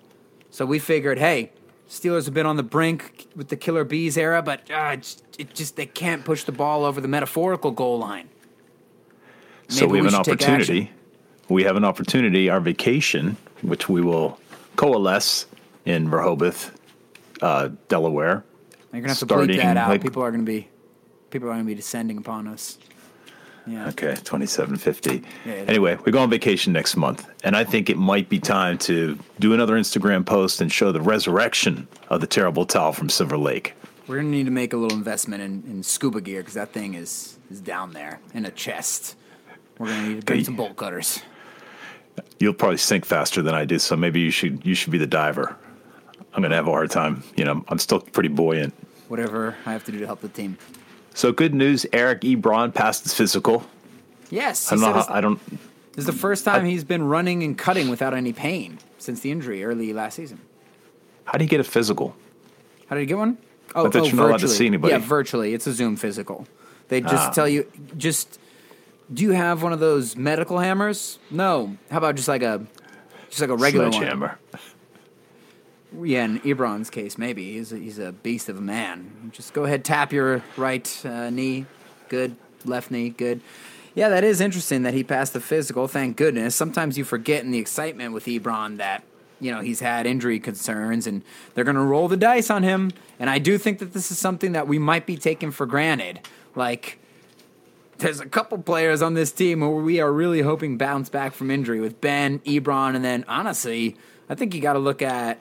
So 0.50 0.66
we 0.66 0.78
figured, 0.78 1.18
hey, 1.18 1.52
Steelers 1.88 2.24
have 2.24 2.34
been 2.34 2.46
on 2.46 2.56
the 2.56 2.62
brink 2.62 3.26
with 3.34 3.48
the 3.48 3.56
Killer 3.56 3.84
Bees 3.84 4.16
era, 4.16 4.42
but 4.42 4.70
uh, 4.70 4.96
it 5.38 5.54
just 5.54 5.76
they 5.76 5.86
can't 5.86 6.24
push 6.24 6.44
the 6.44 6.52
ball 6.52 6.84
over 6.84 7.00
the 7.00 7.08
metaphorical 7.08 7.70
goal 7.70 7.98
line. 7.98 8.28
so 9.68 9.86
Maybe 9.86 9.92
we 9.92 9.98
have 9.98 10.04
we 10.04 10.08
an 10.08 10.14
opportunity. 10.14 10.90
We 11.48 11.64
have 11.64 11.76
an 11.76 11.84
opportunity, 11.84 12.48
our 12.48 12.60
vacation, 12.60 13.36
which 13.62 13.88
we 13.88 14.02
will 14.02 14.38
coalesce 14.76 15.46
in 15.84 16.08
Rehoboth, 16.10 16.78
uh, 17.42 17.70
Delaware. 17.88 18.44
You're 18.92 19.02
gonna 19.02 19.08
have 19.08 19.18
to 19.18 19.26
bleep 19.26 19.56
that 19.56 19.76
out. 19.76 19.88
like- 19.88 20.02
people 20.02 20.22
are 20.22 20.30
gonna 20.30 20.42
be 20.44 20.68
people 21.30 21.48
are 21.48 21.52
gonna 21.52 21.64
be 21.64 21.74
descending 21.74 22.18
upon 22.18 22.46
us. 22.46 22.78
Yeah. 23.66 23.88
Okay, 23.88 24.16
twenty-seven 24.25 24.77
fifty. 24.77 25.23
Yeah, 25.44 25.55
yeah. 25.55 25.62
Anyway, 25.68 25.99
we 26.05 26.12
go 26.12 26.18
on 26.20 26.31
vacation 26.31 26.73
next 26.73 26.96
month, 26.96 27.29
and 27.44 27.55
I 27.57 27.62
think 27.64 27.90
it 27.90 27.96
might 27.96 28.29
be 28.29 28.38
time 28.40 28.79
to 28.79 29.18
do 29.38 29.53
another 29.55 29.75
Instagram 29.75 30.25
post 30.25 30.61
and 30.61 30.73
show 30.73 30.92
the 30.92 31.01
resurrection 31.01 31.87
of 32.09 32.20
the 32.20 32.27
terrible 32.27 32.64
towel 32.66 32.92
from 32.92 33.09
Silver 33.11 33.37
Lake. 33.37 33.75
We're 34.07 34.16
gonna 34.16 34.29
need 34.29 34.46
to 34.46 34.51
make 34.51 34.73
a 34.73 34.77
little 34.77 34.96
investment 34.96 35.42
in, 35.42 35.62
in 35.70 35.83
scuba 35.83 36.20
gear 36.20 36.40
because 36.40 36.55
that 36.55 36.73
thing 36.73 36.94
is 36.94 37.38
is 37.51 37.61
down 37.61 37.92
there 37.92 38.18
in 38.35 38.44
a 38.46 38.51
chest. 38.51 39.14
We're 39.79 39.87
gonna 39.88 40.09
need 40.09 40.27
to 40.27 40.33
Okay. 40.33 40.42
some 40.42 40.57
bolt 40.57 40.77
cutters. 40.77 41.20
You'll 42.38 42.55
probably 42.55 42.79
sink 42.79 43.05
faster 43.05 43.40
than 43.42 43.55
I 43.55 43.64
do, 43.66 43.79
so 43.79 43.94
maybe 43.96 44.20
you 44.20 44.31
should 44.31 44.64
you 44.66 44.75
should 44.75 44.90
be 44.90 44.99
the 44.99 45.07
diver. 45.07 45.57
I'm 46.35 46.42
gonna 46.42 46.57
have 46.57 46.66
a 46.66 46.70
hard 46.73 46.90
time. 46.90 47.23
You 47.37 47.44
know, 47.44 47.64
I'm 47.68 47.79
still 47.79 48.01
pretty 48.01 48.29
buoyant. 48.31 48.75
Whatever 49.09 49.57
I 49.66 49.73
have 49.73 49.85
to 49.85 49.92
do 49.92 49.99
to 49.99 50.07
help 50.07 50.20
the 50.23 50.29
team. 50.29 50.57
So 51.20 51.33
good 51.33 51.52
news, 51.52 51.85
Eric 51.92 52.22
Ebron 52.22 52.72
passed 52.72 53.02
his 53.02 53.12
physical. 53.12 53.62
Yes, 54.30 54.72
I 54.72 54.76
don't 54.76 54.80
know. 54.80 54.92
How, 55.02 55.06
I 55.14 55.20
don't. 55.20 55.50
this 55.92 55.98
is 55.98 56.06
the 56.06 56.14
first 56.14 56.46
time 56.46 56.64
he's 56.64 56.83
been 56.83 57.02
running 57.02 57.42
and 57.42 57.59
cutting 57.59 57.90
without 57.90 58.14
any 58.14 58.33
pain 58.33 58.78
since 58.96 59.20
the 59.20 59.30
injury 59.30 59.62
early 59.62 59.92
last 59.92 60.14
season. 60.14 60.40
How 61.26 61.37
do 61.37 61.44
you 61.44 61.50
get 61.50 61.61
a 61.61 61.64
physical? 61.64 62.16
How 62.87 62.96
did 62.96 63.02
you 63.02 63.06
get 63.06 63.18
one? 63.18 63.37
Oh, 63.74 63.90
thought 63.90 63.96
oh, 63.96 64.04
you're 64.06 64.16
not 64.16 64.28
allowed 64.28 64.40
to 64.40 64.48
see 64.48 64.64
anybody. 64.64 64.94
Yeah, 64.94 64.98
virtually. 64.98 65.52
It's 65.52 65.66
a 65.66 65.74
Zoom 65.74 65.96
physical. 65.96 66.48
They 66.88 67.02
just 67.02 67.28
Ah. 67.28 67.33
tell 67.33 67.46
you, 67.46 67.70
just 67.98 68.40
do 69.12 69.22
you 69.22 69.33
have 69.33 69.62
one 69.62 69.74
of 69.74 69.78
those 69.78 70.16
medical 70.16 70.59
hammers? 70.59 71.18
No. 71.30 71.76
How 71.90 71.98
about 71.98 72.14
just 72.14 72.28
like 72.28 72.42
a, 72.42 72.64
just 73.28 73.42
like 73.42 73.50
a 73.50 73.56
regular 73.56 73.90
one? 73.90 74.30
Yeah, 75.92 76.24
in 76.24 76.40
Ebron's 76.40 76.90
case, 76.90 77.18
maybe 77.18 77.53
he's 77.53 77.72
a, 77.72 77.76
he's 77.76 77.98
a 77.98 78.12
beast 78.12 78.48
of 78.48 78.59
a 78.59 78.61
man. 78.61 79.31
Just 79.33 79.53
go 79.53 79.64
ahead, 79.64 79.85
tap 79.85 80.12
your 80.12 80.42
right 80.57 81.05
uh, 81.05 81.31
knee, 81.31 81.66
good. 82.09 82.37
Left 82.64 82.90
knee, 82.90 83.09
good. 83.11 83.40
Yeah, 83.94 84.09
that 84.11 84.22
is 84.22 84.40
interesting 84.40 84.83
that 84.83 84.94
he 84.94 85.03
passed 85.03 85.33
the 85.33 85.40
physical. 85.40 85.88
Thank 85.88 86.16
goodness. 86.16 86.55
Sometimes 86.55 86.96
you 86.96 87.05
forget 87.05 87.42
in 87.42 87.50
the 87.50 87.59
excitement 87.59 88.12
with 88.12 88.26
Ebron 88.26 88.76
that 88.76 89.03
you 89.40 89.50
know 89.50 89.61
he's 89.61 89.81
had 89.81 90.07
injury 90.07 90.38
concerns 90.38 91.07
and 91.07 91.22
they're 91.55 91.64
going 91.64 91.76
to 91.76 91.83
roll 91.83 92.07
the 92.07 92.16
dice 92.16 92.50
on 92.50 92.62
him. 92.62 92.92
And 93.18 93.29
I 93.29 93.38
do 93.38 93.59
think 93.59 93.79
that 93.81 93.92
this 93.92 94.11
is 94.11 94.18
something 94.18 94.53
that 94.53 94.68
we 94.68 94.79
might 94.79 95.07
be 95.07 95.16
taking 95.16 95.50
for 95.50 95.66
granted. 95.66 96.20
Like 96.55 96.98
there's 97.98 98.20
a 98.20 98.26
couple 98.26 98.59
players 98.59 99.03
on 99.03 99.14
this 99.14 99.33
team 99.33 99.61
where 99.61 99.70
we 99.70 100.00
are 100.00 100.12
really 100.12 100.42
hoping 100.42 100.79
bounce 100.79 101.09
back 101.09 101.33
from 101.33 101.50
injury 101.50 101.81
with 101.81 102.00
Ben, 102.00 102.38
Ebron, 102.40 102.94
and 102.94 103.05
then 103.05 103.24
honestly, 103.29 103.96
I 104.29 104.35
think 104.35 104.55
you 104.55 104.61
got 104.61 104.74
to 104.74 104.79
look 104.79 105.03
at 105.03 105.40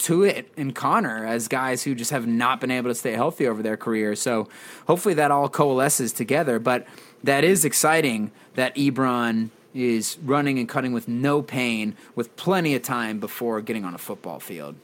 Tuitt 0.00 0.46
and 0.56 0.74
Conner 0.74 1.26
as 1.26 1.46
guys 1.46 1.82
who 1.82 1.94
just 1.94 2.10
have 2.10 2.26
not 2.26 2.60
been 2.60 2.70
able 2.70 2.90
to 2.90 2.94
stay 2.94 3.12
healthy 3.12 3.46
over 3.46 3.62
their 3.62 3.76
career. 3.76 4.16
So 4.16 4.48
hopefully 4.86 5.14
that 5.14 5.30
all 5.30 5.48
coalesces 5.48 6.12
together. 6.12 6.58
But 6.58 6.86
that 7.22 7.44
is 7.44 7.64
exciting 7.64 8.32
that 8.54 8.74
Ebron 8.76 9.50
is 9.74 10.18
running 10.24 10.58
and 10.58 10.68
cutting 10.68 10.92
with 10.92 11.06
no 11.06 11.42
pain, 11.42 11.96
with 12.14 12.34
plenty 12.36 12.74
of 12.74 12.82
time 12.82 13.20
before 13.20 13.60
getting 13.60 13.84
on 13.84 13.94
a 13.94 13.98
football 13.98 14.40
field. 14.40 14.74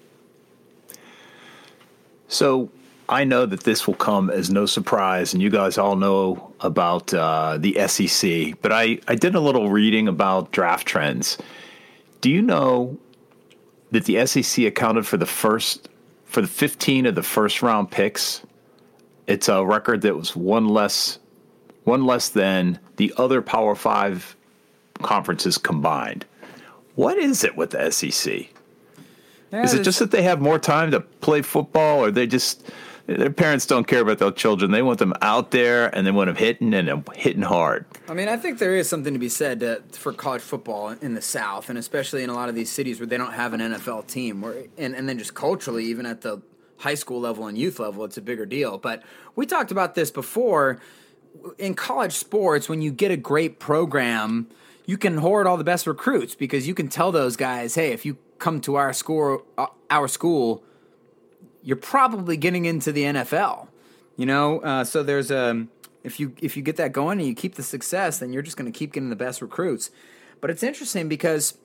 So 2.29 2.71
I 3.09 3.25
know 3.25 3.47
that 3.47 3.61
this 3.65 3.87
will 3.87 3.95
come 3.95 4.31
as 4.31 4.51
no 4.51 4.67
surprise, 4.67 5.33
and 5.33 5.43
you 5.43 5.49
guys 5.49 5.79
all 5.79 5.97
know 5.97 6.53
about 6.61 7.13
uh, 7.15 7.57
the 7.59 7.75
SEC, 7.89 8.61
but 8.61 8.71
I, 8.71 8.99
I 9.09 9.15
did 9.15 9.35
a 9.35 9.41
little 9.41 9.71
reading 9.71 10.09
about 10.09 10.53
draft 10.53 10.87
trends. 10.87 11.39
Do 12.21 12.31
you 12.31 12.43
know 12.43 12.99
that 13.91 14.05
the 14.05 14.27
SEC 14.27 14.65
accounted 14.65 15.07
for 15.07 15.17
the 15.17 15.27
first 15.27 15.89
for 16.25 16.41
the 16.41 16.49
15 16.49 17.07
of 17.07 17.15
the 17.15 17.23
first 17.23 17.63
round 17.63 17.91
picks? 17.91 18.43
It's 19.27 19.49
a 19.49 19.65
record 19.65 20.03
that 20.03 20.17
was 20.17 20.37
one 20.37 20.69
less 20.69 21.19
one 21.85 22.05
less 22.05 22.29
than 22.29 22.81
the 22.97 23.15
other 23.17 23.41
Power 23.41 23.75
5 23.77 24.37
conferences 25.03 25.57
combined. 25.57 26.25
What 26.97 27.17
is 27.17 27.45
it 27.45 27.57
with 27.57 27.71
the 27.71 27.91
SEC? 27.91 28.49
Yeah, 29.53 29.63
Is 29.63 29.75
it 29.75 29.83
just 29.83 30.01
that 30.01 30.11
they 30.11 30.23
have 30.23 30.41
more 30.41 30.59
time 30.59 30.91
to 30.91 31.01
play 31.01 31.43
football, 31.43 32.01
or 32.01 32.11
they 32.11 32.27
just 32.27 32.69
their 33.07 33.31
parents 33.31 33.67
don't 33.67 33.87
care 33.87 34.01
about 34.01 34.19
their 34.19 34.31
children? 34.31 34.73
They 34.73 34.83
want 34.83 34.99
them 34.99 35.15
out 35.23 35.53
there 35.53 35.95
and 35.95 36.07
they 36.07 36.11
want 36.11 36.29
them 36.29 36.37
hitting 36.37 36.75
and 36.75 37.09
hitting 37.15 37.43
hard. 37.43 37.87
I 38.09 38.15
mean, 38.15 38.29
I 38.29 38.37
think 38.37 38.59
there 38.59 38.77
is 38.77 38.89
something 38.89 39.13
to 39.13 39.19
be 39.19 39.29
said 39.29 39.61
to, 39.61 39.83
for 39.93 40.13
college 40.13 40.43
football 40.43 40.89
in 40.89 41.15
the 41.15 41.23
South, 41.23 41.69
and 41.69 41.79
especially 41.79 42.23
in 42.25 42.31
a 42.31 42.35
lot 42.35 42.49
of 42.49 42.55
these 42.55 42.71
cities 42.71 42.99
where 42.99 43.07
they 43.07 43.17
don't 43.17 43.33
have 43.33 43.53
an 43.53 43.61
NFL 43.61 44.09
team, 44.09 44.41
where, 44.41 44.65
and, 44.77 44.95
and 44.95 45.09
then 45.09 45.19
just 45.19 45.35
culturally, 45.35 45.85
even 45.85 46.05
at 46.05 46.23
the 46.23 46.43
high 46.79 46.95
school 46.95 47.21
level 47.21 47.47
and 47.47 47.57
youth 47.57 47.79
level, 47.79 48.05
it's 48.05 48.17
a 48.17 48.23
bigger 48.23 48.45
deal. 48.47 48.79
But 48.79 49.03
we 49.35 49.47
talked 49.47 49.71
about 49.71 49.95
this 49.95 50.11
before. 50.11 50.81
In 51.59 51.75
college 51.75 52.13
sports, 52.13 52.69
when 52.69 52.83
you 52.83 52.91
get 52.91 53.11
a 53.11 53.17
great 53.17 53.59
program, 53.61 54.49
you 54.87 54.97
can 54.97 55.19
hoard 55.19 55.47
all 55.47 55.57
the 55.57 55.65
best 55.65 55.87
recruits 55.87 56.35
because 56.35 56.67
you 56.67 56.75
can 56.75 56.89
tell 56.89 57.13
those 57.13 57.37
guys, 57.37 57.75
hey, 57.75 57.93
if 57.93 58.05
you 58.05 58.19
come 58.39 58.61
to 58.63 58.77
our 58.77 58.93
school, 58.93 59.45
uh, 59.59 59.67
our 59.91 60.09
school, 60.09 60.65
you're 61.67 61.77
probably 61.77 62.37
getting 62.37 62.65
into 62.65 62.93
the 62.93 63.03
NFL. 63.03 63.67
You 64.17 64.25
know, 64.25 64.61
uh, 64.61 64.85
so 64.85 65.03
there's 65.03 65.33
a 65.33 65.67
if 66.05 66.21
you 66.21 66.33
if 66.41 66.57
you 66.57 66.63
get 66.63 66.77
that 66.77 66.93
going 66.93 67.19
and 67.19 67.29
you 67.29 67.35
keep 67.35 67.57
the 67.57 67.65
success, 67.65 68.21
then 68.21 68.33
you're 68.33 68.43
just 68.43 68.57
going 68.57 68.73
to 68.73 68.79
keep 68.79 68.93
getting 68.93 69.11
the 69.11 69.17
best 69.17 69.43
recruits. 69.43 69.91
But 70.41 70.51
it's 70.51 70.63
interesting 70.63 71.09
because 71.09 71.59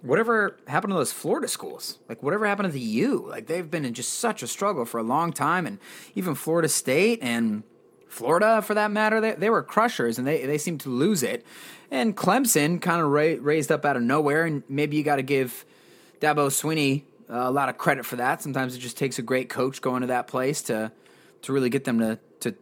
whatever 0.00 0.56
happened 0.66 0.92
to 0.92 0.96
those 0.96 1.12
Florida 1.12 1.48
schools, 1.48 1.98
like 2.08 2.22
whatever 2.22 2.46
happened 2.46 2.66
to 2.68 2.72
the 2.72 2.80
U, 2.80 3.26
like 3.28 3.46
they've 3.46 3.70
been 3.70 3.84
in 3.84 3.92
just 3.92 4.14
such 4.14 4.42
a 4.42 4.46
struggle 4.46 4.86
for 4.86 4.98
a 4.98 5.02
long 5.02 5.34
time, 5.34 5.66
and 5.66 5.78
even 6.14 6.34
Florida 6.34 6.68
State 6.68 7.18
and 7.20 7.62
Florida, 8.08 8.62
for 8.62 8.72
that 8.72 8.90
matter, 8.90 9.20
they, 9.20 9.32
they 9.32 9.50
were 9.50 9.62
crushers 9.62 10.18
and 10.18 10.26
they, 10.26 10.46
they 10.46 10.58
seem 10.58 10.78
to 10.78 10.88
lose 10.88 11.22
it. 11.22 11.44
And 11.90 12.16
Clemson 12.16 12.80
kind 12.80 13.02
of 13.02 13.08
ra- 13.08 13.36
raised 13.38 13.70
up 13.70 13.84
out 13.84 13.96
of 13.96 14.02
nowhere, 14.02 14.44
and 14.44 14.62
maybe 14.66 14.96
you 14.96 15.02
got 15.02 15.16
to 15.16 15.22
give 15.22 15.66
Dabo 16.20 16.48
Swinney 16.48 17.02
a 17.32 17.50
lot 17.50 17.68
of 17.68 17.78
credit 17.78 18.04
for 18.04 18.16
that. 18.16 18.42
Sometimes 18.42 18.76
it 18.76 18.78
just 18.78 18.98
takes 18.98 19.18
a 19.18 19.22
great 19.22 19.48
coach 19.48 19.80
going 19.80 20.02
to 20.02 20.08
that 20.08 20.26
place 20.26 20.62
to 20.62 20.92
to 21.42 21.52
really 21.52 21.70
get 21.70 21.84
them 21.84 21.98
to 21.98 22.18
to 22.40 22.54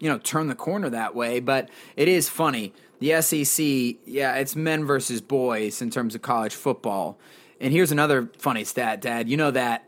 you 0.00 0.08
know 0.08 0.18
turn 0.18 0.48
the 0.48 0.54
corner 0.54 0.88
that 0.88 1.14
way. 1.14 1.40
But 1.40 1.68
it 1.96 2.08
is 2.08 2.28
funny. 2.28 2.72
The 3.00 3.20
SEC, 3.20 3.98
yeah, 4.06 4.36
it's 4.36 4.56
men 4.56 4.84
versus 4.84 5.20
boys 5.20 5.82
in 5.82 5.90
terms 5.90 6.14
of 6.14 6.22
college 6.22 6.54
football. 6.54 7.18
And 7.60 7.72
here's 7.72 7.92
another 7.92 8.30
funny 8.38 8.64
stat, 8.64 9.00
Dad. 9.00 9.28
You 9.28 9.36
know 9.36 9.50
that 9.50 9.86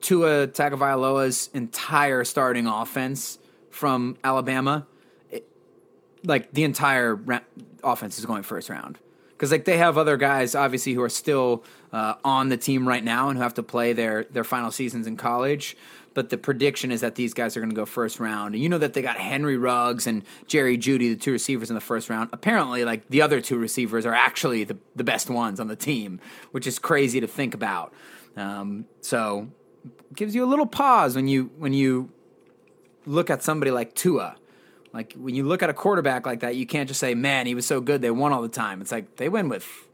Tua 0.00 0.46
Tagovailoa's 0.46 1.50
entire 1.52 2.24
starting 2.24 2.66
offense 2.66 3.38
from 3.70 4.16
Alabama, 4.22 4.86
it, 5.30 5.48
like 6.22 6.52
the 6.52 6.64
entire 6.64 7.16
ra- 7.16 7.40
offense 7.82 8.18
is 8.18 8.26
going 8.26 8.42
first 8.44 8.68
round 8.68 8.98
because 9.42 9.50
like 9.50 9.64
they 9.64 9.76
have 9.76 9.98
other 9.98 10.16
guys 10.16 10.54
obviously 10.54 10.92
who 10.92 11.02
are 11.02 11.08
still 11.08 11.64
uh, 11.92 12.14
on 12.22 12.48
the 12.48 12.56
team 12.56 12.86
right 12.86 13.02
now 13.02 13.28
and 13.28 13.36
who 13.36 13.42
have 13.42 13.54
to 13.54 13.62
play 13.64 13.92
their 13.92 14.22
their 14.30 14.44
final 14.44 14.70
seasons 14.70 15.08
in 15.08 15.16
college. 15.16 15.76
But 16.14 16.30
the 16.30 16.38
prediction 16.38 16.92
is 16.92 17.00
that 17.00 17.16
these 17.16 17.34
guys 17.34 17.56
are 17.56 17.60
going 17.60 17.70
to 17.70 17.74
go 17.74 17.84
first 17.84 18.20
round. 18.20 18.54
And 18.54 18.62
you 18.62 18.68
know 18.68 18.78
that 18.78 18.92
they 18.92 19.02
got 19.02 19.16
Henry 19.16 19.56
Ruggs 19.56 20.06
and 20.06 20.22
Jerry 20.46 20.78
Jeudy, 20.78 21.08
the 21.08 21.16
two 21.16 21.32
receivers 21.32 21.70
in 21.70 21.74
the 21.74 21.80
first 21.80 22.08
round. 22.08 22.30
Apparently, 22.32 22.84
like 22.84 23.08
the 23.08 23.20
other 23.20 23.40
two 23.40 23.58
receivers 23.58 24.06
are 24.06 24.14
actually 24.14 24.62
the, 24.62 24.76
the 24.94 25.02
best 25.02 25.28
ones 25.28 25.58
on 25.58 25.66
the 25.66 25.74
team, 25.74 26.20
which 26.52 26.68
is 26.68 26.78
crazy 26.78 27.18
to 27.18 27.26
think 27.26 27.52
about. 27.52 27.92
Um, 28.36 28.84
so 29.00 29.48
gives 30.14 30.36
you 30.36 30.44
a 30.44 30.46
little 30.46 30.66
pause 30.66 31.16
when 31.16 31.26
you 31.26 31.50
when 31.58 31.72
you 31.72 32.12
look 33.06 33.28
at 33.28 33.42
somebody 33.42 33.72
like 33.72 33.92
Tua. 33.96 34.36
Like 34.92 35.14
when 35.14 35.34
you 35.34 35.44
look 35.44 35.62
at 35.62 35.70
a 35.70 35.74
quarterback 35.74 36.26
like 36.26 36.40
that, 36.40 36.56
you 36.56 36.66
can't 36.66 36.88
just 36.88 37.00
say, 37.00 37.14
"Man, 37.14 37.46
he 37.46 37.54
was 37.54 37.66
so 37.66 37.80
good, 37.80 38.02
they 38.02 38.10
won 38.10 38.32
all 38.32 38.42
the 38.42 38.48
time." 38.48 38.80
It's 38.80 38.92
like 38.92 39.16
they 39.16 39.28
win 39.28 39.48
with 39.48 39.88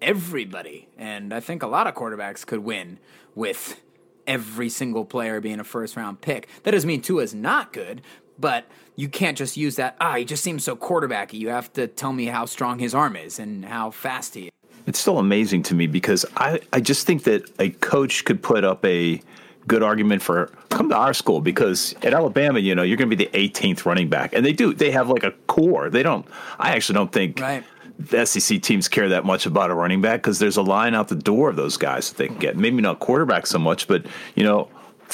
everybody, 0.00 0.88
and 0.98 1.32
I 1.32 1.40
think 1.40 1.62
a 1.62 1.68
lot 1.68 1.86
of 1.86 1.94
quarterbacks 1.94 2.44
could 2.44 2.60
win 2.60 2.98
with 3.34 3.80
every 4.26 4.68
single 4.68 5.04
player 5.04 5.40
being 5.40 5.60
a 5.60 5.64
first 5.64 5.96
round 5.96 6.20
pick. 6.20 6.48
That 6.64 6.72
doesn't 6.72 6.88
mean 6.88 7.02
Tua's 7.02 7.34
not 7.34 7.72
good, 7.72 8.02
but 8.38 8.66
you 8.96 9.08
can't 9.08 9.38
just 9.38 9.56
use 9.56 9.76
that. 9.76 9.96
Ah, 10.00 10.16
he 10.16 10.24
just 10.24 10.42
seems 10.42 10.64
so 10.64 10.76
quarterbacky. 10.76 11.34
You 11.34 11.48
have 11.48 11.72
to 11.74 11.86
tell 11.86 12.12
me 12.12 12.26
how 12.26 12.44
strong 12.46 12.78
his 12.78 12.94
arm 12.94 13.16
is 13.16 13.38
and 13.38 13.64
how 13.64 13.90
fast 13.90 14.34
he 14.34 14.44
is. 14.44 14.50
It's 14.86 14.98
still 14.98 15.18
amazing 15.18 15.62
to 15.64 15.74
me 15.74 15.86
because 15.86 16.26
I, 16.36 16.60
I 16.72 16.80
just 16.80 17.06
think 17.06 17.22
that 17.24 17.48
a 17.60 17.70
coach 17.70 18.24
could 18.24 18.42
put 18.42 18.64
up 18.64 18.84
a 18.84 19.22
good 19.68 19.82
argument 19.82 20.22
for 20.22 20.46
come 20.70 20.88
to 20.88 20.96
our 20.96 21.14
school 21.14 21.40
because 21.40 21.94
at 22.02 22.14
Alabama, 22.14 22.58
you 22.58 22.74
know, 22.74 22.82
you're 22.82 22.96
going 22.96 23.08
to 23.10 23.16
be 23.16 23.24
the 23.24 23.30
18th 23.48 23.84
running 23.84 24.08
back, 24.08 24.32
and 24.32 24.44
they 24.44 24.52
do. 24.52 24.72
They 24.74 24.90
have 24.90 25.08
like 25.08 25.24
a 25.24 25.32
core. 25.46 25.90
They 25.90 26.02
don't. 26.02 26.26
I 26.58 26.72
actually 26.74 26.94
don't 26.94 27.12
think 27.12 27.40
Right. 27.40 27.64
the 27.98 28.24
SEC 28.26 28.60
teams 28.62 28.88
care 28.88 29.08
that 29.10 29.24
much 29.24 29.46
about 29.46 29.70
a 29.70 29.74
running 29.74 30.00
back 30.00 30.20
because 30.22 30.38
there's 30.38 30.56
a 30.56 30.62
line 30.62 30.94
out 30.94 31.08
the 31.08 31.14
door 31.14 31.50
of 31.50 31.56
those 31.56 31.76
guys 31.76 32.10
that 32.10 32.16
they 32.18 32.26
can 32.28 32.38
get. 32.38 32.56
Maybe 32.56 32.80
not 32.82 32.98
quarterback 32.98 33.46
so 33.46 33.58
much, 33.58 33.86
but 33.88 34.06
you 34.34 34.44
know. 34.44 34.68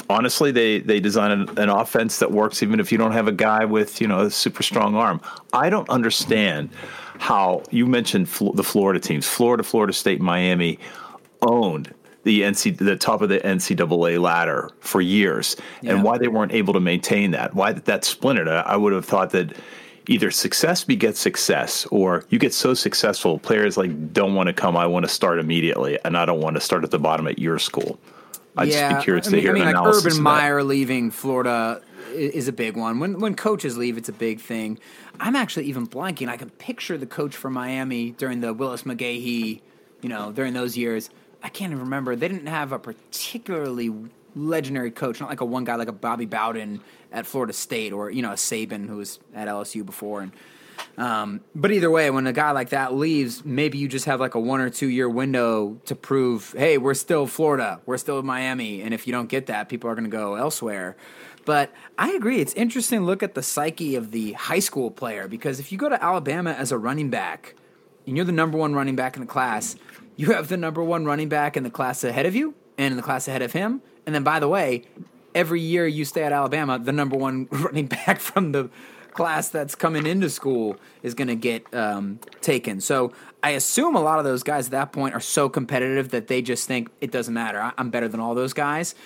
Honestly, 0.08 0.52
they 0.52 0.78
they 0.78 1.00
design 1.00 1.32
an, 1.32 1.58
an 1.58 1.68
offense 1.68 2.20
that 2.20 2.30
works 2.30 2.62
even 2.62 2.78
if 2.78 2.92
you 2.92 2.98
don't 2.98 3.10
have 3.10 3.26
a 3.26 3.32
guy 3.32 3.64
with 3.64 4.00
you 4.00 4.06
know 4.06 4.20
a 4.20 4.30
super 4.30 4.62
strong 4.62 4.94
arm. 4.94 5.20
I 5.52 5.70
don't 5.70 5.88
understand 5.90 6.70
how 7.18 7.64
you 7.72 7.84
mentioned 7.84 8.28
Fl- 8.28 8.52
the 8.52 8.62
Florida 8.62 9.00
teams, 9.00 9.26
Florida, 9.26 9.64
Florida 9.64 9.92
State, 9.92 10.20
Miami, 10.20 10.78
owned 11.42 11.92
the 12.24 12.42
NC 12.42 12.76
the 12.78 12.96
top 12.96 13.22
of 13.22 13.28
the 13.28 13.38
NCAA 13.40 14.20
ladder 14.20 14.70
for 14.80 15.00
years, 15.00 15.56
Yeah. 15.82 15.94
and 15.94 16.04
why 16.04 16.18
they 16.18 16.28
weren't 16.28 16.52
able 16.52 16.74
to 16.74 16.80
maintain 16.80 17.30
that. 17.32 17.54
Why 17.54 17.72
that, 17.72 17.84
that 17.86 18.04
splintered. 18.04 18.48
I, 18.48 18.60
I 18.60 18.76
would 18.76 18.92
have 18.92 19.04
thought 19.04 19.30
that 19.30 19.54
either 20.08 20.30
success 20.30 20.84
begets 20.84 21.20
success, 21.20 21.86
or 21.90 22.24
you 22.30 22.38
get 22.38 22.52
so 22.54 22.74
successful, 22.74 23.38
players 23.38 23.76
like 23.76 24.12
don't 24.12 24.34
want 24.34 24.46
to 24.48 24.52
come. 24.52 24.76
I 24.76 24.86
want 24.86 25.04
to 25.04 25.08
start 25.10 25.38
immediately, 25.38 25.98
and 26.04 26.16
I 26.16 26.24
don't 26.24 26.40
want 26.40 26.56
to 26.56 26.60
start 26.60 26.82
at 26.84 26.90
the 26.90 26.98
bottom 26.98 27.26
at 27.28 27.38
your 27.38 27.58
school. 27.58 27.98
I'd 28.56 28.70
just 28.70 28.96
be 28.96 29.02
curious 29.04 29.26
I 29.28 29.30
to 29.30 29.36
mean, 29.36 29.42
hear 29.42 29.50
I 29.52 29.58
mean, 29.60 29.68
an 29.68 29.74
like. 29.74 29.94
Urban. 29.94 30.20
Meyer 30.20 30.62
leaving 30.64 31.10
Florida 31.12 31.80
is 32.12 32.48
a 32.48 32.52
big 32.52 32.76
one. 32.76 32.98
When 32.98 33.20
when 33.20 33.34
coaches 33.36 33.76
leave, 33.78 33.96
it's 33.96 34.08
a 34.08 34.12
big 34.12 34.40
thing. 34.40 34.78
I'm 35.20 35.36
actually 35.36 35.66
even 35.66 35.86
blanking. 35.86 36.28
I 36.28 36.36
can 36.36 36.50
picture 36.50 36.98
the 36.98 37.06
coach 37.06 37.36
for 37.36 37.50
Miami 37.50 38.12
during 38.12 38.40
the 38.40 38.52
Willis 38.52 38.82
McGahee, 38.82 39.60
you 40.02 40.08
know, 40.08 40.32
during 40.32 40.54
those 40.54 40.76
years. 40.76 41.10
I 41.42 41.48
can't 41.48 41.72
even 41.72 41.84
remember. 41.84 42.16
They 42.16 42.28
didn't 42.28 42.46
have 42.46 42.72
a 42.72 42.78
particularly 42.78 43.92
legendary 44.34 44.90
coach, 44.90 45.20
not 45.20 45.28
like 45.28 45.40
a 45.40 45.44
one 45.44 45.64
guy 45.64 45.76
like 45.76 45.88
a 45.88 45.92
Bobby 45.92 46.26
Bowden 46.26 46.80
at 47.12 47.26
Florida 47.26 47.52
State 47.52 47.92
or 47.92 48.10
you 48.10 48.22
know 48.22 48.32
a 48.32 48.36
Saban 48.36 48.86
who 48.88 48.96
was 48.96 49.18
at 49.34 49.48
LSU 49.48 49.84
before 49.84 50.22
and. 50.22 50.32
Um, 50.96 51.40
but 51.56 51.72
either 51.72 51.90
way, 51.90 52.08
when 52.10 52.26
a 52.28 52.32
guy 52.32 52.52
like 52.52 52.68
that 52.68 52.94
leaves, 52.94 53.44
maybe 53.44 53.78
you 53.78 53.88
just 53.88 54.04
have 54.04 54.20
like 54.20 54.36
a 54.36 54.40
one 54.40 54.60
or 54.60 54.70
two 54.70 54.86
year 54.86 55.08
window 55.08 55.80
to 55.86 55.96
prove, 55.96 56.54
hey, 56.56 56.78
we're 56.78 56.94
still 56.94 57.26
Florida, 57.26 57.80
we're 57.84 57.98
still 57.98 58.22
Miami, 58.22 58.82
and 58.82 58.94
if 58.94 59.06
you 59.06 59.12
don't 59.12 59.28
get 59.28 59.46
that, 59.46 59.68
people 59.68 59.90
are 59.90 59.94
going 59.94 60.08
to 60.08 60.10
go 60.10 60.36
elsewhere. 60.36 60.96
But 61.44 61.72
I 61.96 62.12
agree, 62.12 62.40
it's 62.40 62.52
interesting 62.54 63.00
look 63.06 63.22
at 63.22 63.34
the 63.34 63.42
psyche 63.42 63.96
of 63.96 64.10
the 64.10 64.32
high 64.34 64.58
school 64.58 64.90
player 64.90 65.28
because 65.28 65.58
if 65.58 65.72
you 65.72 65.78
go 65.78 65.88
to 65.88 66.02
Alabama 66.02 66.50
as 66.52 66.72
a 66.72 66.78
running 66.78 67.10
back 67.10 67.54
and 68.06 68.16
you're 68.16 68.26
the 68.26 68.32
number 68.32 68.58
one 68.58 68.74
running 68.74 68.96
back 68.96 69.16
in 69.16 69.20
the 69.20 69.26
class, 69.26 69.74
you 70.18 70.32
have 70.32 70.48
the 70.48 70.56
number 70.56 70.82
one 70.82 71.04
running 71.06 71.28
back 71.28 71.56
in 71.56 71.62
the 71.62 71.70
class 71.70 72.02
ahead 72.02 72.26
of 72.26 72.34
you 72.34 72.52
and 72.76 72.90
in 72.90 72.96
the 72.96 73.02
class 73.04 73.28
ahead 73.28 73.40
of 73.40 73.52
him. 73.52 73.80
And 74.04 74.12
then, 74.12 74.24
by 74.24 74.40
the 74.40 74.48
way, 74.48 74.82
every 75.32 75.60
year 75.60 75.86
you 75.86 76.04
stay 76.04 76.24
at 76.24 76.32
Alabama, 76.32 76.76
the 76.78 76.90
number 76.90 77.16
one 77.16 77.46
running 77.52 77.86
back 77.86 78.18
from 78.18 78.50
the 78.50 78.68
class 79.12 79.48
that's 79.48 79.76
coming 79.76 80.06
into 80.06 80.28
school 80.28 80.76
is 81.04 81.14
going 81.14 81.28
to 81.28 81.36
get 81.36 81.72
um, 81.72 82.18
taken. 82.40 82.80
So 82.80 83.12
I 83.44 83.50
assume 83.50 83.94
a 83.94 84.00
lot 84.00 84.18
of 84.18 84.24
those 84.24 84.42
guys 84.42 84.66
at 84.66 84.70
that 84.72 84.92
point 84.92 85.14
are 85.14 85.20
so 85.20 85.48
competitive 85.48 86.10
that 86.10 86.26
they 86.26 86.42
just 86.42 86.66
think 86.66 86.90
it 87.00 87.12
doesn't 87.12 87.32
matter. 87.32 87.60
I- 87.60 87.72
I'm 87.78 87.90
better 87.90 88.08
than 88.08 88.18
all 88.18 88.34
those 88.34 88.52
guys. 88.52 88.96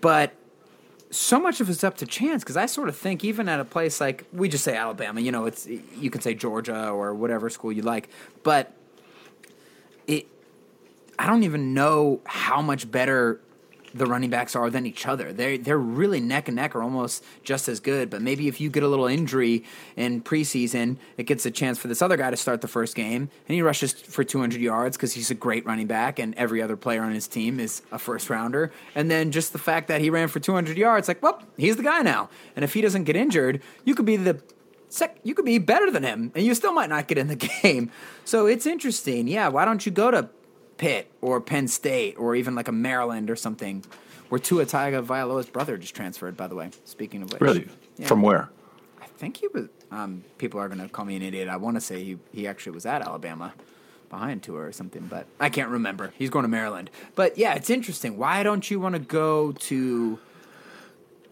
But 0.00 0.32
so 1.10 1.38
much 1.38 1.60
of 1.60 1.68
it's 1.68 1.84
up 1.84 1.98
to 1.98 2.06
chance 2.06 2.42
because 2.42 2.56
I 2.56 2.64
sort 2.66 2.88
of 2.88 2.96
think 2.96 3.22
even 3.22 3.50
at 3.50 3.60
a 3.60 3.64
place 3.64 4.00
like 4.00 4.24
we 4.32 4.48
just 4.48 4.64
say 4.64 4.76
Alabama, 4.76 5.20
you 5.20 5.30
know, 5.30 5.44
it's 5.44 5.66
you 5.66 6.10
can 6.10 6.22
say 6.22 6.34
Georgia 6.34 6.88
or 6.88 7.14
whatever 7.14 7.50
school 7.50 7.70
you 7.70 7.82
like, 7.82 8.08
but 8.42 8.72
it 10.06 10.26
I 11.18 11.26
don't 11.26 11.44
even 11.44 11.74
know 11.74 12.20
how 12.24 12.60
much 12.60 12.90
better 12.90 13.40
the 13.96 14.06
running 14.06 14.30
backs 14.30 14.54
are 14.54 14.68
than 14.68 14.86
each 14.86 15.06
other. 15.06 15.32
They 15.32 15.56
they're 15.56 15.78
really 15.78 16.20
neck 16.20 16.48
and 16.48 16.56
neck 16.56 16.74
or 16.74 16.82
almost 16.82 17.24
just 17.42 17.68
as 17.68 17.80
good. 17.80 18.10
But 18.10 18.22
maybe 18.22 18.48
if 18.48 18.60
you 18.60 18.68
get 18.68 18.82
a 18.82 18.88
little 18.88 19.06
injury 19.06 19.64
in 19.96 20.22
preseason, 20.22 20.96
it 21.16 21.24
gets 21.24 21.46
a 21.46 21.50
chance 21.50 21.78
for 21.78 21.88
this 21.88 22.02
other 22.02 22.16
guy 22.16 22.30
to 22.30 22.36
start 22.36 22.60
the 22.60 22.68
first 22.68 22.94
game, 22.94 23.30
and 23.48 23.54
he 23.54 23.62
rushes 23.62 23.92
for 23.92 24.24
200 24.24 24.60
yards 24.60 24.96
because 24.96 25.14
he's 25.14 25.30
a 25.30 25.34
great 25.34 25.64
running 25.64 25.86
back, 25.86 26.18
and 26.18 26.34
every 26.34 26.60
other 26.60 26.76
player 26.76 27.02
on 27.02 27.12
his 27.12 27.26
team 27.26 27.58
is 27.58 27.82
a 27.90 27.98
first 27.98 28.28
rounder. 28.28 28.70
And 28.94 29.10
then 29.10 29.30
just 29.30 29.52
the 29.52 29.58
fact 29.58 29.88
that 29.88 30.00
he 30.00 30.10
ran 30.10 30.28
for 30.28 30.40
200 30.40 30.76
yards, 30.76 31.08
like, 31.08 31.22
well, 31.22 31.42
he's 31.56 31.76
the 31.76 31.82
guy 31.82 32.02
now. 32.02 32.28
And 32.54 32.64
if 32.64 32.74
he 32.74 32.80
doesn't 32.80 33.04
get 33.04 33.16
injured, 33.16 33.62
you 33.84 33.94
could 33.94 34.06
be 34.06 34.16
the 34.16 34.40
sec- 34.96 35.18
you 35.22 35.34
could 35.34 35.44
be 35.44 35.58
better 35.58 35.90
than 35.90 36.02
him, 36.02 36.32
and 36.34 36.44
you 36.44 36.54
still 36.54 36.72
might 36.72 36.88
not 36.88 37.06
get 37.08 37.18
in 37.18 37.28
the 37.28 37.36
game. 37.62 37.90
So 38.24 38.46
it's 38.46 38.66
interesting. 38.66 39.28
Yeah, 39.28 39.48
why 39.48 39.64
don't 39.64 39.84
you 39.86 39.92
go 39.92 40.10
to 40.10 40.28
Pitt 40.78 41.10
or 41.20 41.40
Penn 41.40 41.68
State 41.68 42.16
or 42.18 42.34
even 42.34 42.54
like 42.54 42.68
a 42.68 42.72
Maryland 42.72 43.30
or 43.30 43.36
something, 43.36 43.84
where 44.28 44.38
Tua 44.38 44.66
Tagovailoa's 44.66 45.48
brother 45.48 45.76
just 45.78 45.94
transferred. 45.94 46.36
By 46.36 46.46
the 46.48 46.54
way, 46.54 46.70
speaking 46.84 47.22
of 47.22 47.32
which, 47.32 47.40
Really? 47.40 47.68
Yeah. 47.96 48.06
From 48.06 48.22
where? 48.22 48.50
I 49.00 49.06
think 49.06 49.38
he 49.38 49.48
was. 49.48 49.68
Um, 49.90 50.24
people 50.38 50.60
are 50.60 50.68
going 50.68 50.80
to 50.80 50.88
call 50.88 51.04
me 51.04 51.14
an 51.16 51.22
idiot. 51.22 51.48
I 51.48 51.56
want 51.56 51.76
to 51.76 51.80
say 51.80 52.02
he 52.02 52.18
he 52.32 52.46
actually 52.46 52.72
was 52.72 52.84
at 52.86 53.02
Alabama 53.02 53.54
behind 54.10 54.42
Tua 54.42 54.60
or 54.60 54.72
something, 54.72 55.06
but 55.08 55.26
I 55.40 55.48
can't 55.48 55.70
remember. 55.70 56.12
He's 56.18 56.30
going 56.30 56.42
to 56.44 56.48
Maryland. 56.48 56.90
But 57.14 57.38
yeah, 57.38 57.54
it's 57.54 57.70
interesting. 57.70 58.18
Why 58.18 58.42
don't 58.42 58.68
you 58.70 58.78
want 58.80 58.94
to 58.94 58.98
go 59.00 59.52
to 59.52 60.18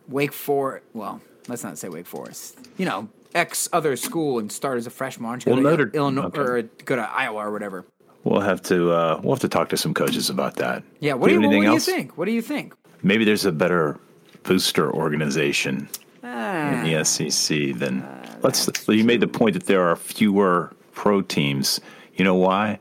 Wake 0.09 0.33
Forest? 0.33 0.85
Well, 0.93 1.21
let's 1.49 1.63
not 1.65 1.79
say 1.79 1.89
Wake 1.89 2.07
Forest. 2.07 2.59
You 2.77 2.87
know, 2.87 3.09
X 3.35 3.69
other 3.73 3.97
school 3.97 4.39
and 4.39 4.51
start 4.51 4.79
as 4.79 4.87
a 4.87 4.91
freshman. 4.91 5.41
You 5.45 5.53
Well, 5.53 5.63
Notre- 5.63 5.91
Illinois 5.93 6.25
okay. 6.25 6.41
or 6.41 6.63
go 6.85 6.97
to 6.97 7.03
Iowa 7.03 7.47
or 7.47 7.51
whatever? 7.53 7.85
We'll 8.23 8.41
have 8.41 8.63
to 8.63 8.91
uh, 8.93 9.21
we'll 9.23 9.35
have 9.35 9.41
to 9.43 9.49
talk 9.49 9.69
to 9.71 9.77
some 9.77 9.93
coaches 9.93 10.31
about 10.31 10.57
that. 10.57 10.83
Yeah. 11.01 11.15
What 11.15 11.29
do 11.29 11.35
you, 11.35 11.41
have 11.41 11.51
what 11.51 11.61
do 11.61 11.73
you 11.73 11.79
think? 11.81 12.17
What 12.17 12.25
do 12.25 12.33
you 12.33 12.43
think? 12.43 12.75
Maybe 13.03 13.25
there's 13.25 13.45
a 13.45 13.53
better 13.53 13.99
booster 14.45 14.91
organization 14.91 15.89
Ah, 16.23 16.71
in 16.73 16.85
the 16.85 17.05
SEC 17.05 17.75
than 17.79 18.03
let's. 18.43 18.67
You 18.89 19.05
made 19.05 19.21
the 19.21 19.29
point 19.29 19.55
that 19.55 19.67
there 19.67 19.83
are 19.87 19.97
fewer 19.97 20.73
pro 20.93 21.21
teams. 21.21 21.81
You 22.15 22.25
know 22.25 22.35
why? 22.35 22.79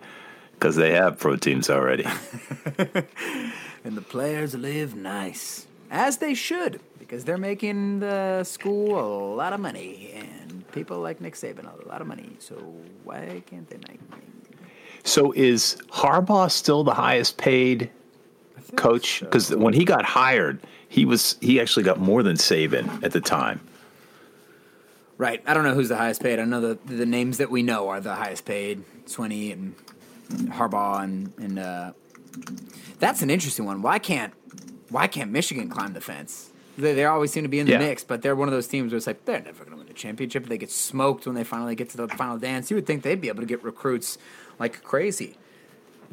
Because 0.54 0.78
they 0.78 0.94
have 0.94 1.20
pro 1.20 1.36
teams 1.36 1.70
already. 1.70 2.06
and 3.84 3.98
the 3.98 4.02
players 4.02 4.56
live 4.56 4.96
nice, 4.96 5.68
as 5.92 6.18
they 6.18 6.34
should, 6.34 6.80
because 7.00 7.26
they're 7.26 7.38
making 7.38 8.00
the 8.00 8.46
school 8.46 8.98
a 8.98 9.36
lot 9.36 9.52
of 9.52 9.60
money, 9.60 10.12
and 10.16 10.43
people 10.74 11.00
like 11.00 11.22
Nick 11.22 11.36
Saban 11.36 11.66
a 11.84 11.88
lot 11.88 12.02
of 12.02 12.08
money. 12.08 12.36
So 12.40 12.56
why 13.04 13.44
can't 13.46 13.70
they 13.70 13.78
make 13.88 14.10
money? 14.10 14.24
So 15.04 15.32
is 15.34 15.78
Harbaugh 15.92 16.50
still 16.52 16.84
the 16.84 16.94
highest 16.94 17.38
paid 17.38 17.90
coach? 18.76 19.20
Because 19.22 19.56
when 19.56 19.74
he 19.74 19.86
got 19.86 20.04
hired, 20.06 20.60
he 20.90 21.06
was 21.06 21.38
he 21.42 21.60
actually 21.62 21.84
got 21.84 22.00
more 22.00 22.24
than 22.24 22.36
Saban 22.38 23.04
at 23.04 23.12
the 23.12 23.22
time. 23.22 23.60
Right. 25.18 25.44
I 25.46 25.54
don't 25.54 25.64
know 25.64 25.74
who's 25.76 25.90
the 25.90 25.96
highest 25.98 26.22
paid. 26.22 26.40
I 26.40 26.46
know 26.46 26.60
the 26.62 26.80
the 26.86 27.06
names 27.06 27.38
that 27.38 27.50
we 27.52 27.64
know 27.64 27.90
are 27.90 28.00
the 28.02 28.16
highest 28.16 28.46
paid: 28.46 28.84
Swinney 29.06 29.52
and 29.54 29.76
Harbaugh, 30.52 31.04
and 31.04 31.32
and 31.38 31.60
uh, 31.60 31.92
that's 33.00 33.22
an 33.22 33.30
interesting 33.30 33.66
one. 33.66 33.82
Why 33.82 34.00
can't 34.00 34.34
why 34.90 35.08
can't 35.08 35.32
Michigan 35.32 35.70
climb 35.70 35.94
the 35.94 36.02
fence? 36.02 36.50
They, 36.78 36.94
they 36.96 37.06
always 37.06 37.32
seem 37.32 37.44
to 37.44 37.50
be 37.50 37.60
in 37.60 37.68
the 37.68 37.74
Yeah. 37.74 37.78
mix, 37.80 38.04
but 38.04 38.22
they're 38.24 38.36
one 38.36 38.48
of 38.48 38.52
those 38.54 38.68
teams 38.68 38.92
where 38.92 38.98
it's 38.98 39.06
like 39.06 39.26
they're 39.26 39.40
never 39.42 39.64
going 39.64 39.72
to 39.72 39.78
win 39.78 39.83
the 39.94 40.00
championship. 40.00 40.46
They 40.48 40.58
get 40.58 40.72
smoked 40.72 41.26
when 41.26 41.36
they 41.36 41.44
finally 41.44 41.76
get 41.76 41.90
to 41.92 41.98
the 41.98 42.08
final 42.08 42.38
dance. 42.38 42.70
You 42.70 42.76
would 42.76 42.86
think 42.86 43.04
they'd 43.04 43.22
be 43.22 43.28
able 43.30 43.42
to 43.42 43.48
get 43.48 43.64
recruits 43.64 44.18
like 44.60 44.84
crazy, 44.84 45.38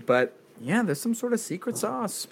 but 0.06 0.36
yeah, 0.60 0.82
there's 0.82 1.00
some 1.00 1.14
sort 1.14 1.32
of 1.32 1.40
secret 1.40 1.76
sauce. 1.76 2.26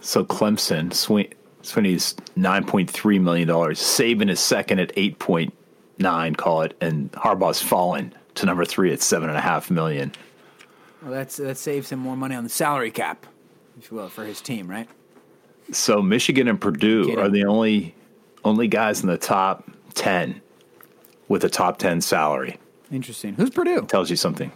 So 0.00 0.24
Clemson, 0.24 0.92
Swin- 0.92 1.32
Swinney's 1.62 2.16
nine 2.36 2.64
point 2.64 2.90
three 2.90 3.18
million 3.18 3.48
dollars. 3.48 3.78
Saban 3.78 4.30
is 4.30 4.40
second 4.40 4.80
at 4.80 4.92
eight 4.96 5.18
point 5.18 5.54
nine, 5.98 6.34
call 6.34 6.62
it, 6.62 6.76
and 6.80 7.10
Harbaugh's 7.12 7.62
fallen 7.62 8.14
to 8.34 8.46
number 8.46 8.64
three 8.64 8.92
at 8.92 9.00
seven 9.00 9.28
and 9.28 9.38
a 9.38 9.42
half 9.42 9.70
million. 9.70 10.12
Well, 11.02 11.12
that's 11.12 11.36
that 11.36 11.56
saves 11.58 11.90
him 11.90 11.98
more 11.98 12.16
money 12.16 12.34
on 12.34 12.44
the 12.44 12.50
salary 12.50 12.90
cap, 12.90 13.26
if 13.78 13.90
you 13.90 13.96
will, 13.96 14.08
for 14.08 14.24
his 14.24 14.40
team, 14.40 14.68
right? 14.68 14.88
So 15.70 16.02
Michigan 16.02 16.48
and 16.48 16.60
Purdue 16.60 17.04
Kidding. 17.04 17.18
are 17.18 17.28
the 17.28 17.44
only 17.44 17.94
only 18.44 18.66
guys 18.66 19.02
in 19.02 19.08
the 19.08 19.18
top 19.18 19.68
ten 19.94 20.40
with 21.28 21.44
a 21.44 21.48
top 21.48 21.78
ten 21.78 22.00
salary. 22.00 22.58
Interesting. 22.90 23.34
Who's 23.34 23.50
Purdue? 23.50 23.86
Tells 23.86 24.10
you 24.10 24.16
something. 24.16 24.52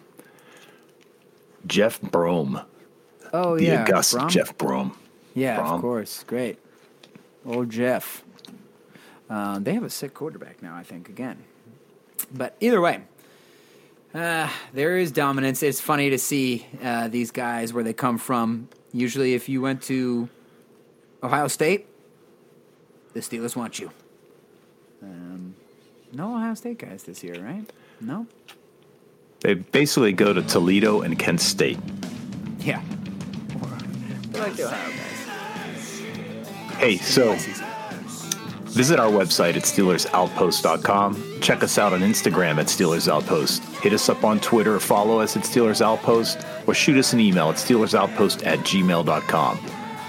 Jeff 1.67 2.01
Brohm, 2.01 2.65
Oh 3.33 3.57
the 3.57 3.65
yeah, 3.65 3.83
august 3.83 4.13
Fromm? 4.13 4.29
Jeff 4.29 4.57
Brohm. 4.57 4.95
Yeah, 5.35 5.57
Fromm. 5.57 5.75
of 5.75 5.81
course. 5.81 6.23
Great. 6.25 6.59
Old 7.45 7.71
Jeff. 7.71 8.23
Um, 9.29 9.65
they 9.65 9.75
have 9.75 9.83
a 9.83 9.91
sick 9.91 10.15
quarterback 10.15 10.63
now, 10.63 10.77
I 10.77 10.83
think, 10.85 11.09
again. 11.09 11.43
But 12.33 12.57
either 12.61 12.81
way, 12.81 13.01
uh, 14.15 14.49
there 14.73 14.97
is 14.97 15.11
dominance. 15.11 15.63
It's 15.63 15.81
funny 15.81 16.11
to 16.11 16.19
see 16.19 16.67
uh, 16.83 17.09
these 17.09 17.31
guys 17.33 17.73
where 17.73 17.83
they 17.83 17.93
come 17.93 18.19
from. 18.19 18.69
Usually, 18.93 19.35
if 19.35 19.49
you 19.49 19.61
went 19.61 19.83
to 19.85 20.29
Ohio 21.23 21.49
State, 21.49 21.87
the 23.13 23.21
Steelers 23.21 23.57
want 23.57 23.79
you. 23.81 23.91
Um, 25.03 25.55
no 26.13 26.35
Ohio 26.35 26.55
State 26.55 26.79
guys 26.79 27.05
this 27.05 27.23
year, 27.23 27.35
right? 27.43 27.65
No? 28.01 28.27
They 29.41 29.55
basically 29.55 30.13
go 30.13 30.33
to 30.33 30.43
Toledo 30.43 31.03
and 31.03 31.19
Kent 31.19 31.41
State. 31.41 31.79
Yeah. 32.61 32.83
I 34.35 34.39
like 34.39 34.55
the 34.55 34.67
Ohio 34.67 34.91
guys. 34.91 35.07
Hey, 36.79 36.97
so 36.99 37.35
visit 38.65 39.01
our 39.01 39.11
website 39.11 39.57
at 39.57 39.63
SteelersOutpost.com. 39.63 41.41
Check 41.41 41.63
us 41.63 41.79
out 41.79 41.93
on 41.93 42.01
Instagram 42.01 42.59
at 42.59 42.67
Steelers 42.67 43.09
Outpost. 43.11 43.63
Hit 43.81 43.93
us 43.93 44.09
up 44.09 44.25
on 44.25 44.41
Twitter, 44.41 44.79
follow 44.81 45.21
us 45.21 45.37
at 45.37 45.45
Steelers 45.45 45.81
Outpost, 45.81 46.39
or 46.67 46.75
shoot 46.75 46.97
us 46.99 47.13
an 47.13 47.21
email 47.21 47.49
at 47.51 47.57
SteelersOutpost 47.57 48.47
at 48.47 48.59
gmail.com. 48.61 49.59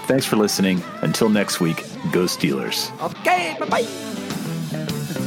Thanks 0.06 0.26
for 0.26 0.36
listening. 0.36 0.82
Until 1.02 1.28
next 1.28 1.60
week, 1.60 1.84
go 2.12 2.24
Steelers. 2.24 2.90
Okay, 3.02 3.56
bye 3.60 3.66
bye. 3.68 4.17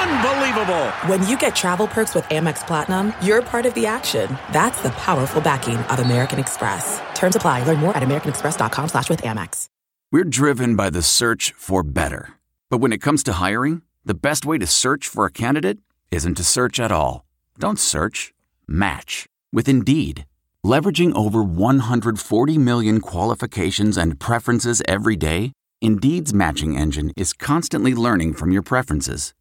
Unbelievable! 0.00 0.86
When 1.08 1.26
you 1.28 1.36
get 1.38 1.54
travel 1.54 1.86
perks 1.86 2.14
with 2.14 2.24
Amex 2.24 2.66
Platinum, 2.66 3.12
you're 3.22 3.42
part 3.42 3.66
of 3.66 3.74
the 3.74 3.86
action. 3.86 4.28
That's 4.52 4.80
the 4.82 4.90
powerful 4.90 5.40
backing 5.40 5.76
of 5.76 5.98
American 5.98 6.38
Express. 6.38 7.00
Terms 7.14 7.36
apply. 7.36 7.64
Learn 7.64 7.78
more 7.78 7.96
at 7.96 8.02
americanexpress.com 8.02 8.88
slash 8.88 9.10
with 9.10 9.22
Amex. 9.22 9.66
We're 10.12 10.24
driven 10.24 10.74
by 10.74 10.90
the 10.90 11.02
search 11.02 11.54
for 11.56 11.82
better. 11.82 12.34
But 12.68 12.78
when 12.78 12.92
it 12.92 13.02
comes 13.02 13.22
to 13.24 13.34
hiring, 13.34 13.82
the 14.04 14.14
best 14.14 14.44
way 14.46 14.58
to 14.58 14.66
search 14.66 15.06
for 15.06 15.24
a 15.24 15.30
candidate 15.30 15.78
isn't 16.10 16.34
to 16.36 16.44
search 16.44 16.80
at 16.80 16.90
all. 16.90 17.24
Don't 17.58 17.78
search, 17.78 18.32
match 18.66 19.26
with 19.52 19.68
Indeed. 19.68 20.24
Leveraging 20.64 21.14
over 21.14 21.42
140 21.44 22.58
million 22.58 23.00
qualifications 23.00 23.96
and 23.96 24.18
preferences 24.18 24.82
every 24.88 25.16
day, 25.16 25.52
Indeed's 25.80 26.34
matching 26.34 26.76
engine 26.76 27.12
is 27.16 27.32
constantly 27.32 27.94
learning 27.94 28.34
from 28.34 28.50
your 28.50 28.62
preferences. 28.62 29.32